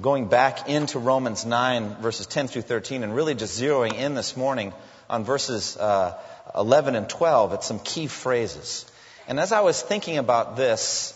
going 0.00 0.28
back 0.28 0.68
into 0.68 0.98
Romans 0.98 1.44
9, 1.44 1.96
verses 1.96 2.26
10 2.26 2.48
through 2.48 2.62
13, 2.62 3.02
and 3.02 3.14
really 3.14 3.34
just 3.34 3.60
zeroing 3.60 3.94
in 3.94 4.14
this 4.14 4.36
morning 4.36 4.72
on 5.10 5.24
verses 5.24 5.76
uh, 5.76 6.18
11 6.54 6.94
and 6.94 7.08
12 7.08 7.52
at 7.54 7.64
some 7.64 7.78
key 7.78 8.06
phrases. 8.06 8.90
And 9.26 9.40
as 9.40 9.52
I 9.52 9.60
was 9.60 9.80
thinking 9.80 10.18
about 10.18 10.56
this 10.56 11.14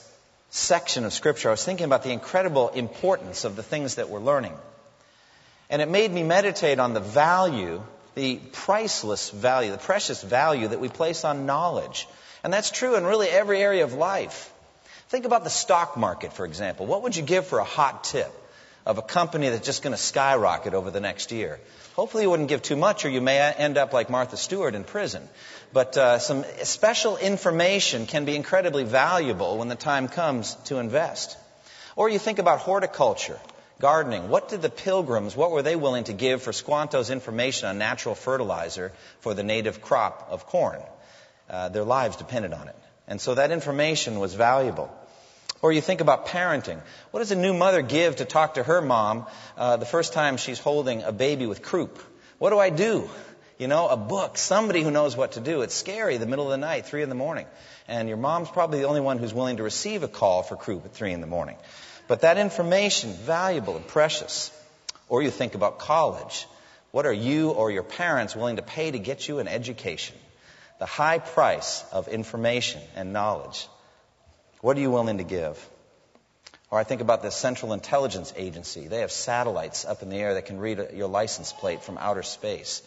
section 0.50 1.04
of 1.04 1.12
Scripture, 1.12 1.48
I 1.48 1.52
was 1.52 1.64
thinking 1.64 1.86
about 1.86 2.02
the 2.02 2.10
incredible 2.10 2.68
importance 2.70 3.44
of 3.44 3.56
the 3.56 3.62
things 3.62 3.94
that 3.96 4.10
we're 4.10 4.20
learning. 4.20 4.54
And 5.70 5.80
it 5.80 5.88
made 5.88 6.12
me 6.12 6.22
meditate 6.22 6.78
on 6.78 6.92
the 6.92 7.00
value, 7.00 7.82
the 8.14 8.36
priceless 8.52 9.30
value, 9.30 9.70
the 9.70 9.78
precious 9.78 10.22
value 10.22 10.68
that 10.68 10.80
we 10.80 10.88
place 10.88 11.24
on 11.24 11.46
knowledge. 11.46 12.06
And 12.44 12.52
that's 12.52 12.70
true 12.70 12.96
in 12.96 13.04
really 13.04 13.28
every 13.28 13.62
area 13.62 13.84
of 13.84 13.94
life. 13.94 14.52
Think 15.08 15.24
about 15.24 15.44
the 15.44 15.50
stock 15.50 15.96
market, 15.96 16.32
for 16.32 16.44
example. 16.44 16.86
What 16.86 17.02
would 17.02 17.16
you 17.16 17.22
give 17.22 17.46
for 17.46 17.58
a 17.58 17.64
hot 17.64 18.04
tip? 18.04 18.32
Of 18.84 18.98
a 18.98 19.02
company 19.02 19.48
that's 19.48 19.66
just 19.66 19.82
going 19.82 19.92
to 19.92 20.02
skyrocket 20.02 20.74
over 20.74 20.90
the 20.90 21.00
next 21.00 21.32
year. 21.32 21.60
Hopefully, 21.94 22.22
you 22.22 22.30
wouldn't 22.30 22.48
give 22.48 22.62
too 22.62 22.76
much, 22.76 23.04
or 23.04 23.10
you 23.10 23.20
may 23.20 23.38
end 23.38 23.76
up 23.76 23.92
like 23.92 24.08
Martha 24.08 24.36
Stewart 24.36 24.74
in 24.74 24.84
prison. 24.84 25.28
But 25.72 25.96
uh, 25.96 26.18
some 26.18 26.44
special 26.62 27.16
information 27.16 28.06
can 28.06 28.24
be 28.24 28.34
incredibly 28.34 28.84
valuable 28.84 29.58
when 29.58 29.68
the 29.68 29.74
time 29.74 30.08
comes 30.08 30.54
to 30.66 30.78
invest. 30.78 31.36
Or 31.96 32.08
you 32.08 32.18
think 32.18 32.38
about 32.38 32.60
horticulture, 32.60 33.38
gardening. 33.78 34.28
What 34.28 34.48
did 34.48 34.62
the 34.62 34.70
pilgrims, 34.70 35.36
what 35.36 35.50
were 35.50 35.62
they 35.62 35.76
willing 35.76 36.04
to 36.04 36.12
give 36.12 36.42
for 36.42 36.52
Squanto's 36.52 37.10
information 37.10 37.68
on 37.68 37.78
natural 37.78 38.14
fertilizer 38.14 38.92
for 39.20 39.34
the 39.34 39.42
native 39.42 39.82
crop 39.82 40.28
of 40.30 40.46
corn? 40.46 40.80
Uh, 41.50 41.68
their 41.68 41.84
lives 41.84 42.16
depended 42.16 42.54
on 42.54 42.68
it. 42.68 42.76
And 43.06 43.20
so 43.20 43.34
that 43.34 43.50
information 43.50 44.20
was 44.20 44.34
valuable. 44.34 44.90
Or 45.62 45.72
you 45.72 45.80
think 45.80 46.00
about 46.00 46.26
parenting. 46.26 46.80
What 47.12 47.20
does 47.20 47.30
a 47.30 47.36
new 47.36 47.54
mother 47.54 47.82
give 47.82 48.16
to 48.16 48.24
talk 48.24 48.54
to 48.54 48.64
her 48.64 48.82
mom 48.82 49.26
uh, 49.56 49.76
the 49.76 49.86
first 49.86 50.12
time 50.12 50.36
she's 50.36 50.58
holding 50.58 51.04
a 51.04 51.12
baby 51.12 51.46
with 51.46 51.62
croup? 51.62 52.02
What 52.38 52.50
do 52.50 52.58
I 52.58 52.70
do? 52.70 53.08
You 53.58 53.68
know, 53.68 53.86
a 53.86 53.96
book, 53.96 54.38
somebody 54.38 54.82
who 54.82 54.90
knows 54.90 55.16
what 55.16 55.32
to 55.32 55.40
do. 55.40 55.62
It's 55.62 55.74
scary, 55.74 56.16
the 56.16 56.26
middle 56.26 56.46
of 56.46 56.50
the 56.50 56.56
night, 56.56 56.86
3 56.86 57.04
in 57.04 57.08
the 57.08 57.14
morning. 57.14 57.46
And 57.86 58.08
your 58.08 58.16
mom's 58.16 58.50
probably 58.50 58.80
the 58.80 58.88
only 58.88 59.00
one 59.00 59.18
who's 59.18 59.32
willing 59.32 59.58
to 59.58 59.62
receive 59.62 60.02
a 60.02 60.08
call 60.08 60.42
for 60.42 60.56
croup 60.56 60.84
at 60.84 60.94
3 60.94 61.12
in 61.12 61.20
the 61.20 61.28
morning. 61.28 61.56
But 62.08 62.22
that 62.22 62.38
information, 62.38 63.12
valuable 63.12 63.76
and 63.76 63.86
precious. 63.86 64.50
Or 65.08 65.22
you 65.22 65.30
think 65.30 65.54
about 65.54 65.78
college. 65.78 66.48
What 66.90 67.06
are 67.06 67.12
you 67.12 67.50
or 67.50 67.70
your 67.70 67.84
parents 67.84 68.34
willing 68.34 68.56
to 68.56 68.62
pay 68.62 68.90
to 68.90 68.98
get 68.98 69.28
you 69.28 69.38
an 69.38 69.46
education? 69.46 70.16
The 70.80 70.86
high 70.86 71.20
price 71.20 71.84
of 71.92 72.08
information 72.08 72.80
and 72.96 73.12
knowledge. 73.12 73.68
What 74.62 74.76
are 74.76 74.80
you 74.80 74.92
willing 74.92 75.18
to 75.18 75.24
give? 75.24 75.58
Or 76.70 76.78
I 76.78 76.84
think 76.84 77.00
about 77.00 77.20
the 77.20 77.32
Central 77.32 77.72
Intelligence 77.72 78.32
Agency. 78.36 78.86
They 78.86 79.00
have 79.00 79.10
satellites 79.10 79.84
up 79.84 80.04
in 80.04 80.08
the 80.08 80.18
air 80.18 80.34
that 80.34 80.46
can 80.46 80.60
read 80.60 80.90
your 80.94 81.08
license 81.08 81.52
plate 81.52 81.82
from 81.82 81.98
outer 81.98 82.22
space. 82.22 82.80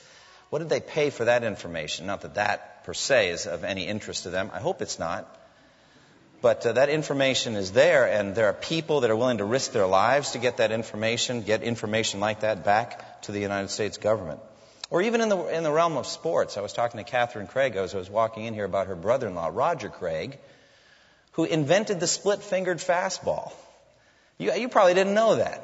What 0.49 0.59
did 0.59 0.69
they 0.69 0.79
pay 0.79 1.09
for 1.09 1.25
that 1.25 1.43
information? 1.43 2.05
Not 2.05 2.21
that 2.21 2.35
that 2.35 2.85
per 2.85 2.93
se 2.93 3.31
is 3.31 3.45
of 3.45 3.65
any 3.65 3.87
interest 3.87 4.23
to 4.23 4.30
them. 4.30 4.52
I 4.53 4.61
hope 4.61 4.81
it's 4.81 4.99
not. 4.99 5.27
But 6.41 6.65
uh, 6.65 6.71
that 6.71 6.87
information 6.87 7.55
is 7.58 7.73
there, 7.73 8.08
and 8.09 8.35
there 8.35 8.47
are 8.47 8.53
people 8.53 9.02
that 9.02 9.11
are 9.11 9.15
willing 9.17 9.39
to 9.39 9.45
risk 9.45 9.73
their 9.73 9.85
lives 9.85 10.31
to 10.31 10.37
get 10.37 10.58
that 10.58 10.71
information, 10.71 11.41
get 11.41 11.61
information 11.61 12.21
like 12.21 12.39
that 12.39 12.64
back 12.64 13.21
to 13.23 13.33
the 13.33 13.41
United 13.41 13.69
States 13.69 13.97
government. 13.97 14.39
Or 14.89 15.02
even 15.02 15.19
in 15.19 15.27
the, 15.27 15.43
in 15.53 15.64
the 15.64 15.73
realm 15.73 15.97
of 15.97 16.08
sports. 16.08 16.55
I 16.55 16.61
was 16.61 16.71
talking 16.71 17.03
to 17.03 17.03
Catherine 17.03 17.47
Craig 17.47 17.75
as 17.75 17.93
I 17.93 17.97
was 17.97 18.09
walking 18.09 18.45
in 18.45 18.53
here 18.53 18.64
about 18.64 18.87
her 18.87 18.95
brother 18.95 19.27
in 19.27 19.35
law, 19.35 19.52
Roger 19.52 19.89
Craig 19.89 20.39
who 21.35 21.43
invented 21.43 21.99
the 21.99 22.07
split 22.07 22.41
fingered 22.41 22.77
fastball. 22.77 23.51
You, 24.37 24.53
you 24.53 24.69
probably 24.69 24.93
didn't 24.93 25.13
know 25.13 25.35
that. 25.35 25.61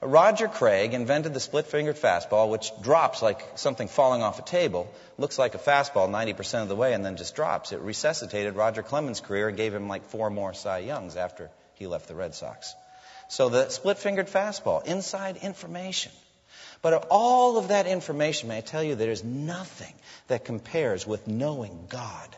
Roger 0.00 0.48
Craig 0.48 0.94
invented 0.94 1.34
the 1.34 1.38
split 1.38 1.66
fingered 1.66 1.96
fastball, 1.96 2.48
which 2.48 2.72
drops 2.80 3.20
like 3.20 3.40
something 3.54 3.88
falling 3.88 4.22
off 4.22 4.38
a 4.38 4.42
table, 4.42 4.90
looks 5.18 5.38
like 5.38 5.54
a 5.54 5.58
fastball 5.58 6.08
90% 6.08 6.62
of 6.62 6.68
the 6.68 6.74
way, 6.74 6.94
and 6.94 7.04
then 7.04 7.16
just 7.16 7.36
drops. 7.36 7.72
It 7.72 7.80
resuscitated 7.80 8.56
Roger 8.56 8.82
Clemens' 8.82 9.20
career 9.20 9.48
and 9.48 9.56
gave 9.56 9.74
him 9.74 9.86
like 9.86 10.06
four 10.06 10.30
more 10.30 10.54
Cy 10.54 10.78
Youngs 10.78 11.14
after 11.14 11.50
he 11.74 11.86
left 11.86 12.08
the 12.08 12.14
Red 12.14 12.34
Sox. 12.34 12.74
So 13.28 13.50
the 13.50 13.68
split 13.68 13.98
fingered 13.98 14.28
fastball, 14.28 14.84
inside 14.86 15.36
information. 15.36 16.12
But 16.80 16.94
of 16.94 17.06
all 17.10 17.58
of 17.58 17.68
that 17.68 17.86
information, 17.86 18.48
may 18.48 18.58
I 18.58 18.62
tell 18.62 18.82
you, 18.82 18.94
there 18.94 19.12
is 19.12 19.22
nothing 19.22 19.94
that 20.28 20.46
compares 20.46 21.06
with 21.06 21.28
knowing 21.28 21.86
God 21.90 22.36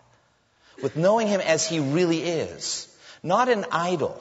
with 0.82 0.96
knowing 0.96 1.28
Him 1.28 1.40
as 1.40 1.66
He 1.66 1.80
really 1.80 2.22
is. 2.22 2.88
Not 3.22 3.48
an 3.48 3.64
idol, 3.70 4.20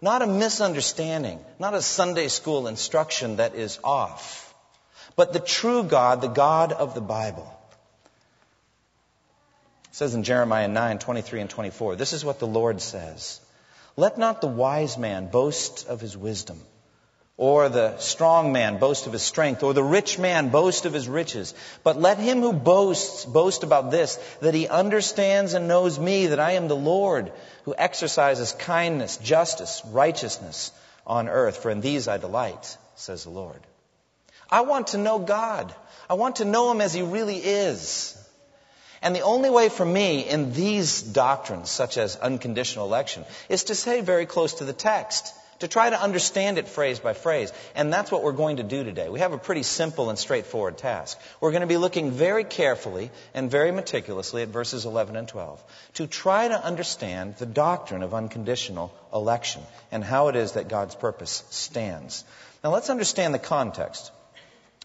not 0.00 0.22
a 0.22 0.26
misunderstanding, 0.26 1.40
not 1.58 1.74
a 1.74 1.82
Sunday 1.82 2.28
school 2.28 2.66
instruction 2.66 3.36
that 3.36 3.54
is 3.54 3.78
off, 3.84 4.54
but 5.16 5.32
the 5.32 5.40
true 5.40 5.82
God, 5.82 6.20
the 6.20 6.28
God 6.28 6.72
of 6.72 6.94
the 6.94 7.00
Bible. 7.00 7.54
It 9.90 9.94
says 9.94 10.14
in 10.14 10.22
Jeremiah 10.22 10.68
9, 10.68 10.98
23 10.98 11.40
and 11.40 11.50
24, 11.50 11.96
this 11.96 12.12
is 12.12 12.24
what 12.24 12.38
the 12.38 12.46
Lord 12.46 12.80
says. 12.80 13.40
Let 13.96 14.16
not 14.16 14.40
the 14.40 14.46
wise 14.46 14.96
man 14.96 15.28
boast 15.28 15.88
of 15.88 16.00
his 16.00 16.16
wisdom 16.16 16.60
or 17.38 17.68
the 17.68 17.96
strong 17.98 18.52
man 18.52 18.78
boast 18.78 19.06
of 19.06 19.12
his 19.12 19.22
strength, 19.22 19.62
or 19.62 19.72
the 19.72 19.82
rich 19.82 20.18
man 20.18 20.48
boast 20.48 20.86
of 20.86 20.92
his 20.92 21.08
riches. 21.08 21.54
But 21.84 22.00
let 22.00 22.18
him 22.18 22.40
who 22.40 22.52
boasts 22.52 23.24
boast 23.24 23.62
about 23.62 23.92
this, 23.92 24.16
that 24.40 24.54
he 24.54 24.66
understands 24.66 25.54
and 25.54 25.68
knows 25.68 26.00
me, 26.00 26.26
that 26.26 26.40
I 26.40 26.52
am 26.52 26.66
the 26.66 26.76
Lord, 26.76 27.30
who 27.64 27.76
exercises 27.78 28.52
kindness, 28.52 29.18
justice, 29.18 29.82
righteousness 29.86 30.72
on 31.06 31.28
earth, 31.28 31.58
for 31.58 31.70
in 31.70 31.80
these 31.80 32.08
I 32.08 32.18
delight, 32.18 32.76
says 32.96 33.22
the 33.22 33.30
Lord. 33.30 33.60
I 34.50 34.62
want 34.62 34.88
to 34.88 34.98
know 34.98 35.20
God. 35.20 35.72
I 36.10 36.14
want 36.14 36.36
to 36.36 36.44
know 36.44 36.72
him 36.72 36.80
as 36.80 36.92
he 36.92 37.02
really 37.02 37.36
is. 37.36 38.16
And 39.00 39.14
the 39.14 39.20
only 39.20 39.48
way 39.48 39.68
for 39.68 39.84
me 39.84 40.28
in 40.28 40.52
these 40.54 41.02
doctrines, 41.02 41.70
such 41.70 41.98
as 41.98 42.16
unconditional 42.16 42.86
election, 42.86 43.24
is 43.48 43.64
to 43.64 43.76
stay 43.76 44.00
very 44.00 44.26
close 44.26 44.54
to 44.54 44.64
the 44.64 44.72
text 44.72 45.32
to 45.60 45.68
try 45.68 45.90
to 45.90 46.00
understand 46.00 46.58
it 46.58 46.68
phrase 46.68 47.00
by 47.00 47.12
phrase. 47.12 47.52
And 47.74 47.92
that's 47.92 48.10
what 48.10 48.22
we're 48.22 48.32
going 48.32 48.58
to 48.58 48.62
do 48.62 48.84
today. 48.84 49.08
We 49.08 49.20
have 49.20 49.32
a 49.32 49.38
pretty 49.38 49.62
simple 49.62 50.10
and 50.10 50.18
straightforward 50.18 50.78
task. 50.78 51.18
We're 51.40 51.50
going 51.50 51.62
to 51.62 51.66
be 51.66 51.76
looking 51.76 52.12
very 52.12 52.44
carefully 52.44 53.10
and 53.34 53.50
very 53.50 53.72
meticulously 53.72 54.42
at 54.42 54.48
verses 54.48 54.84
11 54.84 55.16
and 55.16 55.28
12 55.28 55.62
to 55.94 56.06
try 56.06 56.48
to 56.48 56.64
understand 56.64 57.36
the 57.36 57.46
doctrine 57.46 58.02
of 58.02 58.14
unconditional 58.14 58.92
election 59.12 59.62
and 59.90 60.04
how 60.04 60.28
it 60.28 60.36
is 60.36 60.52
that 60.52 60.68
God's 60.68 60.94
purpose 60.94 61.44
stands. 61.50 62.24
Now 62.62 62.72
let's 62.72 62.90
understand 62.90 63.34
the 63.34 63.38
context. 63.38 64.12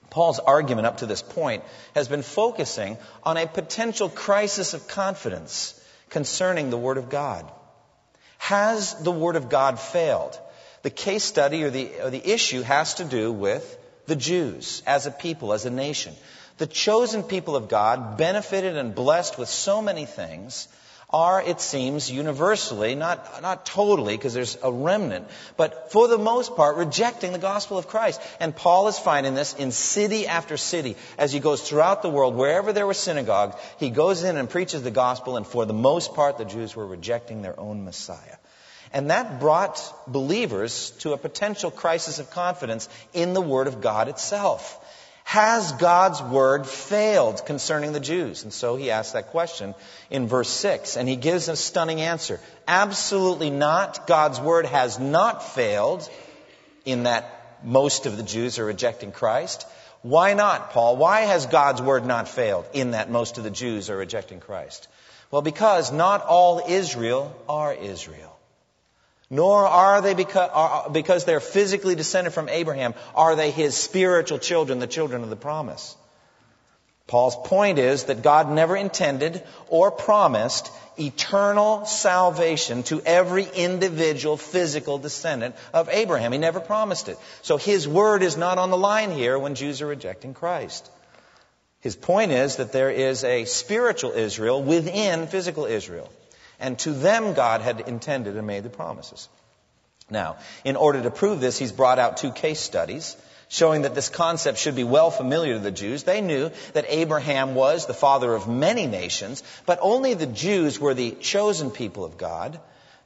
Paul's 0.09 0.39
argument 0.39 0.85
up 0.85 0.97
to 0.97 1.07
this 1.07 1.23
point 1.23 1.63
has 1.95 2.07
been 2.07 2.21
focusing 2.21 2.97
on 3.23 3.37
a 3.37 3.47
potential 3.47 4.09
crisis 4.09 4.75
of 4.75 4.87
confidence 4.87 5.79
concerning 6.11 6.69
the 6.69 6.77
Word 6.77 6.97
of 6.97 7.09
God. 7.09 7.51
Has 8.37 8.93
the 9.01 9.11
Word 9.11 9.35
of 9.35 9.49
God 9.49 9.79
failed? 9.79 10.39
The 10.83 10.89
case 10.89 11.23
study 11.23 11.63
or 11.63 11.69
the, 11.69 11.89
or 12.01 12.09
the 12.09 12.31
issue 12.31 12.61
has 12.61 12.95
to 12.95 13.05
do 13.05 13.31
with 13.31 13.77
the 14.05 14.15
Jews 14.15 14.83
as 14.85 15.05
a 15.07 15.11
people, 15.11 15.53
as 15.53 15.65
a 15.65 15.69
nation. 15.69 16.13
The 16.57 16.67
chosen 16.67 17.23
people 17.23 17.55
of 17.55 17.69
God, 17.69 18.17
benefited 18.17 18.77
and 18.77 18.93
blessed 18.93 19.37
with 19.37 19.49
so 19.49 19.81
many 19.81 20.05
things, 20.05 20.67
are, 21.09 21.41
it 21.41 21.61
seems, 21.61 22.11
universally, 22.11 22.95
not, 22.95 23.41
not 23.41 23.65
totally, 23.65 24.17
because 24.17 24.33
there's 24.33 24.57
a 24.63 24.71
remnant, 24.71 25.27
but 25.57 25.91
for 25.91 26.07
the 26.07 26.17
most 26.17 26.55
part, 26.55 26.75
rejecting 26.75 27.31
the 27.31 27.39
gospel 27.39 27.77
of 27.77 27.87
Christ. 27.87 28.19
And 28.39 28.55
Paul 28.55 28.87
is 28.87 28.97
finding 28.97 29.35
this 29.35 29.53
in 29.53 29.71
city 29.71 30.27
after 30.27 30.57
city. 30.57 30.97
As 31.17 31.31
he 31.31 31.39
goes 31.39 31.61
throughout 31.61 32.01
the 32.01 32.09
world, 32.09 32.35
wherever 32.35 32.73
there 32.73 32.87
were 32.87 32.95
synagogues, 32.95 33.55
he 33.77 33.91
goes 33.91 34.23
in 34.23 34.37
and 34.37 34.49
preaches 34.49 34.81
the 34.81 34.91
gospel, 34.91 35.37
and 35.37 35.45
for 35.45 35.65
the 35.65 35.73
most 35.73 36.15
part, 36.15 36.39
the 36.39 36.45
Jews 36.45 36.75
were 36.75 36.85
rejecting 36.85 37.41
their 37.41 37.59
own 37.59 37.85
Messiah. 37.85 38.37
And 38.93 39.09
that 39.09 39.39
brought 39.39 39.81
believers 40.07 40.91
to 40.99 41.13
a 41.13 41.17
potential 41.17 41.71
crisis 41.71 42.19
of 42.19 42.29
confidence 42.29 42.87
in 43.13 43.33
the 43.33 43.41
Word 43.41 43.67
of 43.67 43.81
God 43.81 44.07
itself. 44.07 44.79
Has 45.23 45.71
God's 45.73 46.21
Word 46.21 46.67
failed 46.67 47.45
concerning 47.45 47.93
the 47.93 47.99
Jews? 47.99 48.43
And 48.43 48.53
so 48.53 48.75
he 48.75 48.91
asks 48.91 49.13
that 49.13 49.31
question 49.31 49.73
in 50.11 50.27
verse 50.27 50.49
6, 50.49 50.95
and 50.95 51.09
he 51.09 51.15
gives 51.15 51.47
a 51.47 51.55
stunning 51.55 52.01
answer. 52.01 52.39
Absolutely 52.67 53.49
not. 53.49 54.05
God's 54.05 54.39
Word 54.39 54.67
has 54.67 54.99
not 54.99 55.43
failed 55.43 56.07
in 56.85 57.03
that 57.03 57.39
most 57.63 58.05
of 58.05 58.17
the 58.17 58.23
Jews 58.23 58.59
are 58.59 58.65
rejecting 58.65 59.11
Christ. 59.11 59.65
Why 60.03 60.33
not, 60.33 60.71
Paul? 60.71 60.97
Why 60.97 61.21
has 61.21 61.45
God's 61.45 61.81
word 61.81 62.05
not 62.05 62.27
failed 62.27 62.65
in 62.73 62.91
that 62.91 63.09
most 63.09 63.37
of 63.37 63.45
the 63.45 63.49
Jews 63.49 63.89
are 63.89 63.95
rejecting 63.95 64.41
Christ? 64.41 64.89
Well, 65.31 65.41
because 65.41 65.93
not 65.93 66.25
all 66.25 66.61
Israel 66.67 67.33
are 67.47 67.73
Israel. 67.73 68.32
Nor 69.33 69.65
are 69.65 69.99
they 69.99 70.13
because, 70.13 71.25
they're 71.25 71.39
physically 71.39 71.95
descended 71.95 72.33
from 72.33 72.49
Abraham, 72.49 72.93
are 73.15 73.35
they 73.35 73.49
his 73.49 73.75
spiritual 73.75 74.37
children, 74.37 74.77
the 74.77 74.85
children 74.85 75.23
of 75.23 75.31
the 75.31 75.35
promise. 75.35 75.95
Paul's 77.07 77.35
point 77.35 77.79
is 77.79 78.03
that 78.03 78.21
God 78.21 78.51
never 78.51 78.77
intended 78.77 79.41
or 79.69 79.89
promised 79.89 80.71
eternal 80.99 81.83
salvation 81.85 82.83
to 82.83 83.01
every 83.01 83.47
individual 83.55 84.37
physical 84.37 84.99
descendant 84.99 85.55
of 85.73 85.89
Abraham. 85.89 86.31
He 86.31 86.37
never 86.37 86.59
promised 86.59 87.09
it. 87.09 87.17
So 87.41 87.57
his 87.57 87.87
word 87.87 88.21
is 88.21 88.37
not 88.37 88.59
on 88.59 88.69
the 88.69 88.77
line 88.77 89.09
here 89.09 89.39
when 89.39 89.55
Jews 89.55 89.81
are 89.81 89.87
rejecting 89.87 90.35
Christ. 90.35 90.87
His 91.79 91.95
point 91.95 92.31
is 92.31 92.57
that 92.57 92.71
there 92.71 92.91
is 92.91 93.23
a 93.23 93.45
spiritual 93.45 94.11
Israel 94.11 94.61
within 94.61 95.25
physical 95.25 95.65
Israel. 95.65 96.11
And 96.59 96.77
to 96.79 96.91
them 96.91 97.33
God 97.33 97.61
had 97.61 97.81
intended 97.81 98.37
and 98.37 98.47
made 98.47 98.63
the 98.63 98.69
promises. 98.69 99.27
Now, 100.09 100.37
in 100.63 100.75
order 100.75 101.01
to 101.01 101.11
prove 101.11 101.39
this, 101.39 101.57
he's 101.57 101.71
brought 101.71 101.99
out 101.99 102.17
two 102.17 102.31
case 102.31 102.59
studies 102.59 103.15
showing 103.53 103.83
that 103.83 103.93
this 103.93 104.09
concept 104.09 104.57
should 104.57 104.75
be 104.75 104.83
well 104.83 105.11
familiar 105.11 105.53
to 105.53 105.59
the 105.59 105.71
Jews. 105.71 106.03
They 106.03 106.21
knew 106.21 106.49
that 106.73 106.85
Abraham 106.87 107.53
was 107.53 107.85
the 107.85 107.93
father 107.93 108.33
of 108.33 108.47
many 108.47 108.87
nations, 108.87 109.43
but 109.67 109.77
only 109.81 110.15
the 110.15 110.25
Jews 110.25 110.79
were 110.79 110.95
the 110.95 111.11
chosen 111.11 111.69
people 111.69 112.03
of 112.03 112.17
God. 112.17 112.59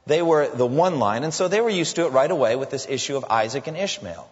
They 0.06 0.22
were 0.22 0.48
the 0.48 0.66
one 0.66 0.98
line, 0.98 1.22
and 1.22 1.34
so 1.34 1.48
they 1.48 1.60
were 1.60 1.68
used 1.68 1.96
to 1.96 2.06
it 2.06 2.12
right 2.12 2.30
away 2.30 2.56
with 2.56 2.70
this 2.70 2.86
issue 2.88 3.18
of 3.18 3.26
Isaac 3.28 3.66
and 3.66 3.76
Ishmael. 3.76 4.26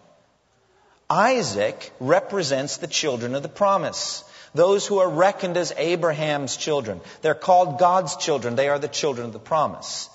Isaac 1.07 1.93
represents 1.99 2.77
the 2.77 2.87
children 2.87 3.35
of 3.35 3.43
the 3.43 3.49
promise. 3.49 4.23
Those 4.57 4.87
who 4.87 4.97
are 4.97 5.09
reckoned 5.09 5.55
as 5.55 5.71
Abraham's 5.77 6.57
children. 6.57 6.99
They're 7.21 7.35
called 7.35 7.77
God's 7.77 8.15
children. 8.15 8.55
They 8.55 8.69
are 8.69 8.79
the 8.79 8.87
children 8.87 9.27
of 9.27 9.33
the 9.33 9.39
promise. 9.39 10.09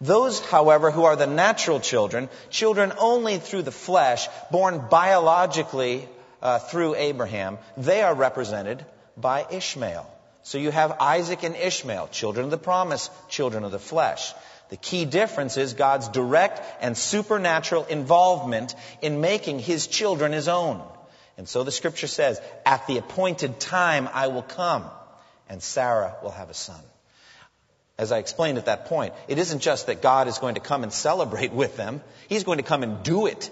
Those, 0.00 0.40
however, 0.40 0.90
who 0.90 1.04
are 1.04 1.14
the 1.14 1.26
natural 1.26 1.78
children, 1.78 2.30
children 2.48 2.94
only 2.98 3.36
through 3.36 3.62
the 3.62 3.70
flesh, 3.70 4.28
born 4.50 4.86
biologically 4.90 6.08
uh, 6.40 6.58
through 6.58 6.94
Abraham, 6.94 7.58
they 7.76 8.00
are 8.02 8.14
represented 8.14 8.84
by 9.18 9.44
Ishmael. 9.50 10.10
So 10.42 10.56
you 10.56 10.70
have 10.70 10.96
Isaac 10.98 11.42
and 11.42 11.54
Ishmael, 11.54 12.08
children 12.08 12.46
of 12.46 12.50
the 12.50 12.56
promise, 12.56 13.10
children 13.28 13.62
of 13.62 13.72
the 13.72 13.78
flesh. 13.78 14.32
The 14.70 14.78
key 14.78 15.04
difference 15.04 15.58
is 15.58 15.74
God's 15.74 16.08
direct 16.08 16.62
and 16.80 16.96
supernatural 16.96 17.84
involvement 17.84 18.74
in 19.02 19.20
making 19.20 19.58
his 19.58 19.86
children 19.86 20.32
his 20.32 20.48
own. 20.48 20.82
And 21.36 21.48
so 21.48 21.64
the 21.64 21.72
scripture 21.72 22.06
says, 22.06 22.40
At 22.66 22.86
the 22.86 22.98
appointed 22.98 23.58
time 23.58 24.08
I 24.12 24.28
will 24.28 24.42
come, 24.42 24.84
and 25.48 25.62
Sarah 25.62 26.16
will 26.22 26.30
have 26.30 26.50
a 26.50 26.54
son. 26.54 26.80
As 27.98 28.10
I 28.12 28.18
explained 28.18 28.58
at 28.58 28.66
that 28.66 28.86
point, 28.86 29.14
it 29.28 29.38
isn't 29.38 29.60
just 29.60 29.86
that 29.86 30.02
God 30.02 30.28
is 30.28 30.38
going 30.38 30.54
to 30.54 30.60
come 30.60 30.82
and 30.82 30.92
celebrate 30.92 31.52
with 31.52 31.76
them, 31.76 32.00
He's 32.28 32.44
going 32.44 32.58
to 32.58 32.64
come 32.64 32.82
and 32.82 33.02
do 33.02 33.26
it. 33.26 33.50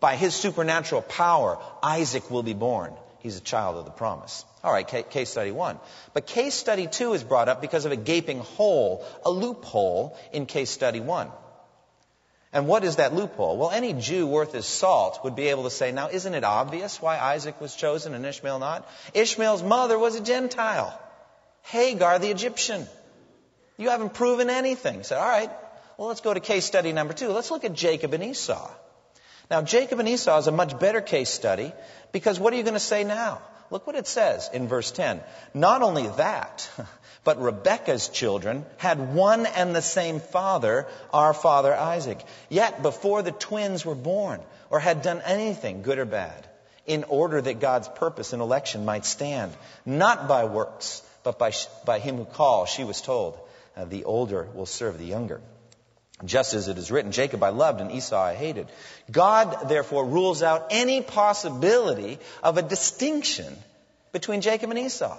By 0.00 0.16
His 0.16 0.34
supernatural 0.34 1.02
power, 1.02 1.58
Isaac 1.82 2.30
will 2.30 2.42
be 2.42 2.54
born. 2.54 2.92
He's 3.20 3.38
a 3.38 3.40
child 3.40 3.76
of 3.76 3.86
the 3.86 3.90
promise. 3.90 4.44
All 4.62 4.72
right, 4.72 4.86
case 4.86 5.30
study 5.30 5.50
one. 5.50 5.78
But 6.12 6.26
case 6.26 6.54
study 6.54 6.86
two 6.86 7.14
is 7.14 7.24
brought 7.24 7.48
up 7.48 7.60
because 7.62 7.86
of 7.86 7.92
a 7.92 7.96
gaping 7.96 8.40
hole, 8.40 9.04
a 9.24 9.30
loophole 9.30 10.16
in 10.32 10.46
case 10.46 10.70
study 10.70 11.00
one. 11.00 11.30
And 12.54 12.68
what 12.68 12.84
is 12.84 12.96
that 12.96 13.12
loophole? 13.12 13.56
Well, 13.56 13.72
any 13.72 13.92
Jew 13.92 14.28
worth 14.28 14.52
his 14.52 14.64
salt 14.64 15.18
would 15.24 15.34
be 15.34 15.48
able 15.48 15.64
to 15.64 15.70
say, 15.70 15.90
now, 15.90 16.08
isn't 16.08 16.34
it 16.34 16.44
obvious 16.44 17.02
why 17.02 17.18
Isaac 17.18 17.60
was 17.60 17.74
chosen 17.74 18.14
and 18.14 18.24
Ishmael 18.24 18.60
not? 18.60 18.88
Ishmael's 19.12 19.64
mother 19.64 19.98
was 19.98 20.14
a 20.14 20.20
Gentile. 20.20 20.96
Hagar, 21.62 22.20
the 22.20 22.30
Egyptian. 22.30 22.86
You 23.76 23.90
haven't 23.90 24.14
proven 24.14 24.50
anything. 24.50 25.02
Said, 25.02 25.18
all 25.18 25.28
right, 25.28 25.50
well, 25.98 26.06
let's 26.06 26.20
go 26.20 26.32
to 26.32 26.38
case 26.38 26.64
study 26.64 26.92
number 26.92 27.12
two. 27.12 27.30
Let's 27.30 27.50
look 27.50 27.64
at 27.64 27.72
Jacob 27.72 28.14
and 28.14 28.22
Esau. 28.22 28.70
Now, 29.50 29.62
Jacob 29.62 29.98
and 29.98 30.08
Esau 30.08 30.38
is 30.38 30.46
a 30.46 30.52
much 30.52 30.78
better 30.78 31.00
case 31.00 31.30
study 31.30 31.72
because 32.12 32.38
what 32.38 32.52
are 32.52 32.56
you 32.56 32.62
going 32.62 32.74
to 32.74 32.80
say 32.80 33.02
now? 33.02 33.42
Look 33.72 33.84
what 33.88 33.96
it 33.96 34.06
says 34.06 34.48
in 34.52 34.68
verse 34.68 34.92
10. 34.92 35.20
Not 35.54 35.82
only 35.82 36.06
that, 36.06 36.70
but 37.24 37.40
Rebekah's 37.40 38.08
children 38.08 38.64
had 38.76 39.14
one 39.14 39.46
and 39.46 39.74
the 39.74 39.82
same 39.82 40.20
father, 40.20 40.86
our 41.12 41.32
father 41.32 41.74
Isaac. 41.74 42.22
Yet 42.50 42.82
before 42.82 43.22
the 43.22 43.32
twins 43.32 43.84
were 43.84 43.94
born 43.94 44.40
or 44.70 44.78
had 44.78 45.02
done 45.02 45.22
anything, 45.24 45.82
good 45.82 45.98
or 45.98 46.04
bad, 46.04 46.46
in 46.86 47.04
order 47.04 47.40
that 47.40 47.60
God's 47.60 47.88
purpose 47.88 48.34
in 48.34 48.40
election 48.40 48.84
might 48.84 49.06
stand, 49.06 49.52
not 49.86 50.28
by 50.28 50.44
works, 50.44 51.02
but 51.22 51.38
by, 51.38 51.52
by 51.86 51.98
him 51.98 52.16
who 52.16 52.26
calls, 52.26 52.68
she 52.68 52.84
was 52.84 53.00
told, 53.00 53.38
uh, 53.76 53.86
the 53.86 54.04
older 54.04 54.46
will 54.54 54.66
serve 54.66 54.98
the 54.98 55.06
younger. 55.06 55.40
Just 56.24 56.54
as 56.54 56.68
it 56.68 56.78
is 56.78 56.90
written, 56.90 57.10
Jacob 57.10 57.42
I 57.42 57.48
loved 57.48 57.80
and 57.80 57.90
Esau 57.90 58.20
I 58.20 58.34
hated. 58.34 58.68
God 59.10 59.68
therefore 59.68 60.04
rules 60.04 60.42
out 60.42 60.68
any 60.70 61.00
possibility 61.00 62.18
of 62.42 62.56
a 62.56 62.62
distinction 62.62 63.56
between 64.12 64.40
Jacob 64.40 64.70
and 64.70 64.78
Esau. 64.78 65.18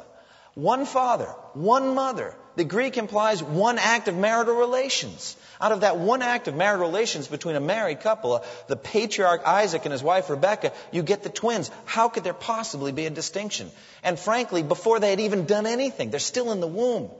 One 0.55 0.85
father, 0.85 1.27
one 1.53 1.93
mother. 1.95 2.33
The 2.55 2.63
Greek 2.63 2.97
implies 2.97 3.43
one 3.43 3.77
act 3.77 4.07
of 4.07 4.15
marital 4.15 4.55
relations. 4.55 5.35
Out 5.59 5.73
of 5.73 5.81
that 5.81 5.97
one 5.97 6.21
act 6.21 6.47
of 6.47 6.55
marital 6.55 6.87
relations 6.87 7.27
between 7.27 7.57
a 7.57 7.59
married 7.59 7.99
couple, 7.99 8.33
uh, 8.35 8.43
the 8.67 8.77
patriarch 8.77 9.45
Isaac 9.45 9.83
and 9.83 9.91
his 9.91 10.01
wife 10.01 10.29
Rebekah, 10.29 10.71
you 10.93 11.03
get 11.03 11.23
the 11.23 11.29
twins. 11.29 11.69
How 11.83 12.07
could 12.07 12.23
there 12.23 12.33
possibly 12.33 12.93
be 12.93 13.05
a 13.05 13.09
distinction? 13.09 13.69
And 14.03 14.17
frankly, 14.17 14.63
before 14.63 15.01
they 15.01 15.09
had 15.09 15.19
even 15.19 15.45
done 15.45 15.65
anything, 15.65 16.09
they're 16.09 16.19
still 16.21 16.53
in 16.53 16.61
the 16.61 16.67
womb. 16.67 17.11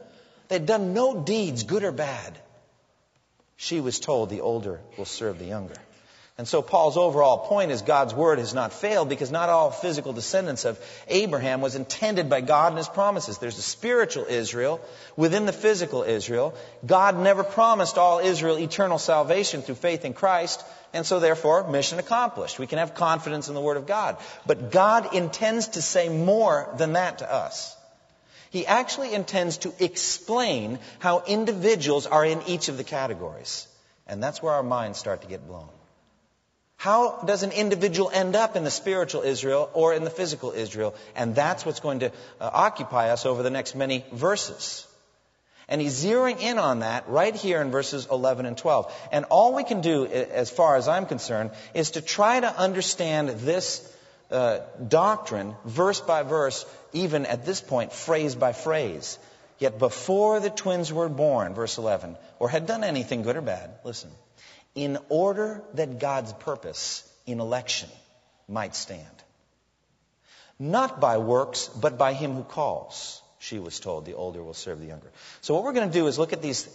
They'd 0.48 0.66
done 0.66 0.94
no 0.94 1.22
deeds, 1.22 1.64
good 1.64 1.84
or 1.84 1.92
bad. 1.92 2.40
She 3.58 3.82
was 3.82 4.00
told 4.00 4.30
the 4.30 4.42
older 4.42 4.80
will 4.98 5.06
serve 5.06 5.40
the 5.40 5.46
younger. 5.46 5.76
And 6.38 6.46
so 6.46 6.62
Paul's 6.62 6.98
overall 6.98 7.38
point 7.38 7.72
is 7.72 7.82
God's 7.82 8.14
word 8.14 8.40
has 8.40 8.54
not 8.54 8.74
failed 8.74 9.08
because 9.08 9.32
not 9.32 9.48
all 9.48 9.72
physical 9.72 10.12
descendants 10.12 10.66
of 10.66 10.78
Abraham 11.08 11.62
was 11.62 11.76
intended 11.76 12.30
by 12.30 12.42
God 12.42 12.74
and 12.74 12.78
his 12.78 12.90
promises. 12.90 13.38
There's 13.38 13.58
a 13.58 13.62
spiritual 13.62 14.26
Israel 14.26 14.82
within 15.16 15.46
the 15.46 15.54
physical 15.54 16.04
Israel. 16.04 16.54
God 16.86 17.18
never 17.18 17.46
promised 17.46 17.98
all 17.98 18.20
Israel 18.20 18.60
eternal 18.60 18.98
salvation 18.98 19.62
through 19.62 19.76
faith 19.76 20.04
in 20.04 20.14
Christ, 20.14 20.62
and 20.94 21.06
so 21.06 21.22
therefore 21.22 21.70
mission 21.70 22.00
accomplished. 22.00 22.60
We 22.60 22.68
can 22.68 22.80
have 22.80 22.96
confidence 22.96 23.48
in 23.48 23.56
the 23.56 23.62
word 23.62 23.78
of 23.78 23.88
God. 23.88 24.18
But 24.46 24.72
God 24.72 25.14
intends 25.14 25.70
to 25.70 25.82
say 25.82 26.10
more 26.10 26.70
than 26.78 26.94
that 26.94 27.20
to 27.20 27.34
us. 27.34 27.78
He 28.50 28.68
actually 28.68 29.14
intends 29.14 29.60
to 29.60 29.74
explain 29.80 30.80
how 31.00 31.24
individuals 31.26 32.08
are 32.08 32.26
in 32.26 32.42
each 32.48 32.68
of 32.68 32.76
the 32.76 32.84
categories. 32.84 33.68
And 34.06 34.22
that's 34.22 34.44
where 34.44 34.54
our 34.54 34.64
minds 34.64 35.00
start 35.00 35.22
to 35.22 35.30
get 35.30 35.48
blown. 35.48 35.70
How 36.86 37.18
does 37.26 37.42
an 37.42 37.52
individual 37.52 38.12
end 38.14 38.36
up 38.36 38.56
in 38.56 38.64
the 38.64 38.70
spiritual 38.70 39.24
Israel 39.24 39.72
or 39.74 39.96
in 39.96 40.04
the 40.04 40.12
physical 40.12 40.52
Israel? 40.52 40.94
And 41.16 41.34
that's 41.34 41.66
what's 41.66 41.80
going 41.80 42.02
to 42.02 42.12
uh, 42.40 42.50
occupy 42.54 43.10
us 43.10 43.26
over 43.26 43.42
the 43.42 43.50
next 43.50 43.74
many 43.74 44.06
verses. 44.14 44.86
And 45.68 45.82
he's 45.82 46.06
zeroing 46.06 46.40
in 46.40 46.60
on 46.60 46.82
that 46.82 47.10
right 47.10 47.34
here 47.34 47.60
in 47.60 47.72
verses 47.72 48.08
11 48.12 48.46
and 48.46 48.56
12. 48.56 48.94
And 49.12 49.26
all 49.32 49.56
we 49.56 49.64
can 49.64 49.82
do, 49.82 50.06
as 50.06 50.52
far 50.52 50.76
as 50.76 50.88
I'm 50.88 51.08
concerned, 51.08 51.50
is 51.74 51.90
to 51.98 52.02
try 52.02 52.40
to 52.40 52.56
understand 52.56 53.30
this 53.30 53.82
uh, 54.30 54.60
doctrine 54.88 55.56
verse 55.66 56.02
by 56.02 56.22
verse, 56.22 56.68
even 56.94 57.26
at 57.26 57.48
this 57.48 57.62
point, 57.62 57.94
phrase 57.94 58.36
by 58.36 58.54
phrase. 58.54 59.18
Yet 59.58 59.80
before 59.80 60.40
the 60.40 60.52
twins 60.52 60.94
were 60.94 61.10
born, 61.10 61.56
verse 61.56 61.80
11, 61.80 62.16
or 62.38 62.48
had 62.48 62.68
done 62.68 62.84
anything 62.84 63.24
good 63.24 63.38
or 63.38 63.42
bad, 63.42 63.72
listen, 63.84 64.12
in 64.76 64.98
order 65.10 65.64
that 65.74 66.00
God's 66.00 66.34
purpose 66.34 67.10
in 67.26 67.40
election 67.40 67.90
might 68.48 68.76
stand. 68.76 69.24
Not 70.60 71.00
by 71.02 71.18
works, 71.18 71.68
but 71.68 71.98
by 71.98 72.14
him 72.14 72.34
who 72.34 72.44
calls, 72.44 73.22
she 73.40 73.60
was 73.60 73.80
told. 73.80 74.06
The 74.06 74.14
older 74.14 74.44
will 74.44 74.54
serve 74.54 74.80
the 74.80 74.86
younger. 74.86 75.12
So 75.42 75.54
what 75.54 75.64
we're 75.64 75.74
going 75.74 75.90
to 75.90 75.94
do 75.94 76.08
is 76.08 76.20
look 76.20 76.34
at 76.34 76.42
these 76.42 76.70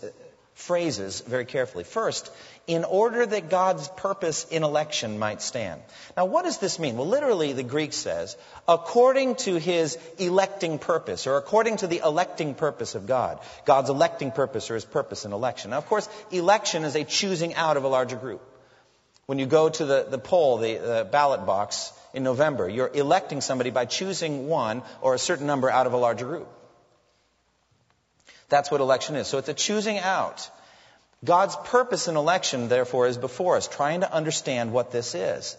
phrases 0.60 1.22
very 1.22 1.46
carefully. 1.46 1.84
First, 1.84 2.30
in 2.66 2.84
order 2.84 3.24
that 3.24 3.48
God's 3.48 3.88
purpose 3.88 4.46
in 4.50 4.62
election 4.62 5.18
might 5.18 5.40
stand. 5.40 5.80
Now, 6.16 6.26
what 6.26 6.44
does 6.44 6.58
this 6.58 6.78
mean? 6.78 6.96
Well, 6.96 7.08
literally, 7.08 7.52
the 7.52 7.62
Greek 7.62 7.92
says, 7.92 8.36
according 8.68 9.36
to 9.46 9.58
his 9.58 9.98
electing 10.18 10.78
purpose, 10.78 11.26
or 11.26 11.36
according 11.36 11.78
to 11.78 11.86
the 11.86 12.02
electing 12.04 12.54
purpose 12.54 12.94
of 12.94 13.06
God. 13.06 13.40
God's 13.64 13.90
electing 13.90 14.30
purpose 14.30 14.70
or 14.70 14.74
his 14.74 14.84
purpose 14.84 15.24
in 15.24 15.32
election. 15.32 15.70
Now, 15.70 15.78
of 15.78 15.86
course, 15.86 16.08
election 16.30 16.84
is 16.84 16.94
a 16.94 17.04
choosing 17.04 17.54
out 17.54 17.76
of 17.76 17.84
a 17.84 17.88
larger 17.88 18.16
group. 18.16 18.42
When 19.26 19.38
you 19.38 19.46
go 19.46 19.68
to 19.70 19.84
the, 19.84 20.06
the 20.10 20.18
poll, 20.18 20.58
the, 20.58 20.74
the 20.76 21.08
ballot 21.10 21.46
box 21.46 21.92
in 22.12 22.22
November, 22.22 22.68
you're 22.68 22.90
electing 22.92 23.40
somebody 23.40 23.70
by 23.70 23.86
choosing 23.86 24.48
one 24.48 24.82
or 25.00 25.14
a 25.14 25.18
certain 25.18 25.46
number 25.46 25.70
out 25.70 25.86
of 25.86 25.94
a 25.94 25.96
larger 25.96 26.26
group. 26.26 26.48
That's 28.50 28.70
what 28.70 28.80
election 28.80 29.16
is. 29.16 29.26
So 29.26 29.38
it's 29.38 29.48
a 29.48 29.54
choosing 29.54 29.98
out. 29.98 30.50
God's 31.24 31.56
purpose 31.64 32.08
in 32.08 32.16
election, 32.16 32.68
therefore, 32.68 33.06
is 33.06 33.16
before 33.16 33.56
us, 33.56 33.68
trying 33.68 34.00
to 34.00 34.12
understand 34.12 34.72
what 34.72 34.90
this 34.90 35.14
is. 35.14 35.56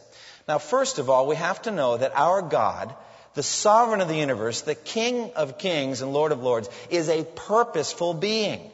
Now, 0.47 0.57
first 0.57 0.99
of 0.99 1.09
all, 1.09 1.27
we 1.27 1.35
have 1.35 1.61
to 1.63 1.71
know 1.71 1.97
that 1.97 2.13
our 2.15 2.41
God, 2.41 2.93
the 3.35 3.43
sovereign 3.43 4.01
of 4.01 4.07
the 4.07 4.17
universe, 4.17 4.61
the 4.61 4.75
King 4.75 5.31
of 5.35 5.57
kings 5.57 6.01
and 6.01 6.13
Lord 6.13 6.31
of 6.31 6.43
lords, 6.43 6.69
is 6.89 7.09
a 7.09 7.23
purposeful 7.23 8.13
being. 8.13 8.71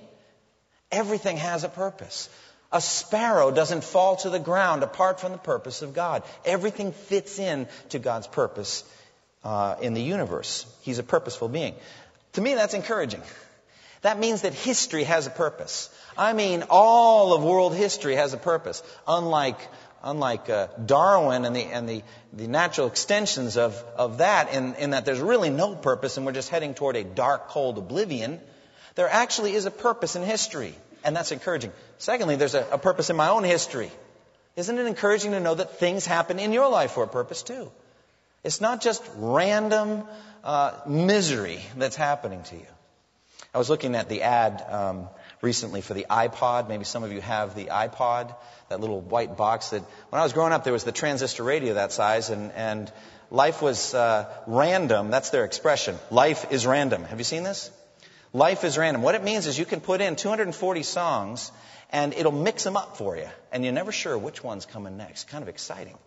Everything 0.91 1.37
has 1.37 1.63
a 1.63 1.69
purpose. 1.69 2.29
A 2.71 2.81
sparrow 2.81 3.51
doesn't 3.51 3.83
fall 3.83 4.15
to 4.17 4.29
the 4.29 4.39
ground 4.39 4.83
apart 4.83 5.19
from 5.19 5.33
the 5.33 5.37
purpose 5.37 5.81
of 5.81 5.93
God. 5.93 6.23
Everything 6.45 6.91
fits 6.91 7.37
in 7.37 7.67
to 7.89 7.99
God's 7.99 8.27
purpose 8.27 8.83
uh, 9.43 9.75
in 9.81 9.93
the 9.93 10.01
universe. 10.01 10.65
He's 10.81 10.99
a 10.99 11.03
purposeful 11.03 11.49
being. 11.49 11.75
To 12.33 12.41
me, 12.41 12.55
that's 12.55 12.73
encouraging. 12.73 13.21
That 14.07 14.19
means 14.19 14.43
that 14.43 14.53
history 14.53 15.03
has 15.03 15.27
a 15.27 15.29
purpose. 15.29 15.89
I 16.17 16.31
mean, 16.31 16.63
all 16.69 17.33
of 17.33 17.43
world 17.43 17.75
history 17.75 18.15
has 18.15 18.31
a 18.31 18.37
purpose. 18.37 18.81
Unlike, 19.05 19.59
unlike 20.01 20.49
uh, 20.49 20.67
Darwin 20.85 21.43
and, 21.43 21.53
the, 21.53 21.63
and 21.63 21.89
the, 21.89 22.03
the 22.31 22.47
natural 22.47 22.87
extensions 22.87 23.57
of, 23.57 23.75
of 23.97 24.19
that, 24.19 24.53
in, 24.53 24.75
in 24.75 24.91
that 24.91 25.03
there's 25.03 25.19
really 25.19 25.49
no 25.49 25.75
purpose 25.75 26.15
and 26.15 26.25
we're 26.25 26.31
just 26.31 26.47
heading 26.47 26.73
toward 26.73 26.95
a 26.95 27.03
dark, 27.03 27.49
cold 27.49 27.77
oblivion, 27.77 28.39
there 28.95 29.09
actually 29.09 29.55
is 29.55 29.65
a 29.65 29.71
purpose 29.71 30.15
in 30.15 30.23
history. 30.23 30.73
And 31.03 31.13
that's 31.13 31.33
encouraging. 31.33 31.73
Secondly, 31.97 32.37
there's 32.37 32.55
a, 32.55 32.65
a 32.71 32.77
purpose 32.77 33.09
in 33.09 33.17
my 33.17 33.27
own 33.27 33.43
history. 33.43 33.91
Isn't 34.55 34.77
it 34.77 34.87
encouraging 34.87 35.31
to 35.31 35.41
know 35.41 35.55
that 35.55 35.79
things 35.79 36.05
happen 36.05 36.39
in 36.39 36.53
your 36.53 36.69
life 36.69 36.91
for 36.91 37.03
a 37.03 37.09
purpose 37.09 37.43
too? 37.43 37.69
It's 38.45 38.61
not 38.61 38.79
just 38.79 39.03
random 39.17 40.05
uh, 40.45 40.79
misery 40.87 41.59
that's 41.75 41.97
happening 41.97 42.43
to 42.43 42.55
you. 42.55 42.76
I 43.57 43.59
was 43.59 43.71
looking 43.71 43.95
at 43.95 44.07
the 44.07 44.21
ad 44.21 44.63
um, 44.69 45.09
recently 45.41 45.81
for 45.81 45.95
the 45.95 46.05
iPod. 46.07 46.69
Maybe 46.69 46.83
some 46.83 47.03
of 47.03 47.11
you 47.11 47.21
have 47.21 47.55
the 47.55 47.65
iPod, 47.65 48.35
that 48.69 48.79
little 48.79 49.01
white 49.01 49.35
box 49.35 49.69
that 49.69 49.81
when 50.11 50.19
I 50.19 50.23
was 50.23 50.31
growing 50.31 50.53
up 50.53 50.63
there 50.63 50.73
was 50.73 50.83
the 50.83 50.91
transistor 50.91 51.41
radio 51.41 51.73
that 51.73 51.91
size 51.91 52.29
and, 52.29 52.51
and 52.51 52.91
life 53.31 53.59
was 53.63 53.95
uh, 53.95 54.31
random. 54.45 55.09
That's 55.09 55.31
their 55.31 55.43
expression. 55.43 55.97
Life 56.11 56.51
is 56.51 56.67
random. 56.67 57.03
Have 57.05 57.17
you 57.17 57.23
seen 57.23 57.41
this? 57.41 57.71
Life 58.31 58.63
is 58.63 58.77
random. 58.77 59.01
What 59.01 59.15
it 59.15 59.23
means 59.23 59.47
is 59.47 59.57
you 59.57 59.65
can 59.65 59.81
put 59.81 60.01
in 60.01 60.17
240 60.17 60.83
songs 60.83 61.51
and 61.89 62.13
it'll 62.13 62.31
mix 62.31 62.63
them 62.63 62.77
up 62.77 62.95
for 62.95 63.17
you. 63.17 63.27
And 63.51 63.63
you're 63.63 63.73
never 63.73 63.91
sure 63.91 64.15
which 64.15 64.43
one's 64.43 64.67
coming 64.67 64.97
next. 64.97 65.29
Kind 65.29 65.41
of 65.41 65.49
exciting. 65.49 65.97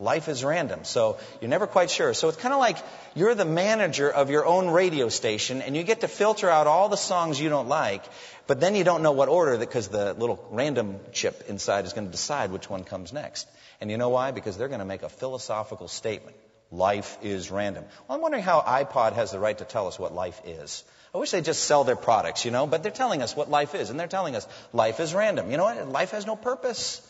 Life 0.00 0.28
is 0.28 0.44
random, 0.44 0.84
so 0.84 1.18
you're 1.40 1.50
never 1.50 1.66
quite 1.66 1.90
sure. 1.90 2.14
So 2.14 2.28
it's 2.28 2.38
kind 2.38 2.54
of 2.54 2.60
like 2.60 2.76
you're 3.16 3.34
the 3.34 3.44
manager 3.44 4.08
of 4.08 4.30
your 4.30 4.46
own 4.46 4.68
radio 4.68 5.08
station 5.08 5.60
and 5.60 5.76
you 5.76 5.82
get 5.82 6.02
to 6.02 6.08
filter 6.08 6.48
out 6.48 6.68
all 6.68 6.88
the 6.88 6.96
songs 6.96 7.40
you 7.40 7.48
don't 7.48 7.68
like, 7.68 8.04
but 8.46 8.60
then 8.60 8.76
you 8.76 8.84
don't 8.84 9.02
know 9.02 9.10
what 9.10 9.28
order 9.28 9.58
because 9.58 9.88
the 9.88 10.14
little 10.14 10.46
random 10.50 11.00
chip 11.10 11.42
inside 11.48 11.84
is 11.84 11.94
going 11.94 12.06
to 12.06 12.12
decide 12.12 12.52
which 12.52 12.70
one 12.70 12.84
comes 12.84 13.12
next. 13.12 13.48
And 13.80 13.90
you 13.90 13.96
know 13.96 14.10
why? 14.10 14.30
Because 14.30 14.56
they're 14.56 14.68
going 14.68 14.78
to 14.78 14.86
make 14.86 15.02
a 15.02 15.08
philosophical 15.08 15.88
statement. 15.88 16.36
Life 16.70 17.18
is 17.22 17.50
random. 17.50 17.84
Well, 18.06 18.16
I'm 18.16 18.22
wondering 18.22 18.44
how 18.44 18.60
iPod 18.60 19.14
has 19.14 19.32
the 19.32 19.40
right 19.40 19.58
to 19.58 19.64
tell 19.64 19.88
us 19.88 19.98
what 19.98 20.14
life 20.14 20.40
is. 20.44 20.84
I 21.14 21.18
wish 21.18 21.30
they'd 21.30 21.44
just 21.44 21.64
sell 21.64 21.82
their 21.84 21.96
products, 21.96 22.44
you 22.44 22.50
know, 22.50 22.66
but 22.66 22.82
they're 22.82 22.92
telling 22.92 23.22
us 23.22 23.34
what 23.34 23.50
life 23.50 23.74
is, 23.74 23.90
and 23.90 23.98
they're 23.98 24.06
telling 24.06 24.36
us 24.36 24.46
life 24.72 25.00
is 25.00 25.14
random. 25.14 25.50
You 25.50 25.56
know 25.56 25.64
what? 25.64 25.88
Life 25.88 26.10
has 26.10 26.26
no 26.26 26.36
purpose. 26.36 27.00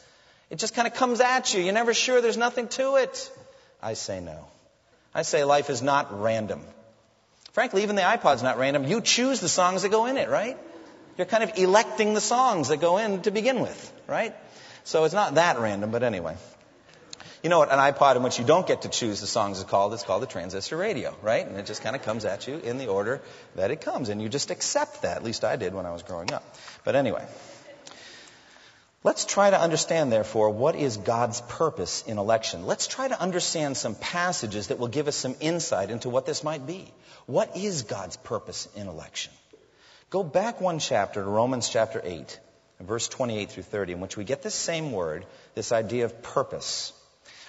It 0.50 0.58
just 0.58 0.74
kind 0.74 0.86
of 0.88 0.94
comes 0.94 1.20
at 1.20 1.52
you. 1.52 1.62
You're 1.62 1.74
never 1.74 1.94
sure. 1.94 2.20
There's 2.20 2.36
nothing 2.36 2.68
to 2.68 2.96
it. 2.96 3.30
I 3.82 3.94
say 3.94 4.20
no. 4.20 4.46
I 5.14 5.22
say 5.22 5.44
life 5.44 5.70
is 5.70 5.82
not 5.82 6.20
random. 6.20 6.62
Frankly, 7.52 7.82
even 7.82 7.96
the 7.96 8.02
iPod's 8.02 8.42
not 8.42 8.58
random. 8.58 8.84
You 8.84 9.00
choose 9.00 9.40
the 9.40 9.48
songs 9.48 9.82
that 9.82 9.90
go 9.90 10.06
in 10.06 10.16
it, 10.16 10.28
right? 10.28 10.56
You're 11.16 11.26
kind 11.26 11.42
of 11.42 11.58
electing 11.58 12.14
the 12.14 12.20
songs 12.20 12.68
that 12.68 12.80
go 12.80 12.98
in 12.98 13.22
to 13.22 13.30
begin 13.30 13.60
with, 13.60 13.92
right? 14.06 14.34
So 14.84 15.04
it's 15.04 15.14
not 15.14 15.34
that 15.34 15.58
random, 15.58 15.90
but 15.90 16.02
anyway. 16.02 16.36
You 17.42 17.50
know 17.50 17.58
what 17.58 17.72
an 17.72 17.78
iPod 17.78 18.16
in 18.16 18.22
which 18.22 18.38
you 18.38 18.44
don't 18.44 18.66
get 18.66 18.82
to 18.82 18.88
choose 18.88 19.20
the 19.20 19.26
songs 19.26 19.58
is 19.58 19.64
called? 19.64 19.92
It's 19.94 20.02
called 20.02 20.22
a 20.22 20.26
transistor 20.26 20.76
radio, 20.76 21.16
right? 21.22 21.46
And 21.46 21.56
it 21.56 21.66
just 21.66 21.82
kind 21.82 21.94
of 21.94 22.02
comes 22.02 22.24
at 22.24 22.48
you 22.48 22.58
in 22.58 22.78
the 22.78 22.88
order 22.88 23.20
that 23.54 23.70
it 23.70 23.80
comes. 23.80 24.08
And 24.08 24.20
you 24.22 24.28
just 24.28 24.50
accept 24.50 25.02
that. 25.02 25.16
At 25.16 25.24
least 25.24 25.44
I 25.44 25.56
did 25.56 25.74
when 25.74 25.86
I 25.86 25.92
was 25.92 26.02
growing 26.02 26.32
up. 26.32 26.56
But 26.84 26.96
anyway. 26.96 27.26
Let's 29.04 29.24
try 29.24 29.50
to 29.50 29.60
understand, 29.60 30.10
therefore, 30.10 30.50
what 30.50 30.74
is 30.74 30.96
God's 30.96 31.40
purpose 31.42 32.02
in 32.02 32.18
election. 32.18 32.66
Let's 32.66 32.88
try 32.88 33.06
to 33.06 33.20
understand 33.20 33.76
some 33.76 33.94
passages 33.94 34.68
that 34.68 34.80
will 34.80 34.88
give 34.88 35.06
us 35.06 35.14
some 35.14 35.36
insight 35.40 35.90
into 35.90 36.10
what 36.10 36.26
this 36.26 36.42
might 36.42 36.66
be. 36.66 36.92
What 37.26 37.56
is 37.56 37.82
God's 37.82 38.16
purpose 38.16 38.68
in 38.74 38.88
election? 38.88 39.32
Go 40.10 40.24
back 40.24 40.60
one 40.60 40.80
chapter 40.80 41.22
to 41.22 41.28
Romans 41.28 41.68
chapter 41.68 42.00
8, 42.02 42.40
verse 42.80 43.06
28 43.06 43.50
through 43.50 43.62
30, 43.62 43.92
in 43.92 44.00
which 44.00 44.16
we 44.16 44.24
get 44.24 44.42
this 44.42 44.54
same 44.54 44.90
word, 44.90 45.26
this 45.54 45.70
idea 45.70 46.04
of 46.04 46.20
purpose. 46.22 46.92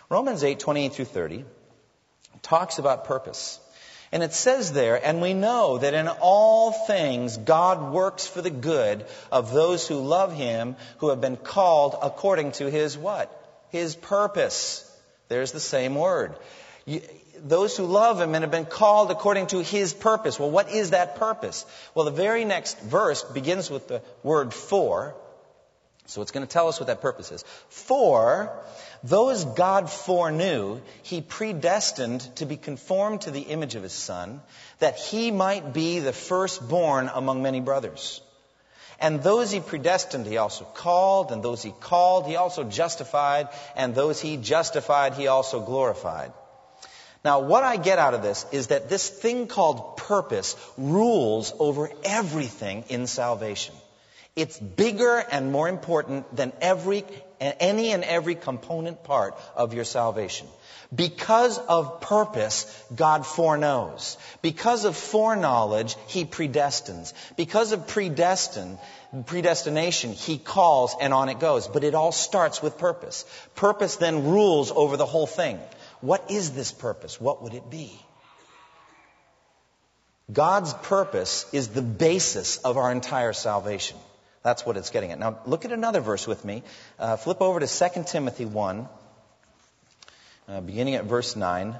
Romans 0.08 0.44
8, 0.44 0.60
28 0.60 0.94
through 0.94 1.06
30 1.06 1.46
talks 2.44 2.78
about 2.78 3.06
purpose. 3.06 3.60
And 4.12 4.24
it 4.24 4.34
says 4.34 4.74
there, 4.74 5.00
and 5.04 5.22
we 5.22 5.34
know 5.34 5.78
that 5.78 5.94
in 5.94 6.08
all 6.08 6.72
things 6.72 7.38
God 7.38 7.94
works 7.94 8.26
for 8.26 8.42
the 8.42 8.50
good 8.50 9.06
of 9.32 9.54
those 9.54 9.88
who 9.88 10.00
love 10.00 10.34
Him, 10.34 10.76
who 10.98 11.10
have 11.10 11.22
been 11.22 11.38
called 11.38 11.96
according 12.02 12.54
to 12.54 12.72
His 12.72 12.98
what? 12.98 13.32
His 13.70 13.96
purpose. 13.96 14.86
There's 15.28 15.52
the 15.52 15.60
same 15.60 15.94
word. 15.94 16.36
You, 16.86 17.02
those 17.44 17.78
who 17.78 17.86
love 17.86 18.20
Him 18.20 18.34
and 18.34 18.44
have 18.44 18.52
been 18.52 18.66
called 18.66 19.12
according 19.12 19.48
to 19.48 19.62
His 19.62 19.94
purpose. 19.94 20.40
Well, 20.40 20.50
what 20.50 20.72
is 20.72 20.90
that 20.90 21.18
purpose? 21.18 21.66
Well, 21.94 22.06
the 22.06 22.12
very 22.12 22.46
next 22.46 22.80
verse 22.82 23.24
begins 23.24 23.70
with 23.70 23.88
the 23.88 24.02
word 24.24 24.54
for. 24.54 25.16
So 26.08 26.24
it's 26.24 26.32
going 26.32 26.46
to 26.46 26.52
tell 26.52 26.68
us 26.68 26.80
what 26.80 26.88
that 26.88 27.02
purpose 27.02 27.32
is. 27.32 27.44
For 27.70 28.52
those 29.04 29.46
God 29.46 29.90
foreknew, 29.90 30.82
he 31.04 31.22
predestined 31.22 32.22
to 32.36 32.46
be 32.46 32.58
conformed 32.58 33.22
to 33.22 33.32
the 33.32 33.42
image 33.42 33.76
of 33.76 33.84
his 33.84 33.94
son, 33.94 34.42
that 34.80 34.98
he 34.98 35.32
might 35.32 35.74
be 35.74 36.00
the 36.00 36.14
firstborn 36.14 37.10
among 37.14 37.42
many 37.42 37.62
brothers. 37.62 38.22
And 39.00 39.24
those 39.24 39.52
he 39.52 39.62
predestined, 39.62 40.26
he 40.26 40.38
also 40.38 40.66
called, 40.66 41.32
and 41.32 41.42
those 41.42 41.64
he 41.64 41.74
called, 41.80 42.28
he 42.28 42.36
also 42.36 42.66
justified, 42.66 43.48
and 43.76 43.96
those 43.96 44.20
he 44.20 44.36
justified, 44.36 45.14
he 45.14 45.28
also 45.28 45.62
glorified. 45.62 46.34
Now, 47.24 47.40
what 47.40 47.64
I 47.64 47.78
get 47.78 48.00
out 48.00 48.14
of 48.14 48.22
this 48.22 48.46
is 48.52 48.68
that 48.68 48.90
this 48.90 49.10
thing 49.10 49.48
called 49.48 49.98
purpose 49.98 50.56
rules 50.78 51.54
over 51.60 51.92
everything 52.04 52.86
in 52.90 53.08
salvation. 53.08 53.76
It's 54.36 54.58
bigger 54.58 55.18
and 55.18 55.52
more 55.52 55.68
important 55.68 56.34
than 56.36 56.54
every, 56.62 57.04
any 57.40 57.92
and 57.92 58.04
every 58.04 58.36
component 58.36 59.04
part 59.04 59.36
of 59.56 59.74
your 59.74 59.84
salvation. 59.84 60.48
Because 60.94 61.60
of 61.60 62.02
purpose, 62.02 62.66
God 62.96 63.26
foreknows. 63.26 64.18
Because 64.42 64.86
of 64.86 64.98
foreknowledge, 64.98 65.96
He 66.08 66.26
predestines. 66.26 67.14
Because 67.36 67.72
of 67.72 67.86
predestin, 67.86 68.80
predestination, 69.28 70.14
He 70.14 70.40
calls 70.40 70.96
and 71.00 71.14
on 71.14 71.30
it 71.30 71.40
goes. 71.40 71.68
But 71.68 71.84
it 71.84 71.94
all 71.94 72.12
starts 72.12 72.64
with 72.64 72.80
purpose. 72.80 73.26
Purpose 73.56 73.98
then 73.98 74.30
rules 74.30 74.72
over 74.72 74.98
the 74.98 75.06
whole 75.06 75.28
thing. 75.28 75.60
What 76.02 76.32
is 76.32 76.52
this 76.52 76.72
purpose? 76.72 77.22
What 77.22 77.44
would 77.44 77.54
it 77.54 77.70
be? 77.70 77.92
God's 80.32 80.74
purpose 80.74 81.48
is 81.54 81.70
the 81.70 81.82
basis 81.82 82.58
of 82.58 82.78
our 82.78 82.92
entire 82.92 83.34
salvation. 83.34 83.98
That's 84.42 84.66
what 84.66 84.78
it's 84.78 84.90
getting 84.90 85.12
at. 85.12 85.20
Now, 85.20 85.40
look 85.46 85.66
at 85.66 85.72
another 85.72 86.00
verse 86.00 86.26
with 86.26 86.46
me. 86.46 86.64
Uh, 86.98 87.18
flip 87.18 87.42
over 87.42 87.60
to 87.60 87.68
2 87.68 88.04
Timothy 88.06 88.46
1, 88.46 88.88
uh, 90.48 90.62
beginning 90.62 90.96
at 90.96 91.06
verse 91.06 91.36
9. 91.36 91.76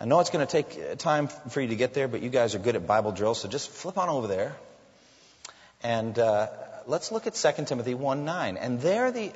I 0.00 0.04
know 0.06 0.18
it's 0.20 0.30
going 0.30 0.46
to 0.46 0.50
take 0.50 0.98
time 0.98 1.28
for 1.28 1.60
you 1.60 1.68
to 1.68 1.76
get 1.76 1.94
there, 1.94 2.08
but 2.08 2.22
you 2.22 2.30
guys 2.30 2.54
are 2.54 2.58
good 2.58 2.74
at 2.74 2.86
Bible 2.86 3.12
drills, 3.12 3.40
so 3.40 3.48
just 3.48 3.70
flip 3.70 3.96
on 3.96 4.08
over 4.08 4.26
there. 4.26 4.56
And 5.82 6.18
uh, 6.18 6.48
let's 6.86 7.12
look 7.12 7.26
at 7.26 7.34
2 7.34 7.64
Timothy 7.64 7.94
1 7.94 8.24
9. 8.24 8.56
And 8.56 8.80
there, 8.80 9.12
the, 9.12 9.28
uh, 9.28 9.32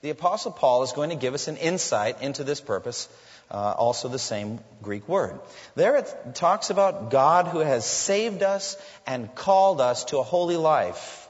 the 0.00 0.10
Apostle 0.10 0.52
Paul 0.52 0.84
is 0.84 0.92
going 0.92 1.10
to 1.10 1.16
give 1.16 1.34
us 1.34 1.48
an 1.48 1.58
insight 1.58 2.22
into 2.22 2.44
this 2.44 2.62
purpose, 2.62 3.08
uh, 3.50 3.74
also 3.76 4.08
the 4.08 4.18
same 4.18 4.60
Greek 4.80 5.06
word. 5.06 5.38
There 5.74 5.96
it 5.96 6.34
talks 6.34 6.70
about 6.70 7.10
God 7.10 7.48
who 7.48 7.58
has 7.58 7.84
saved 7.84 8.42
us 8.42 8.78
and 9.06 9.34
called 9.34 9.82
us 9.82 10.04
to 10.06 10.18
a 10.18 10.22
holy 10.22 10.56
life 10.56 11.23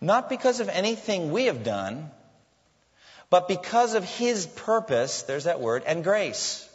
not 0.00 0.28
because 0.28 0.60
of 0.60 0.68
anything 0.68 1.32
we 1.32 1.46
have 1.46 1.64
done, 1.64 2.10
but 3.30 3.48
because 3.48 3.94
of 3.94 4.04
His 4.04 4.46
purpose, 4.46 5.22
there's 5.22 5.44
that 5.44 5.60
word, 5.60 5.82
and 5.86 6.04
grace. 6.04 6.68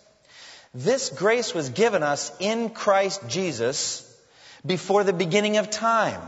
This 0.74 1.10
grace 1.10 1.54
was 1.54 1.70
given 1.70 2.04
us 2.04 2.32
in 2.40 2.70
Christ 2.70 3.22
Jesus 3.28 4.10
before 4.66 5.04
the 5.04 5.14
beginning 5.14 5.58
of 5.58 5.70
time. 5.70 6.22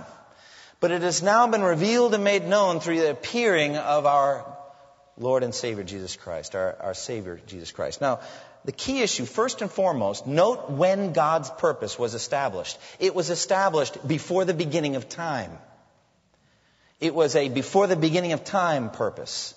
But 0.79 0.91
it 0.91 1.01
has 1.01 1.23
now 1.23 1.47
been 1.47 1.63
revealed 1.63 2.13
and 2.13 2.23
made 2.23 2.45
known 2.45 2.79
through 2.79 2.99
the 2.99 3.11
appearing 3.11 3.77
of 3.77 4.05
our 4.05 4.45
Lord 5.17 5.43
and 5.43 5.55
Savior 5.55 5.83
Jesus 5.83 6.15
Christ, 6.15 6.55
our, 6.55 6.75
our 6.79 6.93
Savior 6.93 7.39
Jesus 7.47 7.71
Christ. 7.71 8.01
Now, 8.01 8.19
the 8.65 8.71
key 8.71 9.01
issue, 9.01 9.25
first 9.25 9.61
and 9.61 9.71
foremost, 9.71 10.27
note 10.27 10.69
when 10.69 11.13
God's 11.13 11.49
purpose 11.49 11.97
was 11.97 12.13
established. 12.13 12.77
It 12.99 13.15
was 13.15 13.29
established 13.29 14.05
before 14.07 14.43
the 14.43 14.53
beginning 14.53 14.95
of 14.95 15.07
time. 15.07 15.51
It 16.99 17.13
was 17.13 17.35
a 17.35 17.49
before 17.49 17.87
the 17.87 17.95
beginning 17.95 18.33
of 18.33 18.43
time 18.43 18.89
purpose. 18.89 19.53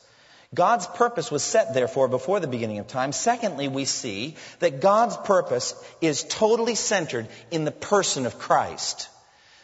God's 0.54 0.86
purpose 0.86 1.30
was 1.30 1.42
set, 1.42 1.74
therefore, 1.74 2.08
before 2.08 2.40
the 2.40 2.46
beginning 2.46 2.78
of 2.78 2.86
time. 2.86 3.12
Secondly, 3.12 3.68
we 3.68 3.84
see 3.84 4.36
that 4.60 4.80
God's 4.80 5.16
purpose 5.18 5.74
is 6.00 6.24
totally 6.24 6.74
centered 6.74 7.28
in 7.50 7.64
the 7.64 7.70
person 7.70 8.24
of 8.24 8.38
Christ. 8.38 9.10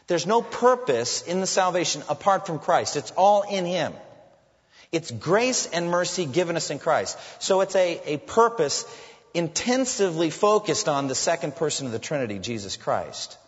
There's 0.07 0.27
no 0.27 0.43
purpose 0.43 1.23
in 1.23 1.41
the 1.41 1.47
salvation 1.47 2.03
apart 2.09 2.47
from 2.47 2.59
Christ. 2.59 2.97
It's 2.97 3.13
all 3.13 3.43
in 3.43 3.65
Him. 3.65 3.95
It's 4.93 5.11
grace 5.11 5.67
and 5.67 5.91
mercy 5.91 6.27
given 6.27 6.57
us 6.57 6.71
in 6.71 6.79
Christ. 6.79 7.19
So 7.39 7.63
it's 7.63 7.75
a, 7.75 8.01
a 8.05 8.17
purpose 8.19 8.85
intensively 9.33 10.29
focused 10.29 10.89
on 10.89 11.09
the 11.09 11.15
second 11.15 11.57
person 11.57 11.87
of 11.87 11.93
the 11.93 11.99
Trinity, 11.99 12.39
Jesus 12.39 12.77
Christ. 12.77 13.39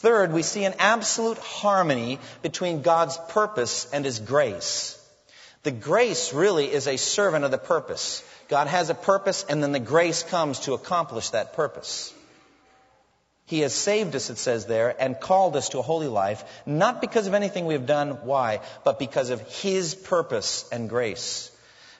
Third, 0.00 0.32
we 0.32 0.42
see 0.44 0.64
an 0.64 0.74
absolute 0.78 1.38
harmony 1.38 2.20
between 2.42 2.82
God's 2.82 3.18
purpose 3.30 3.88
and 3.92 4.04
His 4.04 4.20
grace. 4.20 4.94
The 5.64 5.72
grace 5.72 6.32
really 6.32 6.70
is 6.70 6.86
a 6.86 6.96
servant 6.96 7.44
of 7.44 7.50
the 7.50 7.58
purpose. 7.58 8.22
God 8.48 8.68
has 8.68 8.90
a 8.90 8.94
purpose, 8.94 9.44
and 9.48 9.60
then 9.60 9.72
the 9.72 9.80
grace 9.80 10.22
comes 10.22 10.60
to 10.60 10.74
accomplish 10.74 11.30
that 11.30 11.54
purpose. 11.54 12.14
He 13.46 13.60
has 13.60 13.74
saved 13.74 14.14
us, 14.14 14.30
it 14.30 14.38
says 14.38 14.66
there, 14.66 14.94
and 15.02 15.18
called 15.18 15.56
us 15.56 15.70
to 15.70 15.80
a 15.80 15.82
holy 15.82 16.06
life, 16.06 16.44
not 16.64 17.00
because 17.00 17.26
of 17.26 17.34
anything 17.34 17.66
we 17.66 17.74
have 17.74 17.86
done. 17.86 18.10
Why? 18.22 18.60
But 18.84 19.00
because 19.00 19.30
of 19.30 19.40
His 19.40 19.96
purpose 19.96 20.64
and 20.70 20.88
grace. 20.88 21.50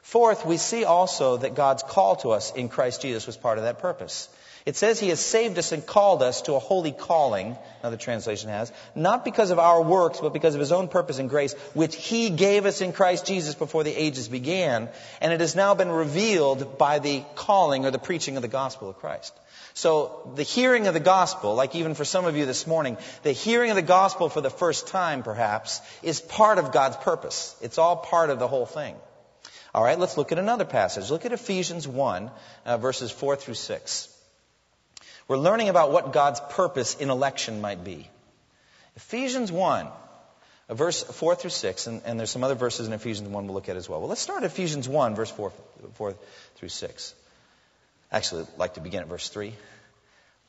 Fourth, 0.02 0.46
we 0.46 0.56
see 0.56 0.84
also 0.84 1.38
that 1.38 1.56
God's 1.56 1.82
call 1.82 2.14
to 2.16 2.30
us 2.30 2.54
in 2.54 2.68
Christ 2.68 3.02
Jesus 3.02 3.26
was 3.26 3.36
part 3.36 3.58
of 3.58 3.64
that 3.64 3.80
purpose. 3.80 4.28
It 4.68 4.76
says 4.76 5.00
he 5.00 5.08
has 5.08 5.18
saved 5.18 5.56
us 5.56 5.72
and 5.72 5.86
called 5.86 6.22
us 6.22 6.42
to 6.42 6.52
a 6.52 6.58
holy 6.58 6.92
calling, 6.92 7.56
another 7.80 7.96
translation 7.96 8.50
has, 8.50 8.70
not 8.94 9.24
because 9.24 9.50
of 9.50 9.58
our 9.58 9.80
works, 9.80 10.20
but 10.20 10.34
because 10.34 10.54
of 10.54 10.60
his 10.60 10.72
own 10.72 10.88
purpose 10.88 11.18
and 11.18 11.30
grace, 11.30 11.54
which 11.72 11.96
he 11.96 12.28
gave 12.28 12.66
us 12.66 12.82
in 12.82 12.92
Christ 12.92 13.24
Jesus 13.24 13.54
before 13.54 13.82
the 13.82 13.94
ages 13.94 14.28
began, 14.28 14.90
and 15.22 15.32
it 15.32 15.40
has 15.40 15.56
now 15.56 15.74
been 15.74 15.90
revealed 15.90 16.76
by 16.76 16.98
the 16.98 17.24
calling 17.34 17.86
or 17.86 17.90
the 17.90 17.98
preaching 17.98 18.36
of 18.36 18.42
the 18.42 18.48
gospel 18.48 18.90
of 18.90 18.98
Christ. 18.98 19.32
So 19.72 20.32
the 20.34 20.42
hearing 20.42 20.86
of 20.86 20.92
the 20.92 21.00
gospel, 21.00 21.54
like 21.54 21.74
even 21.74 21.94
for 21.94 22.04
some 22.04 22.26
of 22.26 22.36
you 22.36 22.44
this 22.44 22.66
morning, 22.66 22.98
the 23.22 23.32
hearing 23.32 23.70
of 23.70 23.76
the 23.76 23.80
gospel 23.80 24.28
for 24.28 24.42
the 24.42 24.50
first 24.50 24.88
time 24.88 25.22
perhaps, 25.22 25.80
is 26.02 26.20
part 26.20 26.58
of 26.58 26.72
God's 26.72 26.98
purpose. 26.98 27.56
It's 27.62 27.78
all 27.78 27.96
part 27.96 28.28
of 28.28 28.38
the 28.38 28.48
whole 28.48 28.66
thing. 28.66 28.96
All 29.74 29.82
right, 29.82 29.98
let's 29.98 30.18
look 30.18 30.30
at 30.30 30.38
another 30.38 30.66
passage. 30.66 31.10
Look 31.10 31.24
at 31.24 31.32
Ephesians 31.32 31.88
1, 31.88 32.30
uh, 32.66 32.76
verses 32.76 33.10
4 33.10 33.36
through 33.36 33.54
6. 33.54 34.14
We're 35.28 35.36
learning 35.36 35.68
about 35.68 35.92
what 35.92 36.12
God's 36.14 36.40
purpose 36.40 36.94
in 36.94 37.10
election 37.10 37.60
might 37.60 37.84
be. 37.84 38.08
Ephesians 38.96 39.52
1, 39.52 39.86
uh, 40.68 40.74
verse 40.74 41.02
4 41.02 41.34
through 41.34 41.50
6, 41.50 41.86
and, 41.86 42.02
and, 42.06 42.18
there's 42.18 42.30
some 42.30 42.42
other 42.42 42.54
verses 42.54 42.86
in 42.86 42.94
Ephesians 42.94 43.28
1 43.28 43.46
we'll 43.46 43.54
look 43.54 43.68
at 43.68 43.76
as 43.76 43.88
well. 43.88 44.00
Well, 44.00 44.08
let's 44.08 44.22
start 44.22 44.42
at 44.42 44.50
Ephesians 44.50 44.88
1, 44.88 45.14
verse 45.14 45.30
4, 45.30 45.52
4 45.94 46.14
through 46.56 46.68
6. 46.70 47.14
Actually, 48.10 48.42
I'd 48.42 48.58
like 48.58 48.74
to 48.74 48.80
begin 48.80 49.02
at 49.02 49.08
verse 49.08 49.28
3. 49.28 49.52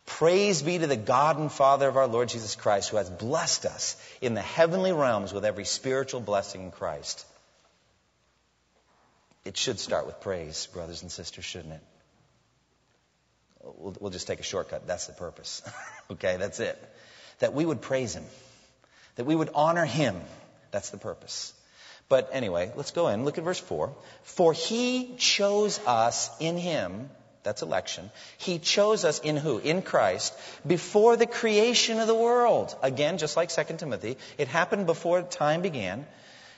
Praise 0.06 0.64
be 0.64 0.80
to 0.80 0.88
the 0.88 0.96
God 0.96 1.38
and 1.38 1.52
Father 1.52 1.88
of 1.88 1.98
our 1.98 2.08
Lord 2.08 2.30
Jesus 2.30 2.56
Christ, 2.56 2.90
who 2.90 2.98
has 2.98 3.10
blessed 3.10 3.66
us 3.66 3.96
in 4.22 4.34
the 4.34 4.42
heavenly 4.42 4.94
realms 4.94 5.34
with 5.34 5.46
every 5.46 5.66
spiritual 5.66 6.22
blessing 6.22 6.64
in 6.64 6.72
Christ. 6.72 7.26
It 9.44 9.58
should 9.58 9.80
start 9.80 10.06
with 10.06 10.22
praise, 10.22 10.68
brothers 10.74 11.02
and 11.02 11.12
sisters, 11.12 11.46
shouldn't 11.46 11.74
it? 11.74 11.84
We'll, 13.78 13.96
we'll 14.00 14.12
just 14.12 14.28
take 14.28 14.40
a 14.40 14.44
shortcut. 14.44 14.88
That's 14.88 15.08
the 15.08 15.14
purpose. 15.14 15.62
okay, 16.12 16.38
that's 16.38 16.60
it. 16.60 16.78
That 17.40 17.54
we 17.54 17.66
would 17.66 17.82
praise 17.82 18.16
Him. 18.16 18.26
That 19.16 19.26
we 19.26 19.36
would 19.36 19.50
honor 19.54 19.86
Him. 19.86 20.20
That's 20.72 20.90
the 20.90 20.98
purpose. 20.98 21.54
But 22.08 22.30
anyway, 22.34 22.72
let's 22.76 22.92
go 22.92 23.08
in. 23.08 23.26
Look 23.26 23.38
at 23.38 23.44
verse 23.44 23.60
4. 23.60 23.94
For 24.24 24.54
He 24.54 25.16
chose 25.18 25.80
us 25.86 26.30
in 26.40 26.58
Him. 26.58 27.10
That's 27.44 27.62
election. 27.62 28.10
He 28.38 28.60
chose 28.60 29.06
us 29.06 29.20
in 29.20 29.38
who? 29.38 29.60
In 29.60 29.82
Christ. 29.82 30.34
Before 30.67 31.15
the 31.15 31.28
creation 31.28 32.00
of 32.00 32.08
the 32.08 32.15
world. 32.15 32.76
Again, 32.82 33.17
just 33.17 33.38
like 33.38 33.50
2 33.50 33.78
Timothy, 33.78 34.17
it 34.38 34.48
happened 34.48 34.86
before 34.86 35.22
time 35.22 35.62
began 35.62 36.06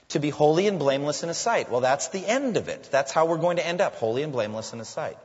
to 0.09 0.19
be 0.19 0.29
holy 0.29 0.67
and 0.67 0.79
blameless 0.79 1.23
in 1.23 1.29
His 1.29 1.37
sight. 1.37 1.69
Well, 1.69 1.81
that's 1.81 2.07
the 2.07 2.25
end 2.25 2.57
of 2.57 2.67
it. 2.67 2.89
That's 2.91 3.11
how 3.11 3.25
we're 3.25 3.37
going 3.37 3.57
to 3.57 3.65
end 3.65 3.81
up, 3.81 3.95
holy 3.95 4.23
and 4.23 4.33
blameless 4.33 4.73
in 4.73 4.79
His 4.79 4.89
sight. 4.89 5.17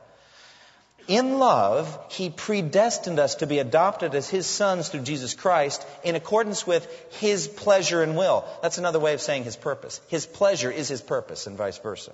In 1.07 1.39
love, 1.39 1.97
He 2.09 2.29
predestined 2.29 3.19
us 3.19 3.35
to 3.35 3.47
be 3.47 3.59
adopted 3.59 4.13
as 4.13 4.29
His 4.29 4.45
sons 4.45 4.89
through 4.89 5.01
Jesus 5.01 5.33
Christ 5.33 5.85
in 6.03 6.15
accordance 6.15 6.67
with 6.67 6.85
His 7.19 7.47
pleasure 7.47 8.03
and 8.03 8.17
will. 8.17 8.45
That's 8.61 8.77
another 8.77 8.99
way 8.99 9.13
of 9.13 9.21
saying 9.21 9.45
His 9.45 9.55
purpose. 9.55 10.01
His 10.09 10.25
pleasure 10.25 10.71
is 10.71 10.89
His 10.89 11.01
purpose 11.01 11.47
and 11.47 11.57
vice 11.57 11.77
versa 11.77 12.11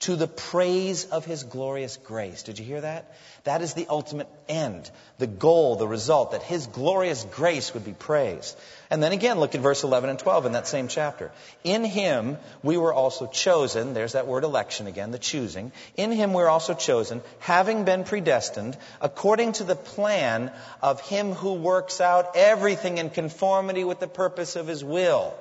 to 0.00 0.14
the 0.14 0.28
praise 0.28 1.06
of 1.06 1.24
his 1.24 1.42
glorious 1.42 1.96
grace. 1.96 2.42
Did 2.42 2.58
you 2.58 2.64
hear 2.64 2.82
that? 2.82 3.16
That 3.44 3.62
is 3.62 3.72
the 3.72 3.86
ultimate 3.88 4.28
end, 4.46 4.90
the 5.18 5.26
goal, 5.26 5.76
the 5.76 5.88
result, 5.88 6.32
that 6.32 6.42
his 6.42 6.66
glorious 6.66 7.24
grace 7.24 7.72
would 7.72 7.84
be 7.84 7.94
praised. 7.94 8.58
And 8.90 9.02
then 9.02 9.12
again, 9.12 9.40
look 9.40 9.54
at 9.54 9.62
verse 9.62 9.84
11 9.84 10.10
and 10.10 10.18
12 10.18 10.46
in 10.46 10.52
that 10.52 10.66
same 10.66 10.88
chapter. 10.88 11.32
In 11.64 11.82
him 11.82 12.36
we 12.62 12.76
were 12.76 12.92
also 12.92 13.26
chosen, 13.26 13.94
there's 13.94 14.12
that 14.12 14.26
word 14.26 14.44
election 14.44 14.86
again, 14.86 15.12
the 15.12 15.18
choosing. 15.18 15.72
In 15.96 16.12
him 16.12 16.34
we 16.34 16.42
were 16.42 16.50
also 16.50 16.74
chosen, 16.74 17.22
having 17.38 17.84
been 17.84 18.04
predestined, 18.04 18.76
according 19.00 19.52
to 19.52 19.64
the 19.64 19.76
plan 19.76 20.52
of 20.82 21.00
him 21.00 21.32
who 21.32 21.54
works 21.54 22.02
out 22.02 22.36
everything 22.36 22.98
in 22.98 23.08
conformity 23.08 23.82
with 23.82 24.00
the 24.00 24.08
purpose 24.08 24.56
of 24.56 24.66
his 24.66 24.84
will, 24.84 25.32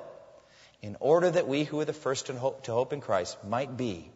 in 0.82 0.96
order 1.02 1.30
that 1.30 1.48
we 1.48 1.65
who 1.65 1.80
are 1.82 1.86
the 1.86 1.94
first 1.94 2.28
to 2.28 2.34
hope, 2.34 2.63
to 2.63 2.72
hope 2.72 2.94
in 2.94 3.02
Christ 3.02 3.38
might 3.44 3.76
be 3.76 4.10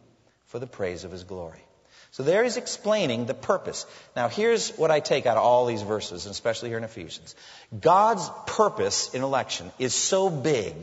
for 0.50 0.58
the 0.58 0.66
praise 0.66 1.04
of 1.04 1.12
his 1.12 1.24
glory. 1.24 1.62
So 2.10 2.24
there 2.24 2.42
he's 2.42 2.56
explaining 2.56 3.26
the 3.26 3.34
purpose. 3.34 3.86
Now 4.16 4.28
here's 4.28 4.70
what 4.70 4.90
I 4.90 4.98
take 4.98 5.26
out 5.26 5.36
of 5.36 5.44
all 5.44 5.66
these 5.66 5.82
verses, 5.82 6.26
and 6.26 6.32
especially 6.32 6.70
here 6.70 6.78
in 6.78 6.84
Ephesians. 6.84 7.36
God's 7.78 8.28
purpose 8.46 9.14
in 9.14 9.22
election 9.22 9.70
is 9.78 9.94
so 9.94 10.28
big, 10.28 10.74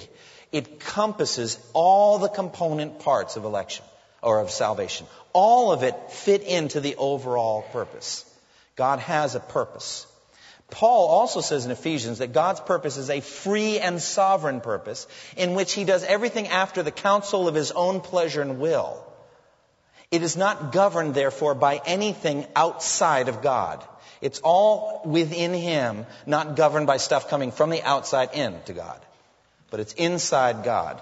it 0.53 0.79
compasses 0.79 1.59
all 1.73 2.17
the 2.17 2.29
component 2.29 2.99
parts 2.99 3.35
of 3.35 3.43
election, 3.43 3.83
or 4.23 4.39
of 4.39 4.51
salvation. 4.51 5.05
All 5.33 5.73
of 5.73 5.83
it 5.83 6.11
fit 6.11 6.43
into 6.43 6.79
the 6.79 6.95
overall 6.95 7.63
purpose. 7.73 8.23
God 8.77 8.99
has 8.99 9.35
a 9.35 9.41
purpose. 9.41 10.07
Paul 10.69 11.07
also 11.07 11.41
says 11.41 11.65
in 11.65 11.71
Ephesians 11.71 12.19
that 12.19 12.31
God's 12.31 12.61
purpose 12.61 12.95
is 12.95 13.09
a 13.09 13.19
free 13.19 13.79
and 13.79 14.01
sovereign 14.01 14.61
purpose 14.61 15.07
in 15.35 15.55
which 15.55 15.73
he 15.73 15.83
does 15.83 16.03
everything 16.05 16.47
after 16.47 16.83
the 16.83 16.91
counsel 16.91 17.49
of 17.49 17.55
his 17.55 17.71
own 17.71 17.99
pleasure 17.99 18.41
and 18.41 18.59
will. 18.59 19.03
It 20.11 20.23
is 20.23 20.37
not 20.37 20.71
governed, 20.71 21.15
therefore, 21.15 21.53
by 21.53 21.81
anything 21.85 22.45
outside 22.55 23.27
of 23.27 23.41
God. 23.41 23.83
It's 24.21 24.39
all 24.39 25.01
within 25.05 25.53
Him, 25.53 26.05
not 26.25 26.55
governed 26.55 26.87
by 26.87 26.97
stuff 26.97 27.29
coming 27.29 27.51
from 27.51 27.69
the 27.69 27.83
outside 27.83 28.29
in 28.33 28.61
to 28.65 28.73
God. 28.73 28.99
But 29.69 29.79
it's 29.79 29.93
inside 29.93 30.63
God. 30.63 31.01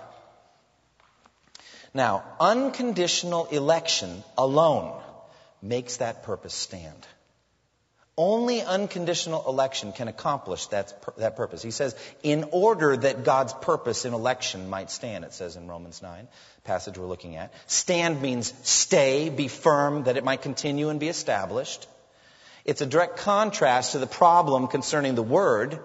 Now, 1.93 2.23
unconditional 2.39 3.45
election 3.45 4.23
alone 4.37 5.01
makes 5.61 5.97
that 5.97 6.23
purpose 6.23 6.53
stand. 6.53 7.07
Only 8.17 8.61
unconditional 8.61 9.43
election 9.45 9.91
can 9.91 10.07
accomplish 10.07 10.67
that, 10.67 10.93
that 11.17 11.35
purpose. 11.35 11.61
He 11.61 11.71
says, 11.71 11.95
in 12.23 12.45
order 12.51 12.95
that 12.95 13.25
God's 13.25 13.53
purpose 13.53 14.05
in 14.05 14.13
election 14.13 14.69
might 14.69 14.89
stand, 14.89 15.25
it 15.25 15.33
says 15.33 15.57
in 15.57 15.67
Romans 15.67 16.01
9, 16.01 16.29
passage 16.63 16.97
we're 16.97 17.07
looking 17.07 17.35
at. 17.35 17.53
Stand 17.67 18.21
means 18.21 18.53
stay, 18.63 19.29
be 19.29 19.49
firm, 19.49 20.03
that 20.03 20.15
it 20.15 20.23
might 20.23 20.41
continue 20.41 20.87
and 20.87 20.99
be 20.99 21.09
established. 21.09 21.87
It's 22.63 22.79
a 22.79 22.85
direct 22.85 23.17
contrast 23.17 23.91
to 23.91 23.99
the 23.99 24.07
problem 24.07 24.67
concerning 24.67 25.15
the 25.15 25.21
Word, 25.21 25.79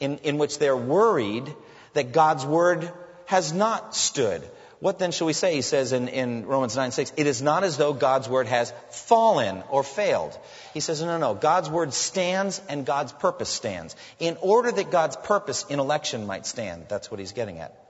in, 0.00 0.16
in 0.18 0.38
which 0.38 0.58
they're 0.58 0.76
worried 0.76 1.54
that 1.92 2.12
God's 2.12 2.46
Word 2.46 2.90
has 3.26 3.52
not 3.52 3.94
stood. 3.94 4.42
What 4.80 4.98
then 4.98 5.12
shall 5.12 5.26
we 5.26 5.32
say? 5.32 5.54
He 5.54 5.62
says 5.62 5.92
in, 5.92 6.08
in 6.08 6.46
Romans 6.46 6.76
9 6.76 6.90
6, 6.90 7.12
it 7.16 7.26
is 7.26 7.42
not 7.42 7.64
as 7.64 7.76
though 7.76 7.92
God's 7.92 8.28
word 8.28 8.46
has 8.46 8.72
fallen 8.90 9.62
or 9.70 9.82
failed. 9.82 10.38
He 10.72 10.80
says, 10.80 11.00
no, 11.00 11.06
no, 11.06 11.18
no. 11.18 11.34
God's 11.34 11.70
word 11.70 11.92
stands 11.94 12.60
and 12.68 12.84
God's 12.84 13.12
purpose 13.12 13.48
stands. 13.48 13.96
In 14.18 14.36
order 14.40 14.70
that 14.70 14.90
God's 14.90 15.16
purpose 15.16 15.64
in 15.68 15.78
election 15.78 16.26
might 16.26 16.46
stand. 16.46 16.86
That's 16.88 17.10
what 17.10 17.20
he's 17.20 17.32
getting 17.32 17.58
at. 17.58 17.80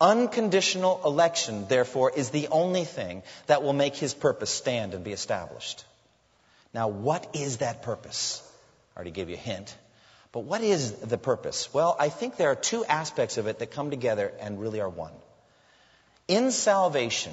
Unconditional 0.00 1.00
election, 1.04 1.66
therefore, 1.66 2.12
is 2.14 2.30
the 2.30 2.48
only 2.48 2.84
thing 2.84 3.22
that 3.46 3.64
will 3.64 3.72
make 3.72 3.96
his 3.96 4.14
purpose 4.14 4.50
stand 4.50 4.94
and 4.94 5.02
be 5.02 5.12
established. 5.12 5.84
Now, 6.72 6.88
what 6.88 7.28
is 7.34 7.58
that 7.58 7.82
purpose? 7.82 8.42
I 8.94 8.98
already 8.98 9.10
gave 9.10 9.28
you 9.28 9.34
a 9.34 9.38
hint. 9.38 9.76
But 10.30 10.40
what 10.40 10.60
is 10.60 10.92
the 10.92 11.18
purpose? 11.18 11.72
Well, 11.72 11.96
I 11.98 12.10
think 12.10 12.36
there 12.36 12.50
are 12.50 12.54
two 12.54 12.84
aspects 12.84 13.38
of 13.38 13.46
it 13.46 13.58
that 13.58 13.70
come 13.70 13.90
together 13.90 14.32
and 14.40 14.60
really 14.60 14.80
are 14.80 14.88
one. 14.88 15.12
In 16.28 16.52
salvation, 16.52 17.32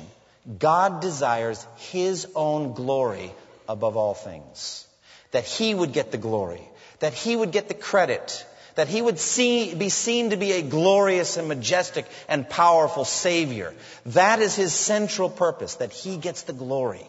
God 0.58 1.02
desires 1.02 1.66
His 1.78 2.28
own 2.34 2.74
glory 2.74 3.32
above 3.70 3.98
all 3.98 4.14
things. 4.14 4.88
That 5.32 5.46
He 5.46 5.76
would 5.76 5.94
get 5.94 6.12
the 6.12 6.18
glory. 6.18 6.62
That 7.00 7.14
He 7.14 7.36
would 7.36 7.52
get 7.52 7.68
the 7.68 7.74
credit. 7.74 8.46
that 8.76 8.90
he 8.90 9.02
would 9.02 9.20
see, 9.20 9.74
be 9.74 9.90
seen 9.90 10.30
to 10.30 10.38
be 10.38 10.52
a 10.52 10.62
glorious 10.62 11.38
and 11.38 11.48
majestic 11.48 12.06
and 12.28 12.48
powerful 12.48 13.06
Savior. 13.06 13.74
That 14.08 14.42
is 14.42 14.56
his 14.56 14.74
central 14.74 15.30
purpose, 15.30 15.76
that 15.76 15.94
he 15.94 16.18
gets 16.18 16.44
the 16.44 16.54
glory. 16.54 17.08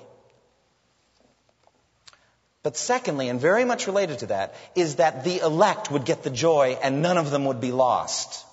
But 2.63 2.77
secondly, 2.77 3.29
and 3.29 3.41
very 3.41 3.65
much 3.65 3.87
related 3.87 4.21
to 4.21 4.27
that, 4.27 4.55
is 4.75 4.97
that 4.97 5.25
the 5.25 5.39
elect 5.39 5.91
would 5.91 6.05
get 6.05 6.23
the 6.23 6.31
joy 6.31 6.79
and 6.83 7.03
none 7.03 7.19
of 7.19 7.31
them 7.31 7.45
would 7.45 7.61
be 7.61 7.73
lost. 7.73 8.46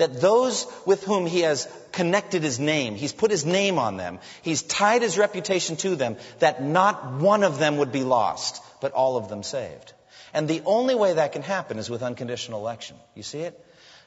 That 0.00 0.20
those 0.20 0.66
with 0.86 1.04
whom 1.04 1.26
he 1.26 1.40
has 1.40 1.68
connected 1.92 2.42
his 2.42 2.58
name, 2.58 2.94
he's 2.94 3.12
put 3.12 3.30
his 3.30 3.44
name 3.44 3.78
on 3.78 3.98
them, 3.98 4.18
he's 4.40 4.62
tied 4.62 5.02
his 5.02 5.18
reputation 5.18 5.76
to 5.76 5.94
them, 5.94 6.16
that 6.38 6.62
not 6.62 7.20
one 7.20 7.42
of 7.42 7.58
them 7.58 7.76
would 7.76 7.92
be 7.92 8.02
lost, 8.02 8.62
but 8.80 8.92
all 8.92 9.18
of 9.18 9.28
them 9.28 9.42
saved. 9.42 9.92
And 10.32 10.48
the 10.48 10.62
only 10.64 10.94
way 10.94 11.12
that 11.12 11.32
can 11.32 11.42
happen 11.42 11.78
is 11.78 11.90
with 11.90 12.02
unconditional 12.02 12.60
election. 12.60 12.96
You 13.14 13.22
see 13.22 13.40
it? 13.40 13.62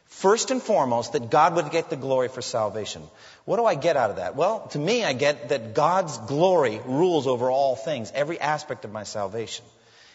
First 0.08 0.50
and 0.50 0.62
foremost, 0.62 1.14
that 1.14 1.30
God 1.30 1.56
would 1.56 1.70
get 1.70 1.90
the 1.92 1.96
glory 1.96 2.28
for 2.28 2.42
salvation. 2.42 3.04
What 3.46 3.58
do 3.58 3.66
I 3.66 3.76
get 3.76 3.96
out 3.96 4.10
of 4.10 4.16
that? 4.16 4.36
Well, 4.36 4.68
to 4.72 4.80
me, 4.80 5.04
I 5.04 5.14
get 5.14 5.50
that 5.50 5.74
God's 5.76 6.18
glory 6.18 6.80
rules 6.86 7.28
over 7.28 7.52
all 7.52 7.76
things, 7.76 8.12
every 8.16 8.40
aspect 8.40 8.86
of 8.86 8.92
my 8.92 9.04
salvation. 9.04 9.66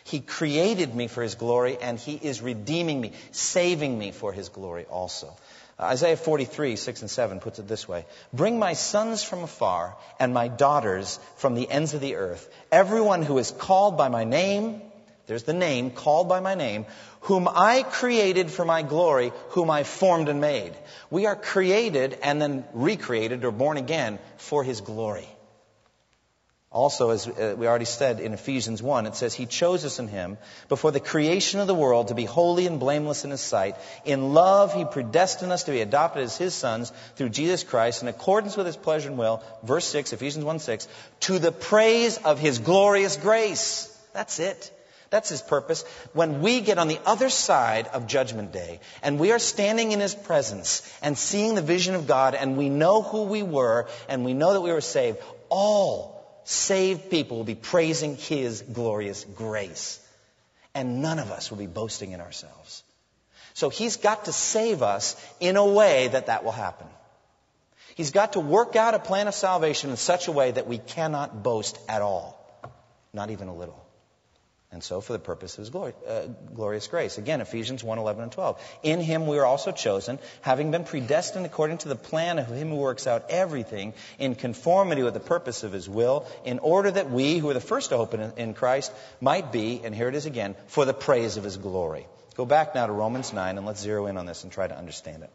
He 0.05 0.21
created 0.21 0.95
me 0.95 1.07
for 1.07 1.23
His 1.23 1.35
glory, 1.35 1.77
and 1.81 1.99
He 1.99 2.15
is 2.15 2.41
redeeming 2.41 3.01
me, 3.01 3.13
saving 3.31 3.99
me 3.99 4.11
for 4.11 4.33
His 4.33 4.49
glory 4.49 4.87
also. 4.87 5.37
Uh, 5.79 5.85
Isaiah 5.85 6.17
43, 6.17 6.77
6 6.77 7.01
and 7.03 7.11
7 7.11 7.41
puts 7.41 7.59
it 7.59 7.69
this 7.69 7.87
way 7.87 8.07
Bring 8.33 8.59
my 8.59 8.73
sons 8.73 9.23
from 9.23 9.43
afar 9.43 9.97
and 10.19 10.35
my 10.35 10.49
daughters 10.49 11.19
from 11.37 11.55
the 11.55 11.71
ends 11.71 11.95
of 11.95 12.01
the 12.01 12.17
earth, 12.17 12.49
everyone 12.73 13.23
who 13.23 13.39
is 13.39 13.51
called 13.51 13.97
by 13.97 14.09
my 14.09 14.25
name 14.25 14.83
there's 15.29 15.43
the 15.43 15.53
name, 15.53 15.91
called 15.91 16.27
by 16.27 16.41
my 16.41 16.55
name, 16.55 16.87
whom 17.21 17.49
I 17.49 17.83
created 17.83 18.51
for 18.51 18.65
my 18.65 18.81
glory, 18.81 19.31
whom 19.51 19.71
I 19.71 19.83
formed 19.85 20.31
and 20.31 20.41
made. 20.41 20.73
We 21.11 21.27
are 21.27 21.37
created 21.37 22.19
and 22.23 22.41
then 22.41 22.65
recreated 22.73 23.45
or 23.45 23.51
born 23.51 23.77
again 23.77 24.19
for 24.39 24.65
his 24.65 24.81
glory. 24.81 25.29
Also, 26.79 27.11
as 27.11 27.27
uh, 27.27 27.57
we 27.59 27.67
already 27.67 27.85
said 27.85 28.21
in 28.21 28.33
Ephesians 28.35 28.81
1, 28.81 29.07
it 29.07 29.17
says, 29.17 29.35
He 29.35 29.47
chose 29.47 29.85
us 29.85 29.99
in 29.99 30.07
Him 30.07 30.39
before 30.69 30.93
the 30.93 31.01
creation 31.01 31.59
of 31.59 31.67
the 31.67 31.75
world 31.75 32.07
to 32.07 32.15
be 32.15 32.25
holy 32.25 32.69
and 32.69 32.79
blameless 32.79 33.25
in 33.25 33.33
His 33.33 33.41
sight. 33.41 33.75
In 34.05 34.33
love, 34.33 34.73
He 34.73 34.85
predestined 34.85 35.51
us 35.51 35.65
to 35.65 35.73
be 35.73 35.81
adopted 35.81 36.23
as 36.23 36.37
His 36.37 36.55
sons 36.55 36.93
through 37.17 37.31
Jesus 37.31 37.65
Christ 37.65 38.03
in 38.03 38.09
accordance 38.09 38.57
with 38.57 38.67
His 38.67 38.77
pleasure 38.77 39.09
and 39.09 39.19
will. 39.19 39.43
Verse 39.65 39.87
6, 39.87 40.13
Ephesians 40.13 40.45
1 40.45 40.61
6, 40.61 40.87
to 41.23 41.41
the 41.41 41.51
praise 41.51 42.17
of 42.19 42.39
His 42.39 42.61
glorious 42.61 43.17
grace. 43.17 43.93
That's 44.13 44.39
it. 44.39 44.71
That's 45.11 45.31
his 45.31 45.43
purpose. 45.43 45.85
When 46.13 46.43
we 46.43 46.61
get 46.61 46.77
on 46.77 46.87
the 46.87 47.01
other 47.07 47.31
side 47.31 47.87
of 47.89 48.07
Judgment 48.07 48.53
Day 48.53 48.79
and 49.03 49.19
we 49.19 49.33
are 49.33 49.39
standing 49.39 49.93
in 49.93 50.01
his 50.01 50.15
presence 50.15 50.83
and 51.01 51.17
seeing 51.17 51.55
the 51.55 51.63
vision 51.63 51.95
of 51.95 52.07
God 52.07 52.35
and 52.35 52.59
we 52.59 52.69
know 52.69 53.01
who 53.01 53.23
we 53.23 53.43
were 53.43 53.89
and 54.07 54.23
we 54.23 54.35
know 54.35 54.53
that 54.53 54.61
we 54.61 54.71
were 54.71 54.83
saved, 54.83 55.17
all 55.49 56.18
saved 56.49 57.11
people 57.11 57.37
will 57.37 57.45
be 57.45 57.55
praising 57.55 58.17
his 58.17 58.63
glorious 58.63 59.25
grace. 59.37 60.01
And 60.75 61.03
none 61.03 61.19
of 61.19 61.31
us 61.31 61.51
will 61.51 61.59
be 61.59 61.67
boasting 61.67 62.13
in 62.13 62.21
ourselves. 62.23 62.83
So 63.53 63.69
he's 63.69 63.97
got 63.97 64.25
to 64.25 64.33
save 64.33 64.83
us 64.83 65.15
in 65.41 65.57
a 65.57 65.67
way 65.67 66.09
that 66.09 66.27
that 66.27 66.45
will 66.45 66.53
happen. 66.53 66.87
He's 67.97 68.13
got 68.13 68.33
to 68.35 68.41
work 68.41 68.77
out 68.77 68.95
a 68.95 68.99
plan 68.99 69.29
of 69.29 69.35
salvation 69.35 69.91
in 69.91 69.97
such 69.97 70.29
a 70.29 70.33
way 70.33 70.53
that 70.53 70.67
we 70.67 70.79
cannot 70.79 71.43
boast 71.43 71.79
at 71.89 72.01
all. 72.01 72.39
Not 73.13 73.31
even 73.31 73.49
a 73.49 73.55
little. 73.55 73.85
And 74.71 74.85
so 74.85 75.01
for 75.01 75.15
the 75.15 75.19
purpose 75.19 75.55
of 75.55 75.61
his 75.61 75.71
glory, 75.71 75.95
uh, 76.07 76.27
glorious 76.55 76.87
grace. 76.89 77.17
Again, 77.17 77.41
Ephesians 77.41 77.83
1, 77.83 77.99
11 77.99 78.23
and 78.25 78.33
12. 78.33 78.61
In 78.83 79.01
him 79.01 79.27
we 79.27 79.39
are 79.39 79.47
also 79.47 79.73
chosen, 79.73 80.19
having 80.43 80.71
been 80.71 80.85
predestined 80.85 81.47
according 81.47 81.79
to 81.79 81.89
the 81.89 81.97
plan 81.97 82.39
of 82.39 82.49
him 82.49 82.69
who 82.69 82.77
works 82.77 83.07
out 83.07 83.31
everything 83.31 83.95
in 84.19 84.35
conformity 84.35 85.03
with 85.03 85.15
the 85.15 85.21
purpose 85.21 85.65
of 85.65 85.73
his 85.73 85.89
will, 85.89 86.27
in 86.45 86.59
order 86.59 86.91
that 86.91 87.11
we, 87.11 87.39
who 87.39 87.49
are 87.49 87.55
the 87.55 87.61
first 87.61 87.91
to 87.91 87.97
hope 87.97 88.13
in, 88.13 88.33
in 88.37 88.53
Christ, 88.53 88.93
might 89.23 89.53
be, 89.53 89.81
and 89.83 89.95
here 89.95 90.09
it 90.09 90.15
is 90.15 90.27
again, 90.27 90.55
for 90.67 90.85
the 90.85 90.95
praise 90.95 91.39
of 91.39 91.45
his 91.45 91.57
glory. 91.57 92.07
Go 92.37 92.45
back 92.45 92.75
now 92.75 92.87
to 92.87 92.93
Romans 92.93 93.33
9 93.33 93.57
and 93.57 93.67
let's 93.67 93.81
zero 93.81 94.07
in 94.07 94.19
on 94.19 94.27
this 94.27 94.45
and 94.45 94.53
try 94.53 94.67
to 94.67 94.77
understand 94.77 95.23
it. 95.23 95.31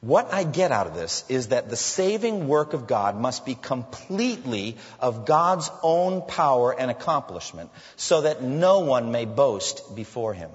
What 0.00 0.32
I 0.32 0.44
get 0.44 0.70
out 0.70 0.86
of 0.86 0.94
this 0.94 1.24
is 1.28 1.48
that 1.48 1.68
the 1.68 1.76
saving 1.76 2.46
work 2.46 2.72
of 2.72 2.86
God 2.86 3.16
must 3.16 3.44
be 3.44 3.56
completely 3.56 4.76
of 5.00 5.26
God's 5.26 5.70
own 5.82 6.22
power 6.22 6.72
and 6.72 6.90
accomplishment 6.90 7.70
so 7.96 8.20
that 8.20 8.42
no 8.42 8.80
one 8.80 9.10
may 9.10 9.24
boast 9.24 9.96
before 9.96 10.34
him. 10.34 10.50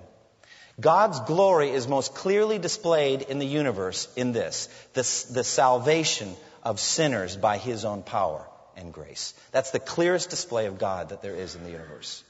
God's 0.79 1.19
glory 1.19 1.69
is 1.71 1.87
most 1.87 2.15
clearly 2.15 2.57
displayed 2.57 3.21
in 3.23 3.39
the 3.39 3.45
universe 3.45 4.07
in 4.15 4.31
this 4.31 4.67
the, 4.93 5.33
the 5.33 5.43
salvation 5.43 6.33
of 6.63 6.79
sinners 6.79 7.35
by 7.35 7.57
his 7.57 7.83
own 7.85 8.01
power 8.01 8.47
and 8.77 8.93
grace. 8.93 9.33
That's 9.51 9.71
the 9.71 9.79
clearest 9.79 10.29
display 10.29 10.67
of 10.67 10.79
God 10.79 11.09
that 11.09 11.21
there 11.21 11.35
is 11.35 11.55
in 11.55 11.63
the 11.63 11.71
universe. 11.71 12.23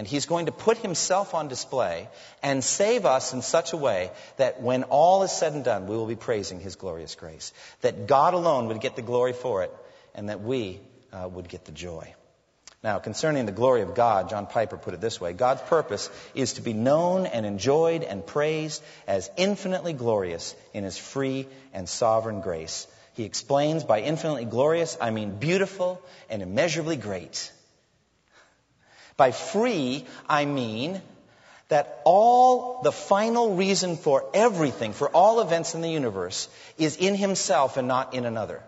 And 0.00 0.08
he's 0.08 0.24
going 0.24 0.46
to 0.46 0.52
put 0.52 0.78
himself 0.78 1.34
on 1.34 1.48
display 1.48 2.08
and 2.42 2.64
save 2.64 3.04
us 3.04 3.34
in 3.34 3.42
such 3.42 3.74
a 3.74 3.76
way 3.76 4.10
that 4.38 4.62
when 4.62 4.84
all 4.84 5.24
is 5.24 5.30
said 5.30 5.52
and 5.52 5.62
done, 5.62 5.88
we 5.88 5.94
will 5.94 6.06
be 6.06 6.16
praising 6.16 6.58
his 6.58 6.74
glorious 6.74 7.14
grace. 7.14 7.52
That 7.82 8.06
God 8.06 8.32
alone 8.32 8.68
would 8.68 8.80
get 8.80 8.96
the 8.96 9.02
glory 9.02 9.34
for 9.34 9.62
it, 9.62 9.70
and 10.14 10.30
that 10.30 10.40
we 10.40 10.80
uh, 11.12 11.28
would 11.28 11.50
get 11.50 11.66
the 11.66 11.72
joy. 11.72 12.14
Now, 12.82 12.98
concerning 12.98 13.44
the 13.44 13.52
glory 13.52 13.82
of 13.82 13.94
God, 13.94 14.30
John 14.30 14.46
Piper 14.46 14.78
put 14.78 14.94
it 14.94 15.02
this 15.02 15.20
way 15.20 15.34
God's 15.34 15.60
purpose 15.60 16.08
is 16.34 16.54
to 16.54 16.62
be 16.62 16.72
known 16.72 17.26
and 17.26 17.44
enjoyed 17.44 18.02
and 18.02 18.26
praised 18.26 18.82
as 19.06 19.30
infinitely 19.36 19.92
glorious 19.92 20.56
in 20.72 20.84
his 20.84 20.96
free 20.96 21.46
and 21.74 21.86
sovereign 21.86 22.40
grace. 22.40 22.86
He 23.12 23.24
explains 23.24 23.84
by 23.84 24.00
infinitely 24.00 24.46
glorious, 24.46 24.96
I 24.98 25.10
mean 25.10 25.36
beautiful 25.36 26.00
and 26.30 26.40
immeasurably 26.40 26.96
great. 26.96 27.52
By 29.20 29.32
free, 29.32 30.06
I 30.30 30.46
mean 30.46 31.02
that 31.68 32.00
all 32.04 32.80
the 32.80 32.90
final 32.90 33.54
reason 33.54 33.98
for 33.98 34.24
everything, 34.32 34.94
for 34.94 35.10
all 35.10 35.42
events 35.42 35.74
in 35.74 35.82
the 35.82 35.90
universe, 35.90 36.48
is 36.78 36.96
in 36.96 37.14
himself 37.14 37.76
and 37.76 37.86
not 37.86 38.14
in 38.14 38.24
another. 38.24 38.62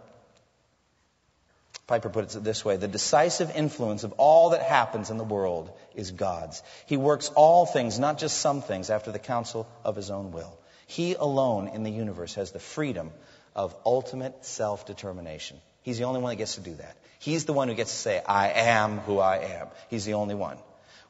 Piper 1.86 2.10
puts 2.10 2.36
it 2.36 2.44
this 2.44 2.66
way 2.66 2.76
the 2.76 2.86
decisive 2.86 3.50
influence 3.56 4.04
of 4.04 4.12
all 4.18 4.50
that 4.50 4.60
happens 4.60 5.08
in 5.08 5.16
the 5.16 5.24
world 5.24 5.70
is 5.94 6.10
God's. 6.10 6.62
He 6.84 6.98
works 6.98 7.30
all 7.34 7.64
things, 7.64 7.98
not 7.98 8.18
just 8.18 8.36
some 8.36 8.60
things, 8.60 8.90
after 8.90 9.10
the 9.10 9.18
counsel 9.18 9.66
of 9.84 9.96
his 9.96 10.10
own 10.10 10.32
will. 10.32 10.58
He 10.86 11.14
alone 11.14 11.68
in 11.68 11.82
the 11.82 11.90
universe 11.90 12.34
has 12.34 12.50
the 12.50 12.60
freedom 12.60 13.10
of 13.56 13.74
ultimate 13.86 14.44
self 14.44 14.84
determination. 14.84 15.56
He's 15.80 15.96
the 15.96 16.04
only 16.04 16.20
one 16.20 16.28
that 16.28 16.36
gets 16.36 16.56
to 16.56 16.60
do 16.60 16.74
that. 16.74 16.94
He's 17.22 17.44
the 17.44 17.52
one 17.52 17.68
who 17.68 17.74
gets 17.74 17.92
to 17.92 17.96
say, 17.96 18.20
I 18.26 18.48
am 18.48 18.98
who 18.98 19.20
I 19.20 19.36
am. 19.36 19.68
He's 19.88 20.04
the 20.04 20.14
only 20.14 20.34
one. 20.34 20.58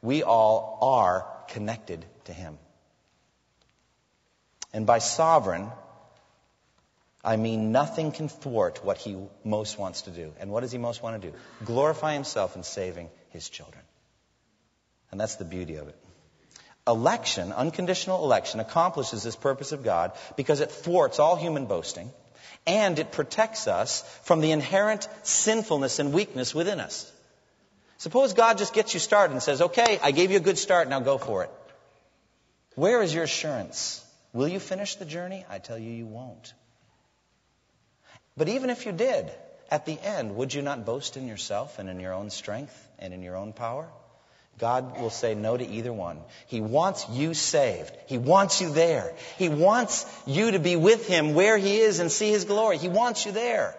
We 0.03 0.21
all 0.21 0.77
are 0.79 1.25
connected 1.47 2.05
to 2.25 2.33
Him. 2.33 2.59
And 4.73 4.85
by 4.85 4.99
sovereign, 4.99 5.71
I 7.23 7.35
mean 7.37 7.71
nothing 7.71 8.11
can 8.11 8.29
thwart 8.29 8.85
what 8.85 8.99
He 8.99 9.17
most 9.43 9.79
wants 9.79 10.03
to 10.03 10.11
do. 10.11 10.33
And 10.39 10.51
what 10.51 10.61
does 10.61 10.71
He 10.71 10.77
most 10.77 11.01
want 11.01 11.19
to 11.19 11.31
do? 11.31 11.35
Glorify 11.65 12.13
Himself 12.13 12.55
in 12.55 12.61
saving 12.61 13.09
His 13.31 13.49
children. 13.49 13.83
And 15.09 15.19
that's 15.19 15.37
the 15.37 15.45
beauty 15.45 15.77
of 15.77 15.87
it. 15.87 15.95
Election, 16.87 17.51
unconditional 17.51 18.23
election, 18.23 18.59
accomplishes 18.59 19.23
this 19.23 19.35
purpose 19.35 19.71
of 19.71 19.83
God 19.83 20.11
because 20.37 20.59
it 20.59 20.69
thwarts 20.69 21.17
all 21.17 21.35
human 21.35 21.65
boasting 21.65 22.11
and 22.65 22.99
it 22.99 23.11
protects 23.11 23.67
us 23.67 24.01
from 24.23 24.41
the 24.41 24.51
inherent 24.51 25.07
sinfulness 25.23 25.99
and 25.99 26.13
weakness 26.13 26.55
within 26.55 26.79
us. 26.79 27.11
Suppose 27.97 28.33
God 28.33 28.57
just 28.57 28.73
gets 28.73 28.93
you 28.93 28.99
started 28.99 29.33
and 29.33 29.41
says, 29.41 29.61
okay, 29.61 29.99
I 30.01 30.11
gave 30.11 30.31
you 30.31 30.37
a 30.37 30.41
good 30.41 30.57
start, 30.57 30.89
now 30.89 30.99
go 30.99 31.17
for 31.17 31.43
it. 31.43 31.51
Where 32.75 33.01
is 33.01 33.13
your 33.13 33.23
assurance? 33.23 34.03
Will 34.33 34.47
you 34.47 34.59
finish 34.59 34.95
the 34.95 35.05
journey? 35.05 35.45
I 35.49 35.59
tell 35.59 35.77
you, 35.77 35.91
you 35.91 36.05
won't. 36.05 36.53
But 38.35 38.49
even 38.49 38.69
if 38.69 38.85
you 38.85 38.91
did, 38.91 39.31
at 39.69 39.85
the 39.85 39.99
end, 39.99 40.35
would 40.35 40.53
you 40.53 40.61
not 40.61 40.85
boast 40.85 41.17
in 41.17 41.27
yourself 41.27 41.79
and 41.79 41.89
in 41.89 41.99
your 41.99 42.13
own 42.13 42.29
strength 42.29 42.75
and 42.99 43.13
in 43.13 43.21
your 43.21 43.35
own 43.35 43.53
power? 43.53 43.87
God 44.59 44.99
will 45.01 45.09
say 45.09 45.33
no 45.35 45.57
to 45.57 45.65
either 45.65 45.91
one. 45.91 46.19
He 46.47 46.61
wants 46.61 47.07
you 47.09 47.33
saved. 47.33 47.91
He 48.05 48.17
wants 48.17 48.61
you 48.61 48.71
there. 48.71 49.13
He 49.37 49.49
wants 49.49 50.05
you 50.25 50.51
to 50.51 50.59
be 50.59 50.75
with 50.75 51.07
Him 51.07 51.33
where 51.33 51.57
He 51.57 51.79
is 51.79 51.99
and 51.99 52.11
see 52.11 52.29
His 52.29 52.45
glory. 52.45 52.77
He 52.77 52.87
wants 52.87 53.25
you 53.25 53.31
there. 53.31 53.75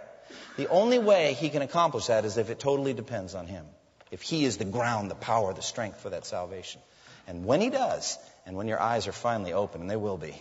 The 0.57 0.69
only 0.69 0.99
way 0.99 1.35
He 1.35 1.49
can 1.49 1.63
accomplish 1.63 2.07
that 2.07 2.25
is 2.25 2.37
if 2.37 2.51
it 2.51 2.59
totally 2.59 2.93
depends 2.93 3.35
on 3.35 3.47
Him. 3.47 3.65
If 4.11 4.23
He 4.23 4.45
is 4.45 4.57
the 4.57 4.65
ground, 4.65 5.11
the 5.11 5.15
power, 5.15 5.55
the 5.55 5.63
strength 5.63 6.01
for 6.01 6.11
that 6.11 6.27
salvation. 6.27 6.81
And 7.27 7.45
when 7.45 7.61
He 7.61 7.71
does, 7.71 8.19
and 8.45 8.57
when 8.57 8.69
your 8.69 8.81
eyes 8.81 9.07
are 9.07 9.13
finally 9.13 9.53
open, 9.53 9.81
and 9.81 9.91
they 9.91 9.97
will 9.97 10.19
be, 10.19 10.35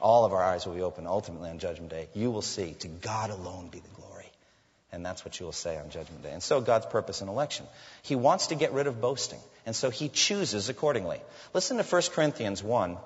all 0.00 0.24
of 0.24 0.32
our 0.32 0.42
eyes 0.42 0.66
will 0.66 0.74
be 0.74 0.82
open 0.82 1.06
ultimately 1.06 1.50
on 1.50 1.58
Judgment 1.58 1.90
Day, 1.90 2.08
you 2.14 2.30
will 2.30 2.42
see 2.42 2.74
to 2.80 2.88
God 2.88 3.30
alone 3.30 3.68
be 3.68 3.78
the 3.78 3.88
glory. 3.88 4.01
And 4.92 5.04
that's 5.06 5.24
what 5.24 5.40
you 5.40 5.46
will 5.46 5.52
say 5.52 5.78
on 5.78 5.88
Judgment 5.88 6.22
Day. 6.22 6.32
And 6.32 6.42
so 6.42 6.60
God's 6.60 6.84
purpose 6.86 7.22
in 7.22 7.28
election. 7.28 7.66
He 8.02 8.14
wants 8.14 8.48
to 8.48 8.54
get 8.54 8.72
rid 8.72 8.86
of 8.86 9.00
boasting. 9.00 9.40
And 9.64 9.74
so 9.74 9.88
he 9.88 10.10
chooses 10.10 10.68
accordingly. 10.68 11.22
Listen 11.54 11.78
to 11.78 11.82
1 11.82 12.02
Corinthians 12.12 12.62
1, 12.62 12.98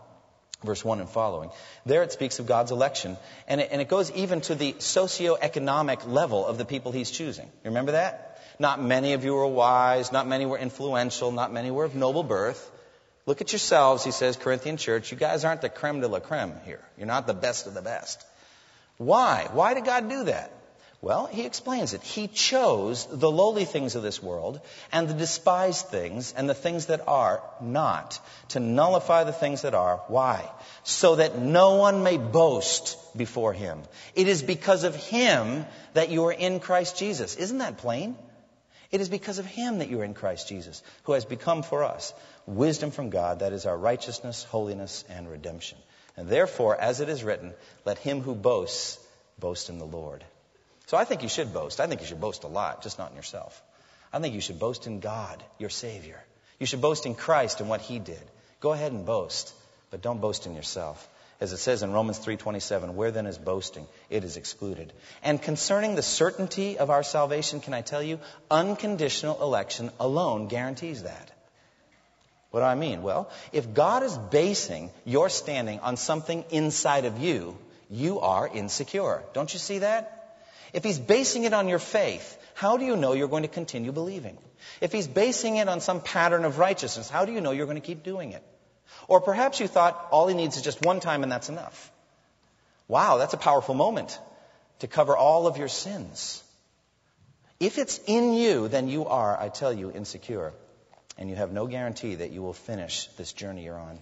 verse 0.64 0.84
1 0.84 0.98
and 0.98 1.08
following. 1.08 1.50
There 1.84 2.02
it 2.02 2.10
speaks 2.10 2.40
of 2.40 2.46
God's 2.46 2.72
election. 2.72 3.16
And 3.46 3.60
it, 3.60 3.68
and 3.70 3.80
it 3.80 3.88
goes 3.88 4.10
even 4.10 4.40
to 4.42 4.56
the 4.56 4.72
socioeconomic 4.72 6.08
level 6.08 6.44
of 6.44 6.58
the 6.58 6.64
people 6.64 6.90
he's 6.90 7.10
choosing. 7.10 7.46
You 7.46 7.70
remember 7.70 7.92
that? 7.92 8.40
Not 8.58 8.82
many 8.82 9.12
of 9.12 9.24
you 9.24 9.34
were 9.34 9.46
wise. 9.46 10.10
Not 10.10 10.26
many 10.26 10.44
were 10.44 10.58
influential. 10.58 11.30
Not 11.30 11.52
many 11.52 11.70
were 11.70 11.84
of 11.84 11.94
noble 11.94 12.24
birth. 12.24 12.72
Look 13.26 13.40
at 13.40 13.52
yourselves, 13.52 14.04
he 14.04 14.12
says, 14.12 14.36
Corinthian 14.36 14.76
church. 14.76 15.12
You 15.12 15.18
guys 15.18 15.44
aren't 15.44 15.60
the 15.60 15.68
creme 15.68 16.00
de 16.00 16.08
la 16.08 16.20
creme 16.20 16.54
here. 16.64 16.80
You're 16.96 17.08
not 17.08 17.26
the 17.26 17.34
best 17.34 17.66
of 17.66 17.74
the 17.74 17.82
best. 17.82 18.24
Why? 18.98 19.48
Why 19.52 19.74
did 19.74 19.84
God 19.84 20.08
do 20.08 20.24
that? 20.24 20.52
Well, 21.06 21.26
he 21.26 21.46
explains 21.46 21.94
it. 21.94 22.02
He 22.02 22.26
chose 22.26 23.06
the 23.06 23.30
lowly 23.30 23.64
things 23.64 23.94
of 23.94 24.02
this 24.02 24.20
world 24.20 24.60
and 24.90 25.06
the 25.06 25.14
despised 25.14 25.86
things 25.86 26.34
and 26.36 26.48
the 26.48 26.62
things 26.62 26.86
that 26.86 27.06
are 27.06 27.44
not 27.60 28.18
to 28.48 28.58
nullify 28.58 29.22
the 29.22 29.32
things 29.32 29.62
that 29.62 29.72
are. 29.72 29.98
Why? 30.08 30.50
So 30.82 31.14
that 31.14 31.38
no 31.38 31.76
one 31.76 32.02
may 32.02 32.16
boast 32.16 32.98
before 33.16 33.52
him. 33.52 33.82
It 34.16 34.26
is 34.26 34.42
because 34.42 34.82
of 34.82 34.96
him 34.96 35.64
that 35.94 36.10
you 36.10 36.24
are 36.24 36.32
in 36.32 36.58
Christ 36.58 36.98
Jesus. 36.98 37.36
Isn't 37.36 37.58
that 37.58 37.78
plain? 37.78 38.16
It 38.90 39.00
is 39.00 39.08
because 39.08 39.38
of 39.38 39.46
him 39.46 39.78
that 39.78 39.88
you 39.88 40.00
are 40.00 40.04
in 40.04 40.14
Christ 40.14 40.48
Jesus, 40.48 40.82
who 41.04 41.12
has 41.12 41.24
become 41.24 41.62
for 41.62 41.84
us 41.84 42.12
wisdom 42.46 42.90
from 42.90 43.10
God, 43.10 43.38
that 43.38 43.52
is 43.52 43.64
our 43.64 43.78
righteousness, 43.78 44.42
holiness, 44.42 45.04
and 45.08 45.30
redemption. 45.30 45.78
And 46.16 46.28
therefore, 46.28 46.76
as 46.76 46.98
it 46.98 47.08
is 47.08 47.22
written, 47.22 47.54
let 47.84 47.98
him 47.98 48.22
who 48.22 48.34
boasts 48.34 48.98
boast 49.38 49.68
in 49.68 49.78
the 49.78 49.86
Lord. 49.86 50.24
So 50.86 50.96
I 50.96 51.04
think 51.04 51.22
you 51.22 51.28
should 51.28 51.52
boast. 51.52 51.80
I 51.80 51.86
think 51.86 52.00
you 52.00 52.06
should 52.06 52.20
boast 52.20 52.44
a 52.44 52.48
lot, 52.48 52.82
just 52.82 52.98
not 52.98 53.10
in 53.10 53.16
yourself. 53.16 53.62
I 54.12 54.20
think 54.20 54.34
you 54.34 54.40
should 54.40 54.58
boast 54.58 54.86
in 54.86 55.00
God, 55.00 55.42
your 55.58 55.70
Savior. 55.70 56.22
You 56.60 56.66
should 56.66 56.80
boast 56.80 57.06
in 57.06 57.14
Christ 57.14 57.60
and 57.60 57.68
what 57.68 57.80
He 57.80 57.98
did. 57.98 58.22
Go 58.60 58.72
ahead 58.72 58.92
and 58.92 59.04
boast, 59.04 59.52
but 59.90 60.00
don't 60.00 60.20
boast 60.20 60.46
in 60.46 60.54
yourself. 60.54 61.08
As 61.38 61.52
it 61.52 61.58
says 61.58 61.82
in 61.82 61.92
Romans 61.92 62.18
3:27, 62.18 62.94
where 62.94 63.10
then 63.10 63.26
is 63.26 63.36
boasting? 63.36 63.86
It 64.08 64.24
is 64.24 64.38
excluded. 64.38 64.92
And 65.22 65.42
concerning 65.42 65.94
the 65.94 66.02
certainty 66.02 66.78
of 66.78 66.88
our 66.88 67.02
salvation, 67.02 67.60
can 67.60 67.74
I 67.74 67.82
tell 67.82 68.02
you, 68.02 68.20
unconditional 68.50 69.42
election 69.42 69.90
alone 70.00 70.48
guarantees 70.48 71.02
that. 71.02 71.30
What 72.52 72.60
do 72.60 72.66
I 72.66 72.74
mean? 72.74 73.02
Well, 73.02 73.28
if 73.52 73.74
God 73.74 74.02
is 74.02 74.16
basing 74.16 74.90
your 75.04 75.28
standing 75.28 75.80
on 75.80 75.98
something 75.98 76.44
inside 76.50 77.04
of 77.04 77.18
you, 77.18 77.58
you 77.90 78.20
are 78.20 78.48
insecure. 78.48 79.22
Don't 79.34 79.52
you 79.52 79.58
see 79.58 79.80
that? 79.80 80.15
If 80.72 80.84
he's 80.84 80.98
basing 80.98 81.44
it 81.44 81.52
on 81.52 81.68
your 81.68 81.78
faith, 81.78 82.38
how 82.54 82.76
do 82.76 82.84
you 82.84 82.96
know 82.96 83.12
you're 83.12 83.28
going 83.28 83.42
to 83.42 83.48
continue 83.48 83.92
believing? 83.92 84.38
If 84.80 84.92
he's 84.92 85.06
basing 85.06 85.56
it 85.56 85.68
on 85.68 85.80
some 85.80 86.00
pattern 86.00 86.44
of 86.44 86.58
righteousness, 86.58 87.08
how 87.08 87.24
do 87.24 87.32
you 87.32 87.40
know 87.40 87.52
you're 87.52 87.66
going 87.66 87.80
to 87.80 87.86
keep 87.86 88.02
doing 88.02 88.32
it? 88.32 88.42
Or 89.08 89.20
perhaps 89.20 89.60
you 89.60 89.66
thought 89.66 90.08
all 90.10 90.26
he 90.26 90.34
needs 90.34 90.56
is 90.56 90.62
just 90.62 90.84
one 90.84 91.00
time 91.00 91.22
and 91.22 91.30
that's 91.30 91.48
enough. 91.48 91.90
Wow, 92.88 93.18
that's 93.18 93.34
a 93.34 93.38
powerful 93.38 93.74
moment 93.74 94.18
to 94.80 94.86
cover 94.86 95.16
all 95.16 95.46
of 95.46 95.56
your 95.56 95.68
sins. 95.68 96.42
If 97.58 97.78
it's 97.78 97.98
in 98.06 98.34
you, 98.34 98.68
then 98.68 98.88
you 98.88 99.06
are, 99.06 99.38
I 99.38 99.48
tell 99.48 99.72
you, 99.72 99.90
insecure. 99.90 100.52
And 101.18 101.30
you 101.30 101.36
have 101.36 101.52
no 101.52 101.66
guarantee 101.66 102.16
that 102.16 102.30
you 102.30 102.42
will 102.42 102.52
finish 102.52 103.06
this 103.16 103.32
journey 103.32 103.64
you're 103.64 103.78
on. 103.78 103.98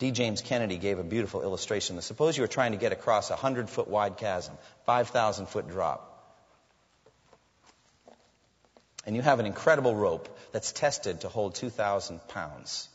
D. 0.00 0.12
James 0.12 0.40
Kennedy 0.40 0.78
gave 0.78 0.98
a 0.98 1.02
beautiful 1.02 1.42
illustration. 1.42 2.00
Suppose 2.00 2.34
you 2.34 2.42
were 2.42 2.48
trying 2.48 2.72
to 2.72 2.78
get 2.78 2.90
across 2.90 3.28
a 3.28 3.34
100 3.34 3.68
foot 3.68 3.86
wide 3.86 4.16
chasm, 4.16 4.54
5,000 4.86 5.46
foot 5.46 5.68
drop. 5.68 6.06
And 9.04 9.14
you 9.14 9.20
have 9.20 9.40
an 9.40 9.46
incredible 9.46 9.94
rope 9.94 10.34
that's 10.52 10.72
tested 10.72 11.20
to 11.20 11.28
hold 11.28 11.54
2,000 11.54 12.26
pounds. 12.28 12.88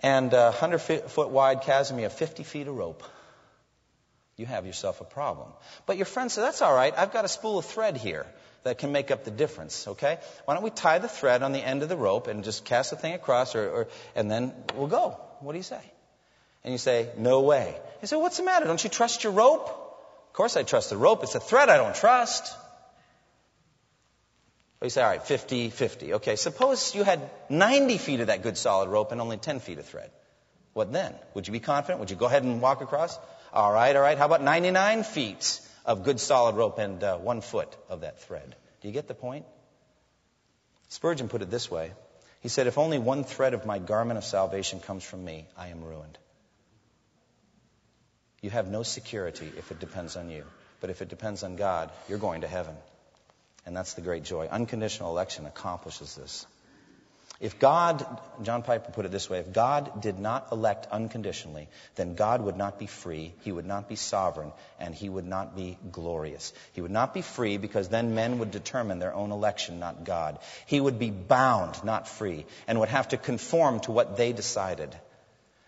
And 0.00 0.32
a 0.32 0.44
100 0.44 0.78
foot 0.78 1.28
wide 1.28 1.62
chasm, 1.62 1.98
you 1.98 2.04
have 2.04 2.14
50 2.14 2.42
feet 2.44 2.66
of 2.66 2.74
rope. 2.74 3.02
You 4.38 4.46
have 4.46 4.64
yourself 4.64 5.02
a 5.02 5.04
problem. 5.04 5.48
But 5.84 5.98
your 5.98 6.06
friend 6.06 6.32
said, 6.32 6.44
That's 6.44 6.62
all 6.62 6.74
right. 6.74 6.94
I've 6.96 7.12
got 7.12 7.26
a 7.26 7.28
spool 7.28 7.58
of 7.58 7.66
thread 7.66 7.98
here 7.98 8.24
that 8.64 8.78
can 8.78 8.92
make 8.92 9.10
up 9.10 9.24
the 9.24 9.30
difference, 9.30 9.86
okay? 9.88 10.18
Why 10.44 10.54
don't 10.54 10.62
we 10.62 10.70
tie 10.70 10.98
the 10.98 11.08
thread 11.08 11.42
on 11.42 11.52
the 11.52 11.64
end 11.64 11.82
of 11.82 11.88
the 11.88 11.96
rope 11.96 12.26
and 12.26 12.44
just 12.44 12.64
cast 12.64 12.90
the 12.90 12.96
thing 12.96 13.14
across, 13.14 13.54
or, 13.54 13.68
or, 13.68 13.88
and 14.14 14.30
then 14.30 14.52
we'll 14.74 14.88
go. 14.88 15.18
What 15.40 15.52
do 15.52 15.58
you 15.58 15.64
say? 15.64 15.80
And 16.64 16.72
you 16.72 16.78
say, 16.78 17.08
no 17.16 17.40
way. 17.40 17.76
You 18.02 18.08
say, 18.08 18.16
what's 18.16 18.36
the 18.36 18.42
matter? 18.42 18.66
Don't 18.66 18.82
you 18.82 18.90
trust 18.90 19.24
your 19.24 19.32
rope? 19.32 19.68
Of 19.68 20.32
course 20.32 20.56
I 20.56 20.62
trust 20.62 20.90
the 20.90 20.96
rope. 20.96 21.22
It's 21.22 21.34
a 21.34 21.40
thread 21.40 21.68
I 21.68 21.76
don't 21.76 21.94
trust. 21.94 22.54
Or 24.80 24.86
you 24.86 24.90
say, 24.90 25.02
all 25.02 25.08
right, 25.08 25.22
50, 25.22 25.70
50. 25.70 26.14
Okay, 26.14 26.36
suppose 26.36 26.94
you 26.94 27.02
had 27.02 27.30
90 27.48 27.98
feet 27.98 28.20
of 28.20 28.28
that 28.28 28.42
good 28.42 28.56
solid 28.56 28.88
rope 28.88 29.12
and 29.12 29.20
only 29.20 29.36
10 29.36 29.60
feet 29.60 29.78
of 29.78 29.86
thread. 29.86 30.10
What 30.72 30.92
then? 30.92 31.14
Would 31.34 31.48
you 31.48 31.52
be 31.52 31.60
confident? 31.60 31.98
Would 32.00 32.10
you 32.10 32.16
go 32.16 32.26
ahead 32.26 32.44
and 32.44 32.60
walk 32.60 32.80
across? 32.80 33.18
All 33.52 33.72
right, 33.72 33.94
all 33.96 34.02
right. 34.02 34.16
How 34.16 34.26
about 34.26 34.42
99 34.42 35.02
feet? 35.02 35.60
Of 35.88 36.04
good 36.04 36.20
solid 36.20 36.54
rope 36.54 36.78
and 36.78 37.02
uh, 37.02 37.16
one 37.16 37.40
foot 37.40 37.74
of 37.88 38.02
that 38.02 38.20
thread. 38.20 38.54
Do 38.82 38.88
you 38.88 38.94
get 38.94 39.08
the 39.08 39.14
point? 39.14 39.46
Spurgeon 40.90 41.28
put 41.28 41.42
it 41.42 41.50
this 41.50 41.70
way 41.70 41.92
He 42.40 42.48
said, 42.48 42.66
If 42.66 42.78
only 42.78 42.98
one 42.98 43.24
thread 43.24 43.54
of 43.54 43.64
my 43.66 43.78
garment 43.78 44.18
of 44.18 44.24
salvation 44.24 44.80
comes 44.80 45.02
from 45.02 45.24
me, 45.24 45.46
I 45.56 45.68
am 45.68 45.82
ruined. 45.82 46.18
You 48.42 48.50
have 48.50 48.68
no 48.68 48.82
security 48.82 49.50
if 49.56 49.72
it 49.72 49.80
depends 49.80 50.16
on 50.16 50.28
you. 50.30 50.44
But 50.80 50.90
if 50.90 51.02
it 51.02 51.08
depends 51.08 51.42
on 51.42 51.56
God, 51.56 51.90
you're 52.08 52.18
going 52.18 52.42
to 52.42 52.46
heaven. 52.46 52.76
And 53.66 53.76
that's 53.76 53.94
the 53.94 54.00
great 54.02 54.22
joy. 54.22 54.46
Unconditional 54.46 55.10
election 55.10 55.46
accomplishes 55.46 56.14
this. 56.14 56.46
If 57.40 57.60
God, 57.60 58.04
John 58.42 58.64
Piper 58.64 58.90
put 58.90 59.04
it 59.04 59.12
this 59.12 59.30
way, 59.30 59.38
if 59.38 59.52
God 59.52 60.00
did 60.02 60.18
not 60.18 60.50
elect 60.50 60.88
unconditionally, 60.90 61.68
then 61.94 62.16
God 62.16 62.42
would 62.42 62.56
not 62.56 62.80
be 62.80 62.86
free, 62.86 63.32
he 63.42 63.52
would 63.52 63.66
not 63.66 63.88
be 63.88 63.94
sovereign, 63.94 64.52
and 64.80 64.92
he 64.92 65.08
would 65.08 65.26
not 65.26 65.54
be 65.54 65.78
glorious. 65.92 66.52
He 66.72 66.80
would 66.80 66.90
not 66.90 67.14
be 67.14 67.22
free 67.22 67.56
because 67.56 67.88
then 67.88 68.16
men 68.16 68.40
would 68.40 68.50
determine 68.50 68.98
their 68.98 69.14
own 69.14 69.30
election, 69.30 69.78
not 69.78 70.02
God. 70.02 70.40
He 70.66 70.80
would 70.80 70.98
be 70.98 71.10
bound, 71.10 71.84
not 71.84 72.08
free, 72.08 72.44
and 72.66 72.80
would 72.80 72.88
have 72.88 73.08
to 73.08 73.16
conform 73.16 73.78
to 73.80 73.92
what 73.92 74.16
they 74.16 74.32
decided. 74.32 74.96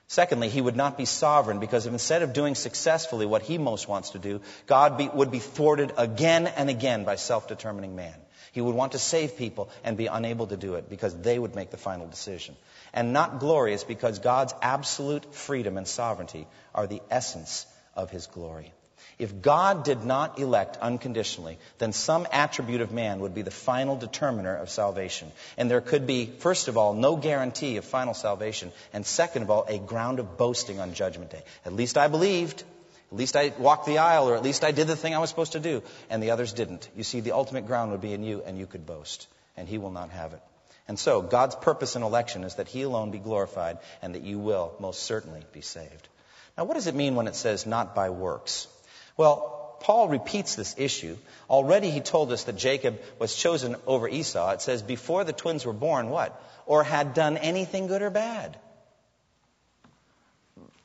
Secondly, 0.08 0.48
he 0.48 0.60
would 0.60 0.74
not 0.74 0.98
be 0.98 1.04
sovereign 1.04 1.60
because 1.60 1.86
if 1.86 1.92
instead 1.92 2.22
of 2.22 2.32
doing 2.32 2.56
successfully 2.56 3.26
what 3.26 3.42
he 3.42 3.58
most 3.58 3.86
wants 3.86 4.10
to 4.10 4.18
do, 4.18 4.40
God 4.66 4.98
be, 4.98 5.08
would 5.08 5.30
be 5.30 5.38
thwarted 5.38 5.92
again 5.96 6.48
and 6.48 6.68
again 6.68 7.04
by 7.04 7.14
self 7.14 7.46
determining 7.46 7.94
man. 7.94 8.16
He 8.52 8.60
would 8.60 8.74
want 8.74 8.92
to 8.92 8.98
save 8.98 9.36
people 9.36 9.70
and 9.84 9.96
be 9.96 10.06
unable 10.06 10.46
to 10.48 10.56
do 10.56 10.74
it 10.74 10.90
because 10.90 11.16
they 11.16 11.38
would 11.38 11.54
make 11.54 11.70
the 11.70 11.76
final 11.76 12.06
decision. 12.06 12.56
And 12.92 13.12
not 13.12 13.38
glorious 13.38 13.84
because 13.84 14.18
God's 14.18 14.54
absolute 14.60 15.34
freedom 15.34 15.76
and 15.76 15.86
sovereignty 15.86 16.46
are 16.74 16.86
the 16.86 17.02
essence 17.10 17.66
of 17.94 18.10
his 18.10 18.26
glory. 18.26 18.72
If 19.18 19.42
God 19.42 19.84
did 19.84 20.02
not 20.02 20.38
elect 20.38 20.78
unconditionally, 20.78 21.58
then 21.76 21.92
some 21.92 22.26
attribute 22.32 22.80
of 22.80 22.90
man 22.90 23.20
would 23.20 23.34
be 23.34 23.42
the 23.42 23.50
final 23.50 23.94
determiner 23.94 24.56
of 24.56 24.70
salvation. 24.70 25.30
And 25.58 25.70
there 25.70 25.82
could 25.82 26.06
be, 26.06 26.24
first 26.24 26.68
of 26.68 26.78
all, 26.78 26.94
no 26.94 27.16
guarantee 27.16 27.76
of 27.76 27.84
final 27.84 28.14
salvation, 28.14 28.72
and 28.94 29.04
second 29.04 29.42
of 29.42 29.50
all, 29.50 29.66
a 29.68 29.78
ground 29.78 30.20
of 30.20 30.38
boasting 30.38 30.80
on 30.80 30.94
Judgment 30.94 31.30
Day. 31.30 31.42
At 31.66 31.74
least 31.74 31.98
I 31.98 32.08
believed. 32.08 32.64
At 33.12 33.18
least 33.18 33.36
I 33.36 33.52
walked 33.58 33.86
the 33.86 33.98
aisle, 33.98 34.28
or 34.28 34.36
at 34.36 34.42
least 34.42 34.62
I 34.62 34.70
did 34.70 34.86
the 34.86 34.96
thing 34.96 35.14
I 35.14 35.18
was 35.18 35.30
supposed 35.30 35.52
to 35.52 35.60
do, 35.60 35.82
and 36.08 36.22
the 36.22 36.30
others 36.30 36.52
didn't. 36.52 36.88
You 36.96 37.02
see, 37.02 37.20
the 37.20 37.32
ultimate 37.32 37.66
ground 37.66 37.90
would 37.90 38.00
be 38.00 38.12
in 38.12 38.22
you, 38.22 38.42
and 38.46 38.56
you 38.56 38.66
could 38.66 38.86
boast, 38.86 39.26
and 39.56 39.68
He 39.68 39.78
will 39.78 39.90
not 39.90 40.10
have 40.10 40.32
it. 40.32 40.40
And 40.86 40.98
so, 40.98 41.20
God's 41.20 41.56
purpose 41.56 41.96
in 41.96 42.02
election 42.02 42.44
is 42.44 42.54
that 42.56 42.68
He 42.68 42.82
alone 42.82 43.10
be 43.10 43.18
glorified, 43.18 43.78
and 44.00 44.14
that 44.14 44.22
you 44.22 44.38
will 44.38 44.74
most 44.78 45.02
certainly 45.02 45.42
be 45.52 45.60
saved. 45.60 46.08
Now, 46.56 46.64
what 46.64 46.74
does 46.74 46.86
it 46.86 46.94
mean 46.94 47.16
when 47.16 47.26
it 47.26 47.34
says 47.34 47.66
not 47.66 47.96
by 47.96 48.10
works? 48.10 48.68
Well, 49.16 49.60
Paul 49.80 50.08
repeats 50.08 50.54
this 50.54 50.74
issue. 50.78 51.16
Already 51.48 51.90
he 51.90 52.00
told 52.00 52.30
us 52.32 52.44
that 52.44 52.56
Jacob 52.56 53.00
was 53.18 53.34
chosen 53.34 53.76
over 53.86 54.08
Esau. 54.08 54.50
It 54.52 54.60
says, 54.60 54.82
before 54.82 55.24
the 55.24 55.32
twins 55.32 55.64
were 55.64 55.72
born, 55.72 56.10
what? 56.10 56.40
Or 56.66 56.84
had 56.84 57.14
done 57.14 57.38
anything 57.38 57.86
good 57.86 58.02
or 58.02 58.10
bad. 58.10 58.58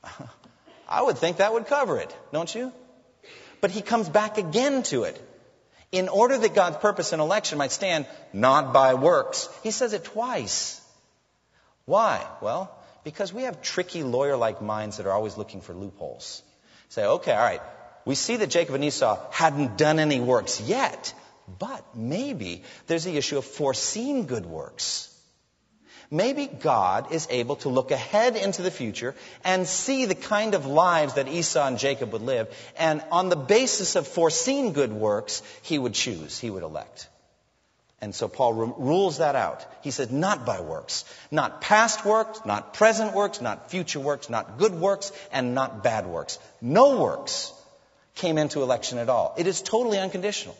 I 0.88 1.02
would 1.02 1.18
think 1.18 1.38
that 1.38 1.52
would 1.52 1.66
cover 1.66 1.98
it, 1.98 2.14
don't 2.32 2.54
you? 2.54 2.72
But 3.60 3.70
he 3.70 3.82
comes 3.82 4.08
back 4.08 4.38
again 4.38 4.82
to 4.84 5.04
it. 5.04 5.20
In 5.92 6.08
order 6.08 6.36
that 6.36 6.54
God's 6.54 6.76
purpose 6.78 7.12
in 7.12 7.20
election 7.20 7.58
might 7.58 7.72
stand 7.72 8.06
not 8.32 8.72
by 8.72 8.94
works. 8.94 9.48
He 9.62 9.70
says 9.70 9.92
it 9.92 10.04
twice. 10.04 10.80
Why? 11.84 12.26
Well, 12.40 12.76
because 13.04 13.32
we 13.32 13.42
have 13.42 13.62
tricky 13.62 14.02
lawyer 14.02 14.36
like 14.36 14.60
minds 14.60 14.96
that 14.96 15.06
are 15.06 15.12
always 15.12 15.36
looking 15.36 15.60
for 15.60 15.74
loopholes. 15.74 16.42
Say, 16.88 17.04
okay, 17.04 17.32
all 17.32 17.42
right, 17.42 17.62
we 18.04 18.14
see 18.14 18.36
that 18.36 18.48
Jacob 18.48 18.74
and 18.74 18.84
Esau 18.84 19.18
hadn't 19.32 19.78
done 19.78 19.98
any 19.98 20.20
works 20.20 20.60
yet, 20.60 21.14
but 21.58 21.84
maybe 21.96 22.64
there's 22.86 23.04
the 23.04 23.16
issue 23.16 23.38
of 23.38 23.44
foreseen 23.44 24.26
good 24.26 24.46
works. 24.46 25.15
Maybe 26.10 26.46
God 26.46 27.12
is 27.12 27.26
able 27.30 27.56
to 27.56 27.68
look 27.68 27.90
ahead 27.90 28.36
into 28.36 28.62
the 28.62 28.70
future 28.70 29.14
and 29.44 29.66
see 29.66 30.04
the 30.04 30.14
kind 30.14 30.54
of 30.54 30.66
lives 30.66 31.14
that 31.14 31.28
Esau 31.28 31.66
and 31.66 31.78
Jacob 31.78 32.12
would 32.12 32.22
live, 32.22 32.48
and 32.78 33.02
on 33.10 33.28
the 33.28 33.36
basis 33.36 33.96
of 33.96 34.06
foreseen 34.06 34.72
good 34.72 34.92
works, 34.92 35.42
he 35.62 35.78
would 35.78 35.94
choose, 35.94 36.38
he 36.38 36.50
would 36.50 36.62
elect. 36.62 37.08
And 38.00 38.14
so 38.14 38.28
Paul 38.28 38.52
rules 38.52 39.18
that 39.18 39.36
out. 39.36 39.64
He 39.82 39.90
said, 39.90 40.12
not 40.12 40.44
by 40.44 40.60
works. 40.60 41.06
Not 41.30 41.62
past 41.62 42.04
works, 42.04 42.40
not 42.44 42.74
present 42.74 43.14
works, 43.14 43.40
not 43.40 43.70
future 43.70 44.00
works, 44.00 44.28
not 44.28 44.58
good 44.58 44.74
works, 44.74 45.12
and 45.32 45.54
not 45.54 45.82
bad 45.82 46.06
works. 46.06 46.38
No 46.60 47.00
works 47.00 47.54
came 48.14 48.36
into 48.36 48.62
election 48.62 48.98
at 48.98 49.08
all. 49.08 49.34
It 49.38 49.46
is 49.46 49.62
totally 49.62 49.98
unconditional. 49.98 50.56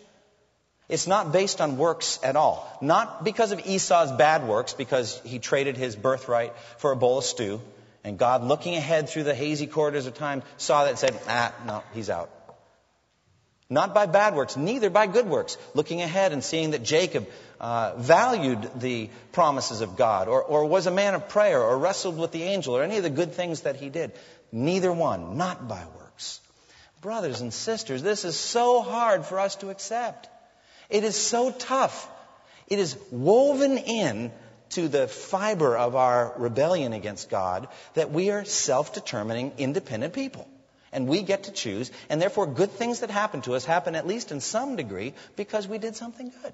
It's 0.88 1.06
not 1.08 1.32
based 1.32 1.60
on 1.60 1.78
works 1.78 2.20
at 2.22 2.36
all. 2.36 2.68
Not 2.80 3.24
because 3.24 3.50
of 3.50 3.66
Esau's 3.66 4.12
bad 4.12 4.46
works, 4.46 4.72
because 4.72 5.20
he 5.24 5.38
traded 5.40 5.76
his 5.76 5.96
birthright 5.96 6.56
for 6.78 6.92
a 6.92 6.96
bowl 6.96 7.18
of 7.18 7.24
stew, 7.24 7.60
and 8.04 8.18
God, 8.18 8.44
looking 8.44 8.76
ahead 8.76 9.08
through 9.08 9.24
the 9.24 9.34
hazy 9.34 9.66
corridors 9.66 10.06
of 10.06 10.14
time, 10.14 10.44
saw 10.58 10.84
that 10.84 10.90
and 10.90 10.98
said, 10.98 11.18
ah, 11.26 11.52
no, 11.66 11.82
he's 11.92 12.08
out. 12.08 12.30
Not 13.68 13.94
by 13.94 14.06
bad 14.06 14.36
works, 14.36 14.56
neither 14.56 14.90
by 14.90 15.08
good 15.08 15.26
works. 15.26 15.58
Looking 15.74 16.00
ahead 16.02 16.32
and 16.32 16.44
seeing 16.44 16.70
that 16.70 16.84
Jacob 16.84 17.26
uh, 17.60 17.94
valued 17.96 18.70
the 18.76 19.10
promises 19.32 19.80
of 19.80 19.96
God, 19.96 20.28
or, 20.28 20.40
or 20.40 20.66
was 20.66 20.86
a 20.86 20.92
man 20.92 21.14
of 21.14 21.28
prayer, 21.28 21.60
or 21.60 21.76
wrestled 21.76 22.16
with 22.16 22.30
the 22.30 22.44
angel, 22.44 22.76
or 22.76 22.84
any 22.84 22.96
of 22.96 23.02
the 23.02 23.10
good 23.10 23.32
things 23.32 23.62
that 23.62 23.74
he 23.74 23.88
did. 23.88 24.12
Neither 24.52 24.92
one, 24.92 25.36
not 25.36 25.66
by 25.66 25.82
works. 25.98 26.40
Brothers 27.02 27.40
and 27.40 27.52
sisters, 27.52 28.02
this 28.04 28.24
is 28.24 28.36
so 28.36 28.82
hard 28.82 29.24
for 29.24 29.40
us 29.40 29.56
to 29.56 29.70
accept. 29.70 30.28
It 30.88 31.04
is 31.04 31.16
so 31.16 31.50
tough. 31.50 32.08
It 32.68 32.78
is 32.78 32.96
woven 33.10 33.78
in 33.78 34.32
to 34.70 34.88
the 34.88 35.06
fiber 35.06 35.76
of 35.76 35.94
our 35.94 36.34
rebellion 36.36 36.92
against 36.92 37.30
God 37.30 37.68
that 37.94 38.10
we 38.10 38.30
are 38.30 38.44
self-determining, 38.44 39.52
independent 39.58 40.12
people. 40.12 40.48
And 40.92 41.06
we 41.06 41.22
get 41.22 41.44
to 41.44 41.52
choose, 41.52 41.90
and 42.08 42.22
therefore 42.22 42.46
good 42.46 42.70
things 42.70 43.00
that 43.00 43.10
happen 43.10 43.42
to 43.42 43.54
us 43.54 43.64
happen 43.64 43.94
at 43.94 44.06
least 44.06 44.32
in 44.32 44.40
some 44.40 44.76
degree 44.76 45.14
because 45.36 45.68
we 45.68 45.78
did 45.78 45.94
something 45.94 46.32
good. 46.42 46.52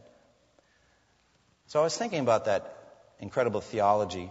So 1.68 1.80
I 1.80 1.84
was 1.84 1.96
thinking 1.96 2.20
about 2.20 2.46
that 2.46 2.76
incredible 3.20 3.60
theology 3.60 4.30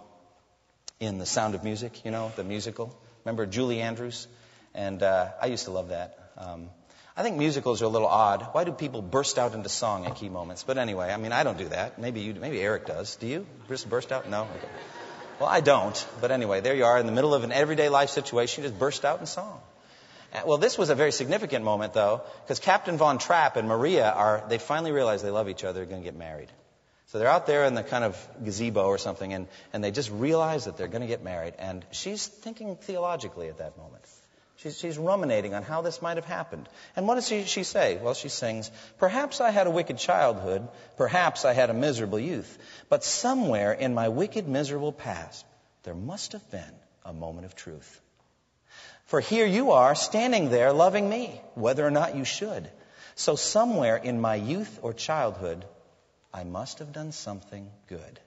in 0.99 1.17
The 1.17 1.25
Sound 1.25 1.55
of 1.55 1.63
Music, 1.63 2.03
you 2.05 2.11
know, 2.11 2.31
the 2.35 2.43
musical. 2.43 2.95
Remember 3.23 3.45
Julie 3.45 3.81
Andrews? 3.81 4.27
And 4.73 5.01
uh, 5.01 5.29
I 5.41 5.47
used 5.47 5.65
to 5.65 5.71
love 5.71 5.89
that. 5.89 6.17
Um, 6.37 6.69
I 7.21 7.23
think 7.23 7.37
musicals 7.37 7.83
are 7.83 7.85
a 7.85 7.87
little 7.87 8.07
odd. 8.07 8.47
Why 8.53 8.63
do 8.63 8.71
people 8.71 9.03
burst 9.03 9.37
out 9.37 9.53
into 9.53 9.69
song 9.69 10.07
at 10.07 10.15
key 10.15 10.27
moments? 10.27 10.63
But 10.63 10.79
anyway, 10.79 11.13
I 11.13 11.17
mean, 11.17 11.31
I 11.31 11.43
don't 11.43 11.59
do 11.59 11.67
that. 11.69 11.99
Maybe 11.99 12.21
you, 12.21 12.33
maybe 12.33 12.59
Eric 12.59 12.87
does. 12.87 13.15
Do 13.17 13.27
you? 13.27 13.45
Just 13.69 13.87
burst 13.87 14.11
out? 14.11 14.27
No. 14.27 14.41
Okay. 14.45 14.67
Well, 15.39 15.47
I 15.47 15.61
don't. 15.61 16.03
But 16.19 16.31
anyway, 16.31 16.61
there 16.61 16.73
you 16.73 16.85
are 16.85 16.97
in 16.97 17.05
the 17.05 17.11
middle 17.11 17.35
of 17.35 17.43
an 17.43 17.51
everyday 17.51 17.89
life 17.89 18.09
situation. 18.09 18.63
You 18.63 18.69
just 18.69 18.79
burst 18.79 19.05
out 19.05 19.19
in 19.19 19.27
song. 19.27 19.61
Uh, 20.33 20.39
well, 20.47 20.57
this 20.57 20.79
was 20.79 20.89
a 20.89 20.95
very 20.95 21.11
significant 21.11 21.63
moment, 21.63 21.93
though, 21.93 22.23
because 22.43 22.59
Captain 22.59 22.97
Von 22.97 23.19
Trapp 23.19 23.55
and 23.55 23.67
Maria 23.67 24.09
are, 24.09 24.43
they 24.49 24.57
finally 24.57 24.91
realize 24.91 25.21
they 25.21 25.29
love 25.29 25.47
each 25.47 25.63
other, 25.63 25.81
they're 25.81 25.85
going 25.85 26.01
to 26.01 26.03
get 26.03 26.17
married. 26.17 26.49
So 27.09 27.19
they're 27.19 27.27
out 27.27 27.45
there 27.45 27.65
in 27.65 27.75
the 27.75 27.83
kind 27.83 28.03
of 28.03 28.17
gazebo 28.43 28.85
or 28.85 28.97
something, 28.97 29.31
and, 29.31 29.47
and 29.73 29.83
they 29.83 29.91
just 29.91 30.09
realize 30.09 30.65
that 30.65 30.75
they're 30.75 30.87
going 30.87 31.01
to 31.01 31.07
get 31.07 31.23
married. 31.23 31.53
And 31.59 31.85
she's 31.91 32.25
thinking 32.25 32.77
theologically 32.77 33.47
at 33.47 33.59
that 33.59 33.77
moment. 33.77 34.07
She's, 34.61 34.77
she's 34.77 34.97
ruminating 34.97 35.55
on 35.55 35.63
how 35.63 35.81
this 35.81 36.01
might 36.01 36.17
have 36.17 36.25
happened. 36.25 36.69
And 36.95 37.07
what 37.07 37.15
does 37.15 37.27
she, 37.27 37.45
she 37.45 37.63
say? 37.63 37.97
Well, 37.97 38.13
she 38.13 38.29
sings, 38.29 38.69
Perhaps 38.99 39.41
I 39.41 39.49
had 39.49 39.65
a 39.65 39.71
wicked 39.71 39.97
childhood, 39.97 40.67
perhaps 40.97 41.45
I 41.45 41.53
had 41.53 41.71
a 41.71 41.73
miserable 41.73 42.19
youth, 42.19 42.57
but 42.87 43.03
somewhere 43.03 43.73
in 43.73 43.95
my 43.95 44.09
wicked, 44.09 44.47
miserable 44.47 44.91
past, 44.91 45.45
there 45.83 45.95
must 45.95 46.33
have 46.33 46.51
been 46.51 46.73
a 47.03 47.11
moment 47.11 47.45
of 47.45 47.55
truth. 47.55 47.99
For 49.05 49.19
here 49.19 49.47
you 49.47 49.71
are, 49.71 49.95
standing 49.95 50.49
there, 50.51 50.71
loving 50.71 51.09
me, 51.09 51.41
whether 51.55 51.85
or 51.85 51.91
not 51.91 52.15
you 52.15 52.23
should. 52.23 52.69
So 53.15 53.35
somewhere 53.35 53.97
in 53.97 54.21
my 54.21 54.35
youth 54.35 54.79
or 54.83 54.93
childhood, 54.93 55.65
I 56.31 56.43
must 56.43 56.79
have 56.79 56.93
done 56.93 57.11
something 57.11 57.69
good. 57.87 58.19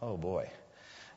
Oh 0.00 0.16
boy. 0.16 0.50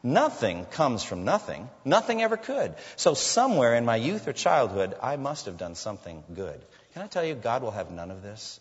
Nothing 0.03 0.65
comes 0.65 1.01
from 1.01 1.23
nothing. 1.23 1.69
Nothing 1.85 2.21
ever 2.21 2.35
could. 2.35 2.75
So 2.97 3.13
somewhere 3.13 3.73
in 3.75 3.85
my 3.85 3.95
youth 3.95 4.27
or 4.27 4.33
childhood, 4.33 4.95
I 5.01 5.15
must 5.15 5.45
have 5.45 5.57
done 5.57 5.75
something 5.75 6.23
good. 6.33 6.61
Can 6.93 7.03
I 7.03 7.07
tell 7.07 7.23
you, 7.23 7.35
God 7.35 7.63
will 7.63 7.71
have 7.71 7.89
none 7.89 8.11
of 8.11 8.21
this? 8.21 8.59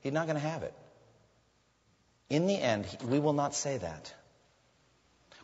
He's 0.00 0.12
not 0.12 0.26
going 0.26 0.40
to 0.40 0.48
have 0.48 0.62
it. 0.62 0.72
In 2.30 2.46
the 2.46 2.54
end, 2.54 2.86
we 3.04 3.18
will 3.18 3.32
not 3.32 3.54
say 3.54 3.76
that. 3.78 4.14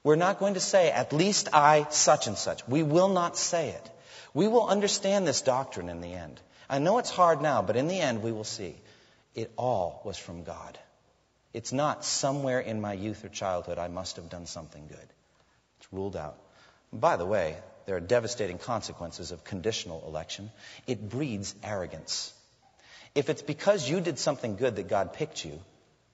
We're 0.04 0.16
not 0.16 0.38
going 0.38 0.54
to 0.54 0.60
say, 0.60 0.90
at 0.90 1.12
least 1.12 1.48
I 1.52 1.86
such 1.90 2.28
and 2.28 2.38
such. 2.38 2.66
We 2.68 2.84
will 2.84 3.08
not 3.08 3.36
say 3.36 3.70
it. 3.70 3.90
We 4.32 4.46
will 4.46 4.68
understand 4.68 5.26
this 5.26 5.42
doctrine 5.42 5.88
in 5.88 6.00
the 6.00 6.14
end. 6.14 6.40
I 6.70 6.78
know 6.78 6.98
it's 6.98 7.10
hard 7.10 7.42
now, 7.42 7.60
but 7.62 7.76
in 7.76 7.88
the 7.88 7.98
end, 7.98 8.22
we 8.22 8.30
will 8.30 8.44
see. 8.44 8.76
It 9.34 9.52
all 9.56 10.00
was 10.04 10.16
from 10.16 10.44
God. 10.44 10.78
It's 11.58 11.72
not 11.72 12.04
somewhere 12.04 12.60
in 12.60 12.80
my 12.80 12.92
youth 12.92 13.24
or 13.24 13.28
childhood 13.28 13.78
I 13.78 13.88
must 13.88 14.14
have 14.14 14.30
done 14.30 14.46
something 14.46 14.86
good. 14.86 15.08
It's 15.78 15.92
ruled 15.92 16.14
out. 16.14 16.38
by 16.92 17.16
the 17.16 17.26
way, 17.26 17.56
there 17.84 17.96
are 17.96 18.00
devastating 18.12 18.58
consequences 18.58 19.32
of 19.32 19.42
conditional 19.42 20.04
election. 20.06 20.52
It 20.86 21.08
breeds 21.08 21.56
arrogance. 21.64 22.32
If 23.16 23.28
it's 23.28 23.42
because 23.42 23.90
you 23.90 24.00
did 24.00 24.20
something 24.20 24.54
good 24.54 24.76
that 24.76 24.86
God 24.86 25.14
picked 25.14 25.44
you, 25.44 25.58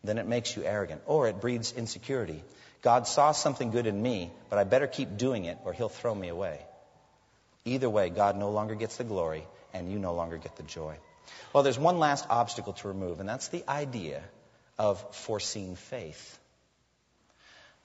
then 0.02 0.16
it 0.16 0.26
makes 0.26 0.56
you 0.56 0.64
arrogant. 0.64 1.02
Or 1.04 1.28
it 1.28 1.42
breeds 1.42 1.72
insecurity. 1.72 2.42
God 2.80 3.06
saw 3.06 3.32
something 3.32 3.70
good 3.70 3.86
in 3.86 4.02
me, 4.02 4.32
but 4.48 4.58
I 4.58 4.64
better 4.64 4.86
keep 4.86 5.18
doing 5.18 5.44
it 5.44 5.58
or 5.66 5.74
he'll 5.74 5.90
throw 5.90 6.14
me 6.14 6.28
away. 6.28 6.58
Either 7.66 7.90
way, 7.90 8.08
God 8.08 8.38
no 8.38 8.50
longer 8.50 8.76
gets 8.76 8.96
the 8.96 9.04
glory 9.04 9.46
and 9.74 9.92
you 9.92 9.98
no 9.98 10.14
longer 10.14 10.38
get 10.38 10.56
the 10.56 10.62
joy. 10.62 10.96
Well, 11.52 11.62
there's 11.62 11.78
one 11.78 11.98
last 11.98 12.24
obstacle 12.30 12.72
to 12.72 12.88
remove, 12.88 13.20
and 13.20 13.28
that's 13.28 13.48
the 13.48 13.62
idea 13.68 14.22
of 14.78 15.14
foreseen 15.14 15.76
faith. 15.76 16.38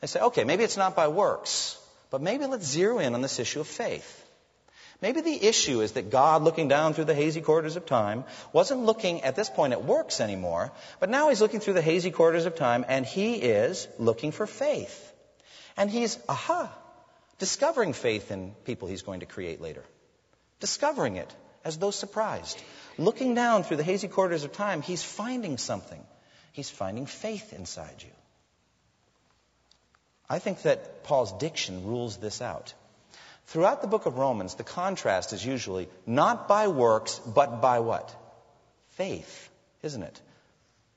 They 0.02 0.08
say, 0.08 0.22
okay, 0.22 0.44
maybe 0.44 0.64
it's 0.64 0.78
not 0.78 0.96
by 0.96 1.08
works, 1.08 1.78
but 2.10 2.22
maybe 2.22 2.46
let's 2.46 2.66
zero 2.66 3.00
in 3.00 3.14
on 3.16 3.22
this 3.22 3.40
issue 3.40 3.60
of 3.60 3.68
faith. 3.68 4.26
Maybe 5.02 5.22
the 5.22 5.46
issue 5.46 5.80
is 5.80 5.94
that 5.94 6.10
God, 6.10 6.44
looking 6.44 6.68
down 6.68 6.94
through 6.94 7.06
the 7.06 7.16
hazy 7.16 7.40
corridors 7.40 7.78
of 7.78 7.86
time, 7.86 8.26
wasn't 8.52 8.82
looking 8.82 9.24
at 9.24 9.36
this 9.36 9.50
point 9.50 9.72
at 9.72 9.86
works 9.86 10.20
anymore, 10.20 10.74
but 11.00 11.10
now 11.10 11.30
he's 11.30 11.40
looking 11.40 11.62
through 11.62 11.76
the 11.76 11.82
hazy 11.82 12.12
corridors 12.12 12.46
of 12.46 12.56
time 12.56 12.84
and 12.88 13.06
he 13.06 13.36
is 13.36 13.88
looking 13.98 14.34
for 14.34 14.46
faith. 14.46 15.14
And 15.78 15.90
he's, 15.90 16.20
aha, 16.28 16.70
discovering 17.38 17.94
faith 17.94 18.32
in 18.32 18.52
people 18.66 18.90
he's 18.90 19.02
going 19.02 19.22
to 19.22 19.26
create 19.26 19.62
later. 19.62 19.84
Discovering 20.60 21.16
it 21.16 21.34
as 21.64 21.78
though 21.78 21.92
surprised. 21.92 22.62
Looking 22.98 23.36
down 23.36 23.64
through 23.64 23.78
the 23.78 23.84
hazy 23.84 24.10
corridors 24.10 24.44
of 24.44 24.52
time, 24.52 24.82
he's 24.82 25.02
finding 25.02 25.58
something. 25.58 26.04
He's 26.52 26.70
finding 26.70 27.06
faith 27.06 27.54
inside 27.54 27.96
you. 28.00 28.12
I 30.30 30.40
think 30.40 30.62
that 30.64 31.04
Paul's 31.04 31.34
diction 31.34 31.86
rules 31.86 32.18
this 32.18 32.42
out. 32.42 32.74
Throughout 33.48 33.82
the 33.82 33.88
book 33.88 34.06
of 34.06 34.20
Romans, 34.20 34.56
the 34.56 34.64
contrast 34.64 35.34
is 35.34 35.44
usually 35.44 35.90
not 36.06 36.48
by 36.48 36.68
works, 36.68 37.20
but 37.26 37.62
by 37.62 37.80
what? 37.80 38.16
Faith, 38.92 39.50
isn't 39.82 40.04
it? 40.04 40.22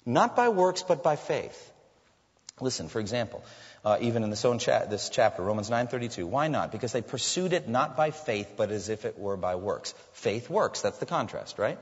Not 0.05 0.37
by 0.37 0.51
works, 0.51 0.83
but 0.83 1.03
by 1.03 1.17
faith. 1.17 1.73
Listen, 2.61 2.88
for 2.88 3.01
example, 3.01 3.43
uh, 3.85 3.97
even 4.01 4.23
in 4.23 4.31
this, 4.31 4.45
own 4.45 4.59
cha- 4.59 4.85
this 4.85 5.09
chapter, 5.09 5.43
Romans 5.43 5.71
9:32. 5.71 6.27
Why 6.27 6.49
not? 6.49 6.71
Because 6.71 6.93
they 6.93 7.01
pursued 7.01 7.55
it 7.55 7.69
not 7.69 7.97
by 7.97 8.11
faith, 8.11 8.53
but 8.57 8.71
as 8.71 8.91
if 8.91 9.07
it 9.07 9.19
were 9.19 9.37
by 9.37 9.55
works. 9.55 9.95
Faith 10.12 10.51
works. 10.51 10.83
That's 10.83 10.99
the 10.99 11.07
contrast, 11.07 11.59
right? 11.59 11.79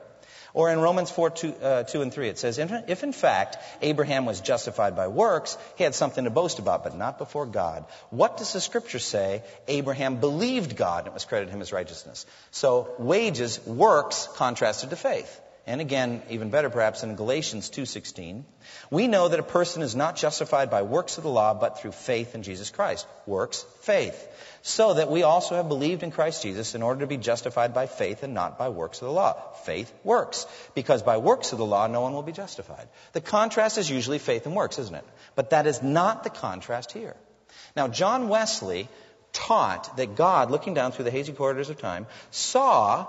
Or 0.52 0.70
in 0.70 0.80
Romans 0.80 1.10
4, 1.10 1.30
2, 1.30 1.54
uh, 1.54 1.82
2 1.84 2.02
and 2.02 2.12
3, 2.12 2.28
it 2.28 2.38
says, 2.38 2.58
If 2.58 3.02
in 3.02 3.12
fact 3.12 3.58
Abraham 3.82 4.26
was 4.26 4.40
justified 4.40 4.96
by 4.96 5.08
works, 5.08 5.56
he 5.76 5.84
had 5.84 5.94
something 5.94 6.24
to 6.24 6.30
boast 6.30 6.58
about, 6.58 6.84
but 6.84 6.96
not 6.96 7.18
before 7.18 7.46
God. 7.46 7.84
What 8.10 8.36
does 8.36 8.52
the 8.52 8.60
scripture 8.60 8.98
say? 8.98 9.42
Abraham 9.68 10.16
believed 10.16 10.76
God, 10.76 11.00
and 11.00 11.08
it 11.08 11.14
was 11.14 11.24
credited 11.24 11.54
him 11.54 11.60
as 11.60 11.72
righteousness. 11.72 12.26
So 12.50 12.94
wages, 12.98 13.64
works, 13.66 14.28
contrasted 14.36 14.90
to 14.90 14.96
faith. 14.96 15.40
And 15.70 15.80
again, 15.80 16.22
even 16.30 16.50
better 16.50 16.68
perhaps 16.68 17.04
in 17.04 17.14
Galatians 17.14 17.70
2:16, 17.70 18.44
we 18.90 19.06
know 19.06 19.28
that 19.28 19.38
a 19.38 19.44
person 19.44 19.82
is 19.82 19.94
not 19.94 20.16
justified 20.16 20.68
by 20.68 20.82
works 20.82 21.16
of 21.16 21.22
the 21.22 21.30
law 21.30 21.54
but 21.54 21.78
through 21.78 21.92
faith 21.92 22.34
in 22.34 22.42
Jesus 22.42 22.70
Christ. 22.70 23.06
Works, 23.26 23.64
faith 23.82 24.28
so 24.62 24.94
that 24.94 25.10
we 25.10 25.22
also 25.22 25.54
have 25.54 25.68
believed 25.68 26.02
in 26.02 26.10
Christ 26.10 26.42
Jesus 26.42 26.74
in 26.74 26.82
order 26.82 27.00
to 27.00 27.06
be 27.06 27.16
justified 27.16 27.72
by 27.72 27.86
faith 27.86 28.22
and 28.22 28.34
not 28.34 28.58
by 28.58 28.68
works 28.68 29.00
of 29.00 29.06
the 29.06 29.12
law. 29.12 29.34
Faith 29.64 29.92
works, 30.04 30.46
because 30.74 31.02
by 31.02 31.16
works 31.16 31.52
of 31.52 31.58
the 31.58 31.64
law 31.64 31.86
no 31.86 32.00
one 32.00 32.12
will 32.12 32.22
be 32.22 32.32
justified. 32.32 32.88
The 33.12 33.20
contrast 33.20 33.78
is 33.78 33.88
usually 33.88 34.18
faith 34.18 34.46
and 34.46 34.54
works, 34.54 34.78
isn't 34.78 34.94
it? 34.94 35.04
But 35.34 35.50
that 35.50 35.66
is 35.66 35.82
not 35.82 36.24
the 36.24 36.30
contrast 36.30 36.92
here. 36.92 37.16
Now, 37.74 37.88
John 37.88 38.28
Wesley 38.28 38.88
taught 39.32 39.96
that 39.96 40.16
God, 40.16 40.50
looking 40.50 40.74
down 40.74 40.92
through 40.92 41.04
the 41.04 41.10
hazy 41.10 41.32
corridors 41.32 41.70
of 41.70 41.78
time, 41.78 42.06
saw 42.30 43.06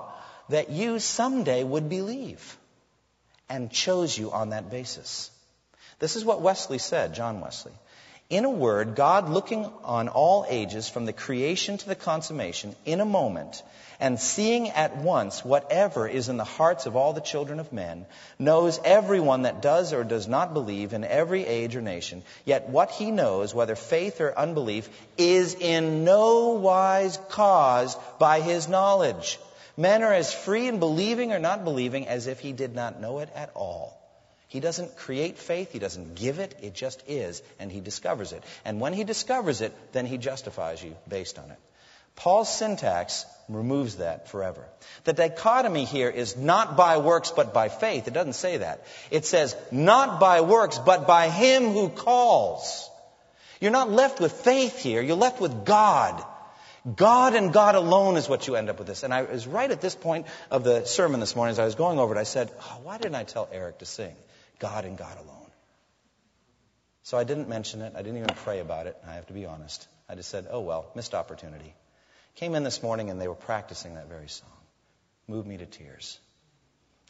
that 0.49 0.69
you 0.69 0.99
someday 0.99 1.63
would 1.63 1.89
believe 1.89 2.57
and 3.51 3.69
chose 3.69 4.17
you 4.17 4.31
on 4.31 4.51
that 4.51 4.71
basis. 4.71 5.29
This 5.99 6.15
is 6.15 6.23
what 6.23 6.41
Wesley 6.41 6.77
said, 6.77 7.13
John 7.13 7.41
Wesley. 7.41 7.73
In 8.29 8.45
a 8.45 8.49
word, 8.49 8.95
God 8.95 9.27
looking 9.27 9.69
on 9.83 10.07
all 10.07 10.45
ages 10.47 10.87
from 10.87 11.05
the 11.05 11.11
creation 11.11 11.77
to 11.77 11.87
the 11.87 11.95
consummation 11.95 12.73
in 12.85 13.01
a 13.01 13.05
moment 13.05 13.61
and 13.99 14.17
seeing 14.17 14.69
at 14.69 14.95
once 14.95 15.43
whatever 15.43 16.07
is 16.07 16.29
in 16.29 16.37
the 16.37 16.45
hearts 16.45 16.85
of 16.85 16.95
all 16.95 17.11
the 17.11 17.19
children 17.19 17.59
of 17.59 17.73
men, 17.73 18.05
knows 18.39 18.79
everyone 18.85 19.41
that 19.41 19.61
does 19.61 19.91
or 19.91 20.05
does 20.05 20.29
not 20.29 20.53
believe 20.53 20.93
in 20.93 21.03
every 21.03 21.45
age 21.45 21.75
or 21.75 21.81
nation. 21.81 22.23
Yet 22.45 22.69
what 22.69 22.89
he 22.89 23.11
knows, 23.11 23.53
whether 23.53 23.75
faith 23.75 24.21
or 24.21 24.35
unbelief, 24.35 24.89
is 25.17 25.55
in 25.55 26.05
no 26.05 26.51
wise 26.51 27.19
caused 27.29 27.99
by 28.17 28.39
his 28.39 28.69
knowledge. 28.69 29.37
Men 29.77 30.03
are 30.03 30.13
as 30.13 30.33
free 30.33 30.67
in 30.67 30.79
believing 30.79 31.31
or 31.31 31.39
not 31.39 31.63
believing 31.63 32.07
as 32.07 32.27
if 32.27 32.39
he 32.39 32.51
did 32.51 32.75
not 32.75 32.99
know 32.99 33.19
it 33.19 33.29
at 33.35 33.51
all. 33.55 33.97
He 34.47 34.59
doesn't 34.59 34.97
create 34.97 35.37
faith, 35.37 35.71
he 35.71 35.79
doesn't 35.79 36.15
give 36.15 36.39
it, 36.39 36.55
it 36.61 36.73
just 36.73 37.01
is, 37.07 37.41
and 37.57 37.71
he 37.71 37.79
discovers 37.79 38.33
it. 38.33 38.43
And 38.65 38.81
when 38.81 38.91
he 38.91 39.05
discovers 39.05 39.61
it, 39.61 39.73
then 39.93 40.05
he 40.05 40.17
justifies 40.17 40.83
you 40.83 40.95
based 41.07 41.39
on 41.39 41.49
it. 41.51 41.57
Paul's 42.17 42.53
syntax 42.53 43.25
removes 43.47 43.95
that 43.97 44.27
forever. 44.27 44.67
The 45.05 45.13
dichotomy 45.13 45.85
here 45.85 46.09
is 46.09 46.35
not 46.35 46.75
by 46.75 46.97
works 46.97 47.31
but 47.31 47.53
by 47.53 47.69
faith. 47.69 48.07
It 48.07 48.13
doesn't 48.13 48.33
say 48.33 48.57
that. 48.57 48.85
It 49.09 49.25
says 49.25 49.55
not 49.71 50.19
by 50.19 50.41
works 50.41 50.77
but 50.77 51.07
by 51.07 51.29
him 51.29 51.71
who 51.71 51.89
calls. 51.89 52.89
You're 53.61 53.71
not 53.71 53.91
left 53.91 54.19
with 54.19 54.33
faith 54.33 54.79
here, 54.79 55.01
you're 55.01 55.15
left 55.15 55.39
with 55.39 55.65
God. 55.65 56.23
God 56.95 57.35
and 57.35 57.53
God 57.53 57.75
alone 57.75 58.17
is 58.17 58.27
what 58.27 58.47
you 58.47 58.55
end 58.55 58.69
up 58.69 58.79
with 58.79 58.87
this. 58.87 59.03
And 59.03 59.13
I 59.13 59.23
was 59.23 59.45
right 59.45 59.69
at 59.69 59.81
this 59.81 59.95
point 59.95 60.25
of 60.49 60.63
the 60.63 60.85
sermon 60.85 61.19
this 61.19 61.35
morning 61.35 61.51
as 61.51 61.59
I 61.59 61.65
was 61.65 61.75
going 61.75 61.99
over 61.99 62.15
it, 62.15 62.19
I 62.19 62.23
said, 62.23 62.51
oh, 62.59 62.79
why 62.83 62.97
didn't 62.97 63.15
I 63.15 63.23
tell 63.23 63.47
Eric 63.51 63.79
to 63.79 63.85
sing? 63.85 64.15
God 64.59 64.85
and 64.85 64.97
God 64.97 65.17
alone. 65.17 65.37
So 67.03 67.17
I 67.17 67.23
didn't 67.23 67.49
mention 67.49 67.81
it. 67.81 67.93
I 67.95 68.01
didn't 68.01 68.17
even 68.17 68.33
pray 68.35 68.59
about 68.59 68.87
it. 68.87 68.97
I 69.07 69.13
have 69.13 69.27
to 69.27 69.33
be 69.33 69.45
honest. 69.45 69.87
I 70.09 70.15
just 70.15 70.29
said, 70.29 70.47
oh 70.49 70.61
well, 70.61 70.91
missed 70.95 71.13
opportunity. 71.13 71.73
Came 72.35 72.55
in 72.55 72.63
this 72.63 72.81
morning 72.81 73.09
and 73.09 73.19
they 73.21 73.27
were 73.27 73.35
practicing 73.35 73.95
that 73.95 74.07
very 74.07 74.29
song. 74.29 74.49
Moved 75.27 75.47
me 75.47 75.57
to 75.57 75.65
tears. 75.65 76.19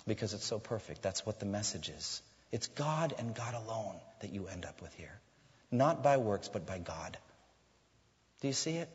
Because 0.07 0.33
it's 0.33 0.45
so 0.45 0.59
perfect. 0.59 1.01
That's 1.01 1.25
what 1.25 1.39
the 1.39 1.45
message 1.45 1.89
is. 1.89 2.21
It's 2.51 2.67
God 2.67 3.13
and 3.17 3.33
God 3.33 3.53
alone 3.53 3.95
that 4.21 4.33
you 4.33 4.47
end 4.47 4.65
up 4.65 4.81
with 4.81 4.93
here. 4.95 5.19
Not 5.71 6.03
by 6.03 6.17
works, 6.17 6.49
but 6.49 6.65
by 6.65 6.79
God. 6.79 7.17
Do 8.41 8.47
you 8.47 8.53
see 8.53 8.77
it? 8.77 8.89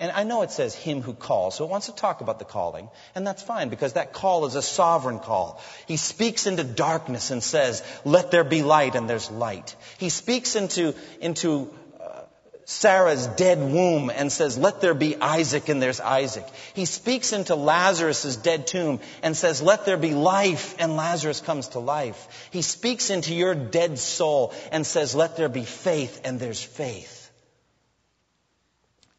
And 0.00 0.12
I 0.12 0.22
know 0.22 0.42
it 0.42 0.52
says 0.52 0.76
him 0.76 1.02
who 1.02 1.12
calls, 1.12 1.56
so 1.56 1.64
it 1.64 1.70
wants 1.70 1.86
to 1.86 1.94
talk 1.94 2.20
about 2.20 2.38
the 2.38 2.44
calling, 2.44 2.88
and 3.16 3.26
that's 3.26 3.42
fine 3.42 3.68
because 3.68 3.94
that 3.94 4.12
call 4.12 4.46
is 4.46 4.54
a 4.54 4.62
sovereign 4.62 5.18
call. 5.18 5.60
He 5.86 5.96
speaks 5.96 6.46
into 6.46 6.62
darkness 6.62 7.32
and 7.32 7.42
says, 7.42 7.82
let 8.04 8.30
there 8.30 8.44
be 8.44 8.62
light, 8.62 8.94
and 8.94 9.10
there's 9.10 9.28
light. 9.28 9.74
He 9.98 10.08
speaks 10.08 10.54
into, 10.54 10.94
into 11.20 11.74
uh, 12.00 12.20
Sarah's 12.64 13.26
dead 13.26 13.58
womb 13.58 14.08
and 14.14 14.30
says, 14.30 14.56
let 14.56 14.80
there 14.80 14.94
be 14.94 15.16
Isaac, 15.16 15.68
and 15.68 15.82
there's 15.82 15.98
Isaac. 15.98 16.46
He 16.74 16.84
speaks 16.84 17.32
into 17.32 17.56
Lazarus' 17.56 18.36
dead 18.36 18.68
tomb 18.68 19.00
and 19.24 19.36
says, 19.36 19.60
let 19.60 19.84
there 19.84 19.96
be 19.96 20.14
life, 20.14 20.76
and 20.78 20.96
Lazarus 20.96 21.40
comes 21.40 21.68
to 21.68 21.80
life. 21.80 22.48
He 22.52 22.62
speaks 22.62 23.10
into 23.10 23.34
your 23.34 23.56
dead 23.56 23.98
soul 23.98 24.54
and 24.70 24.86
says, 24.86 25.16
let 25.16 25.36
there 25.36 25.48
be 25.48 25.64
faith, 25.64 26.20
and 26.22 26.38
there's 26.38 26.62
faith. 26.62 27.17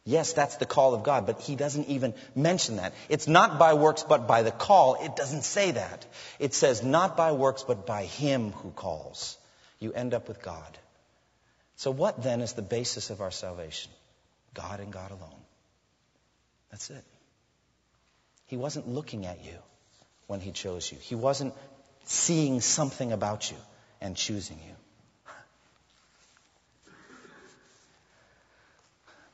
Yes, 0.04 0.32
that's 0.32 0.56
the 0.56 0.66
call 0.66 0.94
of 0.94 1.02
God, 1.02 1.26
but 1.26 1.40
he 1.40 1.56
doesn't 1.56 1.88
even 1.88 2.14
mention 2.34 2.76
that. 2.76 2.94
It's 3.08 3.28
not 3.28 3.58
by 3.58 3.74
works, 3.74 4.02
but 4.02 4.26
by 4.26 4.42
the 4.42 4.50
call. 4.50 4.94
It 4.94 5.14
doesn't 5.14 5.42
say 5.42 5.72
that. 5.72 6.06
It 6.38 6.54
says 6.54 6.82
not 6.82 7.16
by 7.16 7.32
works, 7.32 7.64
but 7.64 7.86
by 7.86 8.04
him 8.04 8.52
who 8.52 8.70
calls. 8.70 9.36
You 9.78 9.92
end 9.92 10.14
up 10.14 10.26
with 10.26 10.42
God. 10.42 10.78
So 11.76 11.90
what 11.90 12.22
then 12.22 12.40
is 12.40 12.54
the 12.54 12.62
basis 12.62 13.10
of 13.10 13.20
our 13.20 13.30
salvation? 13.30 13.90
God 14.54 14.80
and 14.80 14.92
God 14.92 15.10
alone. 15.10 15.42
That's 16.70 16.90
it. 16.90 17.04
He 18.46 18.56
wasn't 18.56 18.88
looking 18.88 19.26
at 19.26 19.44
you 19.44 19.56
when 20.26 20.40
he 20.40 20.50
chose 20.50 20.90
you. 20.90 20.98
He 20.98 21.14
wasn't 21.14 21.54
seeing 22.04 22.60
something 22.60 23.12
about 23.12 23.50
you 23.50 23.56
and 24.00 24.16
choosing 24.16 24.58
you. 24.66 24.74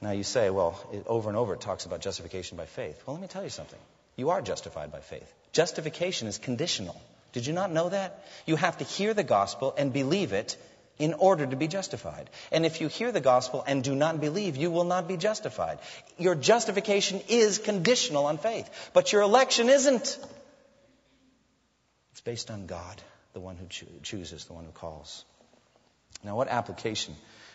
Now 0.01 0.11
you 0.13 0.25
say, 0.25 0.51
well, 0.51 0.79
it, 0.93 1.07
over 1.07 1.29
and 1.29 1.39
over 1.39 1.55
it 1.55 1.61
talks 1.61 1.87
about 1.87 2.01
justification 2.01 2.57
by 2.57 2.67
faith. 2.67 3.03
Well, 3.07 3.15
let 3.15 3.23
me 3.23 3.29
tell 3.29 3.45
you 3.45 3.51
something. 3.51 3.79
You 4.17 4.31
are 4.31 4.43
justified 4.43 4.93
by 4.93 5.01
faith. 5.01 5.33
Justification 5.53 6.29
is 6.29 6.39
conditional. 6.39 7.01
Did 7.33 7.47
you 7.47 7.53
not 7.53 7.73
know 7.73 7.89
that? 7.89 8.25
You 8.47 8.57
have 8.57 8.79
to 8.79 8.85
hear 8.85 9.15
the 9.15 9.25
gospel 9.25 9.75
and 9.77 9.93
believe 9.93 10.33
it 10.33 10.57
in 10.99 11.13
order 11.15 11.47
to 11.47 11.57
be 11.57 11.69
justified. 11.69 12.31
And 12.51 12.65
if 12.65 12.81
you 12.81 12.89
hear 12.89 13.13
the 13.13 13.21
gospel 13.21 13.63
and 13.67 13.85
do 13.85 13.95
not 13.95 14.21
believe, 14.21 14.57
you 14.57 14.71
will 14.71 14.85
not 14.85 15.09
be 15.09 15.17
justified. 15.17 15.79
Your 16.19 16.35
justification 16.35 17.21
is 17.29 17.59
conditional 17.59 18.27
on 18.27 18.39
faith, 18.39 18.91
but 18.95 19.13
your 19.13 19.23
election 19.23 19.69
isn't. 19.69 20.19
It's 22.13 22.21
based 22.23 22.51
on 22.51 22.67
God, 22.67 23.03
the 23.35 23.41
one 23.41 23.57
who 23.57 23.67
cho- 23.67 23.87
chooses, 24.03 24.47
the 24.47 24.55
one 24.55 24.65
who 24.65 24.73
calls. 24.73 25.25
Now, 26.25 26.37
what 26.37 26.49
application 26.49 27.15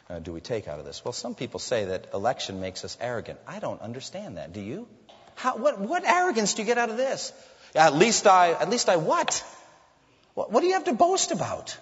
uh, 0.10 0.20
do 0.20 0.34
we 0.34 0.42
take 0.42 0.68
out 0.68 0.80
of 0.80 0.86
this? 0.86 1.04
Well, 1.04 1.14
some 1.14 1.36
people 1.36 1.60
say 1.60 1.86
that 1.86 2.08
election 2.14 2.60
makes 2.60 2.84
us 2.84 2.98
arrogant. 3.00 3.40
I 3.48 3.60
don't 3.60 3.82
understand 3.82 4.38
that. 4.38 4.54
Do 4.54 4.62
you? 4.62 4.88
How, 5.36 5.58
what, 5.58 5.80
what 5.80 6.04
arrogance 6.04 6.54
do 6.54 6.62
you 6.62 6.66
get 6.66 6.78
out 6.78 6.90
of 6.90 6.98
this? 6.98 7.32
At 7.76 7.96
least 7.96 8.28
I, 8.28 8.52
at 8.52 8.70
least 8.70 8.90
I 8.90 8.98
what? 8.98 9.44
what? 10.34 10.52
What 10.52 10.62
do 10.62 10.68
you 10.68 10.74
have 10.74 10.86
to 10.86 10.94
boast 10.94 11.32
about? 11.32 11.78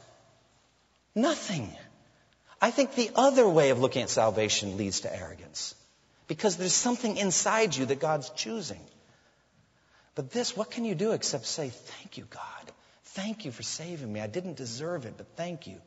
Nothing. 1.15 1.73
I 2.61 2.71
think 2.71 2.95
the 2.95 3.09
other 3.15 3.47
way 3.47 3.69
of 3.71 3.79
looking 3.79 4.03
at 4.03 4.09
salvation 4.09 4.77
leads 4.77 5.01
to 5.01 5.15
arrogance. 5.15 5.73
Because 6.27 6.57
there's 6.57 6.73
something 6.73 7.17
inside 7.17 7.75
you 7.75 7.85
that 7.87 7.99
God's 7.99 8.29
choosing. 8.31 8.81
But 10.13 10.31
this, 10.31 10.55
what 10.55 10.69
can 10.69 10.85
you 10.85 10.93
do 10.95 11.13
except 11.13 11.45
say, 11.45 11.69
Thank 11.69 12.17
you, 12.17 12.25
God. 12.29 12.71
Thank 13.15 13.45
you 13.45 13.51
for 13.51 13.63
saving 13.63 14.11
me. 14.11 14.19
I 14.19 14.27
didn't 14.27 14.57
deserve 14.57 15.05
it, 15.05 15.15
but 15.17 15.25
thank 15.35 15.65
you. 15.65 15.81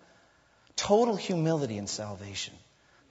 Total 0.76 1.16
humility 1.16 1.78
in 1.78 1.86
salvation. 1.86 2.54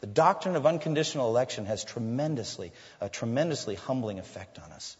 The 0.01 0.07
doctrine 0.07 0.55
of 0.55 0.65
unconditional 0.65 1.29
election 1.29 1.65
has 1.67 1.83
tremendously, 1.83 2.71
a 2.99 3.07
tremendously 3.07 3.75
humbling 3.75 4.19
effect 4.19 4.57
on 4.59 4.71
us. 4.71 4.97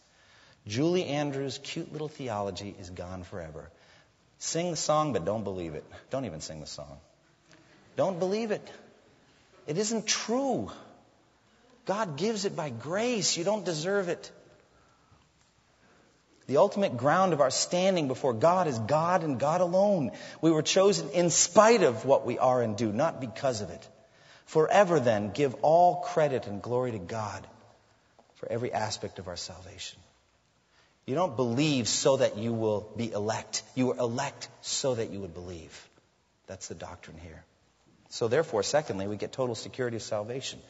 Julie 0.66 1.06
Andrews' 1.06 1.58
cute 1.62 1.92
little 1.92 2.08
theology 2.08 2.74
is 2.78 2.90
gone 2.90 3.24
forever. 3.24 3.70
Sing 4.38 4.70
the 4.70 4.76
song, 4.76 5.12
but 5.12 5.24
don't 5.24 5.44
believe 5.44 5.74
it. 5.74 5.84
Don't 6.10 6.24
even 6.24 6.40
sing 6.40 6.60
the 6.60 6.66
song. 6.66 6.98
Don't 7.96 8.18
believe 8.18 8.52
it. 8.52 8.66
It 9.66 9.78
isn't 9.78 10.06
true. 10.06 10.70
God 11.84 12.16
gives 12.16 12.44
it 12.44 12.54
by 12.54 12.70
grace. 12.70 13.36
You 13.36 13.44
don't 13.44 13.64
deserve 13.64 14.08
it. 14.08 14.30
The 16.46 16.56
ultimate 16.56 16.96
ground 16.96 17.32
of 17.32 17.40
our 17.40 17.50
standing 17.50 18.08
before 18.08 18.32
God 18.32 18.66
is 18.66 18.78
God 18.78 19.22
and 19.22 19.38
God 19.38 19.60
alone. 19.60 20.10
We 20.40 20.50
were 20.50 20.62
chosen 20.62 21.10
in 21.10 21.30
spite 21.30 21.82
of 21.82 22.04
what 22.04 22.26
we 22.26 22.38
are 22.38 22.62
and 22.62 22.76
do, 22.76 22.92
not 22.92 23.20
because 23.20 23.60
of 23.60 23.70
it. 23.70 23.88
Forever 24.46 25.00
then, 25.00 25.30
give 25.30 25.54
all 25.62 26.02
credit 26.02 26.46
and 26.46 26.60
glory 26.60 26.92
to 26.92 26.98
God 26.98 27.46
for 28.34 28.50
every 28.50 28.72
aspect 28.72 29.18
of 29.18 29.28
our 29.28 29.36
salvation. 29.36 29.98
You 31.06 31.14
don't 31.14 31.36
believe 31.36 31.88
so 31.88 32.16
that 32.18 32.36
you 32.36 32.52
will 32.52 32.92
be 32.96 33.10
elect. 33.10 33.62
You 33.74 33.92
are 33.92 33.98
elect 33.98 34.48
so 34.60 34.94
that 34.94 35.10
you 35.10 35.20
would 35.20 35.34
believe. 35.34 35.88
That's 36.46 36.68
the 36.68 36.74
doctrine 36.74 37.18
here. 37.22 37.44
So 38.10 38.28
therefore, 38.28 38.62
secondly, 38.62 39.06
we 39.06 39.16
get 39.16 39.32
total 39.32 39.54
security 39.54 39.96
of 39.96 40.02
salvation. 40.02 40.60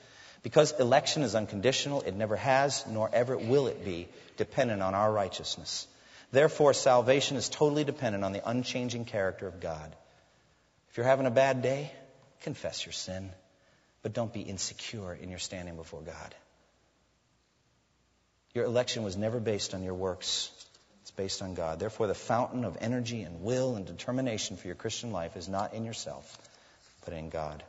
Because 0.42 0.72
election 0.72 1.22
is 1.22 1.34
unconditional, 1.34 2.02
it 2.02 2.14
never 2.14 2.36
has, 2.36 2.84
nor 2.88 3.08
ever 3.12 3.36
will 3.36 3.68
it 3.68 3.84
be, 3.84 4.08
dependent 4.36 4.82
on 4.82 4.94
our 4.94 5.12
righteousness. 5.12 5.86
Therefore, 6.32 6.72
salvation 6.74 7.36
is 7.36 7.48
totally 7.48 7.84
dependent 7.84 8.24
on 8.24 8.32
the 8.32 8.48
unchanging 8.48 9.04
character 9.04 9.46
of 9.46 9.60
God. 9.60 9.94
If 10.90 10.96
you're 10.96 11.06
having 11.06 11.26
a 11.26 11.30
bad 11.30 11.62
day, 11.62 11.92
confess 12.42 12.84
your 12.84 12.92
sin, 12.92 13.30
but 14.02 14.14
don't 14.14 14.32
be 14.32 14.40
insecure 14.40 15.14
in 15.14 15.30
your 15.30 15.38
standing 15.38 15.76
before 15.76 16.00
God. 16.00 16.34
Your 18.54 18.64
election 18.64 19.02
was 19.02 19.16
never 19.16 19.40
based 19.40 19.74
on 19.74 19.82
your 19.82 19.94
works. 19.94 20.50
It's 21.02 21.10
based 21.10 21.40
on 21.40 21.54
God. 21.54 21.78
Therefore, 21.78 22.06
the 22.06 22.14
fountain 22.14 22.64
of 22.64 22.76
energy 22.80 23.22
and 23.22 23.42
will 23.42 23.76
and 23.76 23.86
determination 23.86 24.56
for 24.56 24.66
your 24.66 24.76
Christian 24.76 25.12
life 25.12 25.36
is 25.36 25.48
not 25.48 25.72
in 25.72 25.84
yourself, 25.84 26.38
but 27.04 27.14
in 27.14 27.28
God. 27.28 27.62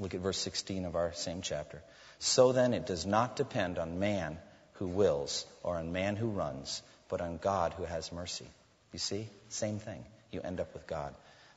Look 0.00 0.14
at 0.14 0.20
verse 0.20 0.38
16 0.38 0.86
of 0.86 0.96
our 0.96 1.12
same 1.12 1.42
chapter. 1.42 1.82
So 2.18 2.52
then, 2.52 2.74
it 2.74 2.86
does 2.86 3.06
not 3.06 3.36
depend 3.36 3.78
on 3.78 4.00
man 4.00 4.38
who 4.74 4.86
wills 4.86 5.46
or 5.62 5.76
on 5.76 5.92
man 5.92 6.16
who 6.16 6.28
runs, 6.28 6.82
but 7.08 7.20
on 7.20 7.36
God 7.36 7.74
who 7.74 7.84
has 7.84 8.10
mercy. 8.10 8.46
You 8.92 8.98
see? 8.98 9.28
Same 9.50 9.78
thing. 9.78 10.02
You 10.32 10.40
end 10.40 10.58
up 10.58 10.72
with 10.72 10.86
God. 10.86 11.14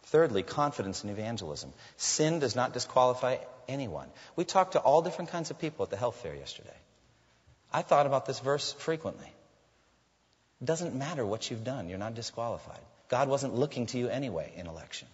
Thirdly, 0.08 0.44
confidence 0.44 1.04
in 1.04 1.10
evangelism. 1.10 1.72
Sin 1.96 2.40
does 2.40 2.56
not 2.56 2.74
disqualify 2.74 3.38
anyone. 3.70 4.10
We 4.36 4.44
talked 4.44 4.74
to 4.74 4.80
all 4.80 5.02
different 5.02 5.32
kinds 5.32 5.50
of 5.50 5.60
people 5.60 5.84
at 5.84 5.90
the 5.90 5.98
health 5.98 6.18
fair 6.18 6.36
yesterday. 6.36 6.78
I 7.72 7.82
thought 7.82 8.06
about 8.06 8.26
this 8.26 8.40
verse 8.40 8.74
frequently. 8.74 9.32
It 10.62 10.66
doesn't 10.66 10.96
matter 10.96 11.26
what 11.26 11.50
you've 11.50 11.64
done, 11.64 11.88
you're 11.88 11.98
not 11.98 12.14
disqualified. 12.14 12.80
God 13.10 13.30
wasn't 13.30 13.56
looking 13.56 13.86
to 13.88 13.98
you 13.98 14.10
anyway 14.10 14.52
in 14.56 14.68
election. 14.68 15.08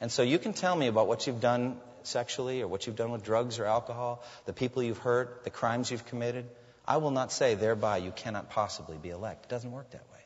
And 0.00 0.10
so 0.10 0.22
you 0.22 0.38
can 0.38 0.52
tell 0.52 0.74
me 0.74 0.86
about 0.86 1.08
what 1.08 1.26
you've 1.26 1.40
done 1.40 1.76
sexually 2.02 2.62
or 2.62 2.68
what 2.68 2.86
you've 2.86 2.96
done 2.96 3.10
with 3.10 3.22
drugs 3.22 3.58
or 3.58 3.66
alcohol, 3.66 4.24
the 4.46 4.52
people 4.52 4.82
you've 4.82 4.98
hurt, 4.98 5.44
the 5.44 5.50
crimes 5.50 5.90
you've 5.90 6.06
committed. 6.06 6.46
I 6.86 6.96
will 6.96 7.10
not 7.10 7.32
say 7.32 7.54
thereby 7.54 7.98
you 7.98 8.10
cannot 8.10 8.50
possibly 8.50 8.96
be 8.96 9.10
elect. 9.10 9.46
It 9.46 9.48
doesn't 9.48 9.70
work 9.70 9.90
that 9.90 10.10
way. 10.10 10.18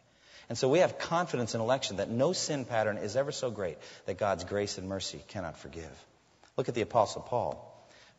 And 0.49 0.57
so 0.59 0.69
we 0.69 0.81
have 0.81 0.99
confidence 0.99 1.55
in 1.55 1.61
election 1.61 1.97
that 1.97 2.11
no 2.11 2.33
sin 2.33 2.65
pattern 2.65 2.99
is 2.99 3.17
ever 3.17 3.33
so 3.33 3.51
great 3.51 3.79
that 4.07 4.19
God's 4.19 4.45
grace 4.45 4.79
and 4.79 4.89
mercy 4.89 5.23
cannot 5.29 5.57
forgive. 5.57 6.05
Look 6.57 6.69
at 6.69 6.75
the 6.75 6.83
Apostle 6.83 7.23
Paul. 7.23 7.71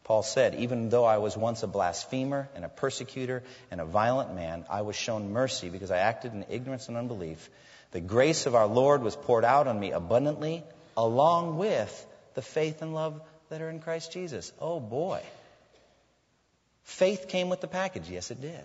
Paul 0.04 0.24
said, 0.24 0.56
Even 0.56 0.90
though 0.90 1.06
I 1.06 1.18
was 1.18 1.38
once 1.38 1.64
a 1.64 1.68
blasphemer 1.68 2.50
and 2.56 2.66
a 2.66 2.70
persecutor 2.70 3.44
and 3.72 3.80
a 3.80 3.86
violent 3.86 4.36
man, 4.36 4.66
I 4.70 4.82
was 4.82 4.96
shown 4.96 5.32
mercy 5.32 5.70
because 5.70 5.92
I 5.92 5.98
acted 5.98 6.34
in 6.34 6.46
ignorance 6.50 6.88
and 6.88 6.98
unbelief. 6.98 7.50
The 7.92 8.02
grace 8.02 8.46
of 8.46 8.56
our 8.56 8.68
Lord 8.68 9.02
was 9.02 9.16
poured 9.16 9.46
out 9.46 9.68
on 9.68 9.80
me 9.80 9.92
abundantly, 9.92 10.64
along 10.98 11.58
with 11.58 12.08
the 12.34 12.42
faith 12.42 12.82
and 12.82 12.94
love 12.94 13.22
that 13.50 13.62
are 13.62 13.70
in 13.70 13.80
Christ 13.80 14.12
Jesus. 14.12 14.52
Oh 14.60 14.80
boy. 14.80 15.22
Faith 16.84 17.28
came 17.28 17.50
with 17.50 17.62
the 17.62 17.68
package. 17.68 18.10
Yes, 18.10 18.32
it 18.32 18.42
did. 18.42 18.64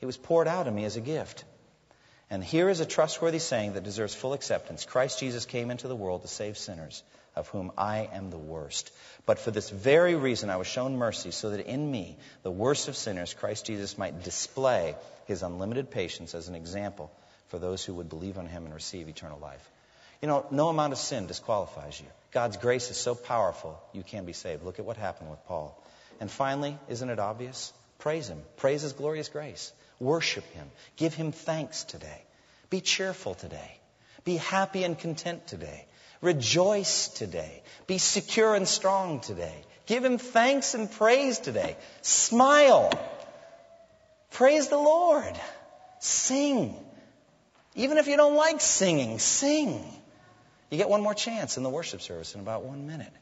It 0.00 0.06
was 0.06 0.16
poured 0.16 0.48
out 0.48 0.66
on 0.66 0.74
me 0.74 0.84
as 0.84 0.96
a 0.96 1.00
gift. 1.00 1.44
And 2.30 2.44
here 2.44 2.68
is 2.68 2.80
a 2.80 2.86
trustworthy 2.86 3.38
saying 3.38 3.72
that 3.72 3.84
deserves 3.84 4.14
full 4.14 4.34
acceptance 4.34 4.84
Christ 4.84 5.18
Jesus 5.18 5.46
came 5.46 5.70
into 5.70 5.88
the 5.88 5.96
world 5.96 6.22
to 6.22 6.28
save 6.28 6.58
sinners, 6.58 7.02
of 7.34 7.48
whom 7.48 7.72
I 7.78 8.08
am 8.12 8.30
the 8.30 8.38
worst. 8.38 8.92
But 9.24 9.38
for 9.38 9.50
this 9.50 9.70
very 9.70 10.14
reason 10.14 10.50
I 10.50 10.56
was 10.56 10.66
shown 10.66 10.96
mercy, 10.96 11.30
so 11.30 11.50
that 11.50 11.66
in 11.66 11.90
me, 11.90 12.18
the 12.42 12.50
worst 12.50 12.88
of 12.88 12.96
sinners, 12.96 13.32
Christ 13.32 13.66
Jesus 13.66 13.96
might 13.96 14.24
display 14.24 14.94
his 15.26 15.42
unlimited 15.42 15.90
patience 15.90 16.34
as 16.34 16.48
an 16.48 16.54
example 16.54 17.10
for 17.48 17.58
those 17.58 17.84
who 17.84 17.94
would 17.94 18.08
believe 18.08 18.38
on 18.38 18.46
him 18.46 18.66
and 18.66 18.74
receive 18.74 19.08
eternal 19.08 19.38
life. 19.38 19.70
You 20.20 20.28
know, 20.28 20.46
no 20.50 20.68
amount 20.68 20.92
of 20.92 20.98
sin 20.98 21.26
disqualifies 21.26 22.00
you. 22.00 22.06
God's 22.32 22.56
grace 22.56 22.90
is 22.90 22.96
so 22.96 23.14
powerful, 23.14 23.80
you 23.92 24.02
can 24.02 24.24
be 24.24 24.32
saved. 24.32 24.64
Look 24.64 24.78
at 24.78 24.84
what 24.84 24.96
happened 24.96 25.30
with 25.30 25.44
Paul. 25.46 25.82
And 26.20 26.30
finally, 26.30 26.76
isn't 26.88 27.08
it 27.08 27.18
obvious? 27.18 27.72
Praise 27.98 28.28
him. 28.28 28.42
Praise 28.56 28.82
his 28.82 28.92
glorious 28.92 29.28
grace. 29.28 29.72
Worship 30.00 30.44
Him. 30.52 30.70
Give 30.96 31.12
Him 31.12 31.32
thanks 31.32 31.84
today. 31.84 32.22
Be 32.70 32.80
cheerful 32.80 33.34
today. 33.34 33.78
Be 34.24 34.36
happy 34.36 34.84
and 34.84 34.98
content 34.98 35.46
today. 35.46 35.86
Rejoice 36.20 37.08
today. 37.08 37.62
Be 37.86 37.98
secure 37.98 38.54
and 38.54 38.66
strong 38.66 39.20
today. 39.20 39.54
Give 39.86 40.04
Him 40.04 40.18
thanks 40.18 40.74
and 40.74 40.90
praise 40.90 41.38
today. 41.38 41.76
Smile. 42.02 42.90
Praise 44.32 44.68
the 44.68 44.76
Lord. 44.76 45.34
Sing. 46.00 46.76
Even 47.74 47.98
if 47.98 48.06
you 48.06 48.16
don't 48.16 48.36
like 48.36 48.60
singing, 48.60 49.18
sing. 49.18 49.84
You 50.70 50.78
get 50.78 50.88
one 50.88 51.02
more 51.02 51.14
chance 51.14 51.56
in 51.56 51.62
the 51.62 51.70
worship 51.70 52.00
service 52.02 52.34
in 52.34 52.40
about 52.40 52.64
one 52.64 52.86
minute. 52.86 53.12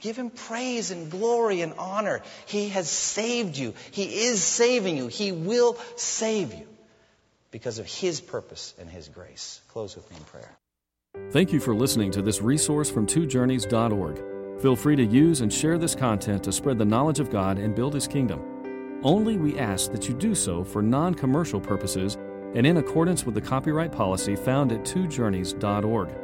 Give 0.00 0.16
him 0.16 0.30
praise 0.30 0.90
and 0.90 1.10
glory 1.10 1.60
and 1.60 1.74
honor. 1.78 2.22
He 2.46 2.70
has 2.70 2.90
saved 2.90 3.56
you. 3.56 3.74
He 3.90 4.24
is 4.26 4.42
saving 4.42 4.96
you. 4.96 5.06
He 5.08 5.32
will 5.32 5.78
save 5.96 6.52
you 6.52 6.66
because 7.50 7.78
of 7.78 7.86
his 7.86 8.20
purpose 8.20 8.74
and 8.78 8.90
his 8.90 9.08
grace. 9.08 9.60
Close 9.68 9.94
with 9.96 10.10
me 10.10 10.16
in 10.16 10.24
prayer. 10.24 10.50
Thank 11.30 11.52
you 11.52 11.60
for 11.60 11.74
listening 11.74 12.10
to 12.12 12.22
this 12.22 12.42
resource 12.42 12.90
from 12.90 13.06
twojourneys.org. 13.06 14.60
Feel 14.60 14.76
free 14.76 14.96
to 14.96 15.04
use 15.04 15.40
and 15.40 15.52
share 15.52 15.78
this 15.78 15.94
content 15.94 16.42
to 16.44 16.52
spread 16.52 16.78
the 16.78 16.84
knowledge 16.84 17.20
of 17.20 17.30
God 17.30 17.58
and 17.58 17.74
build 17.74 17.94
his 17.94 18.08
kingdom. 18.08 19.00
Only 19.02 19.36
we 19.36 19.58
ask 19.58 19.92
that 19.92 20.08
you 20.08 20.14
do 20.14 20.34
so 20.34 20.64
for 20.64 20.82
non 20.82 21.14
commercial 21.14 21.60
purposes 21.60 22.16
and 22.54 22.66
in 22.66 22.78
accordance 22.78 23.24
with 23.24 23.34
the 23.34 23.40
copyright 23.40 23.92
policy 23.92 24.34
found 24.36 24.72
at 24.72 24.80
twojourneys.org. 24.80 26.23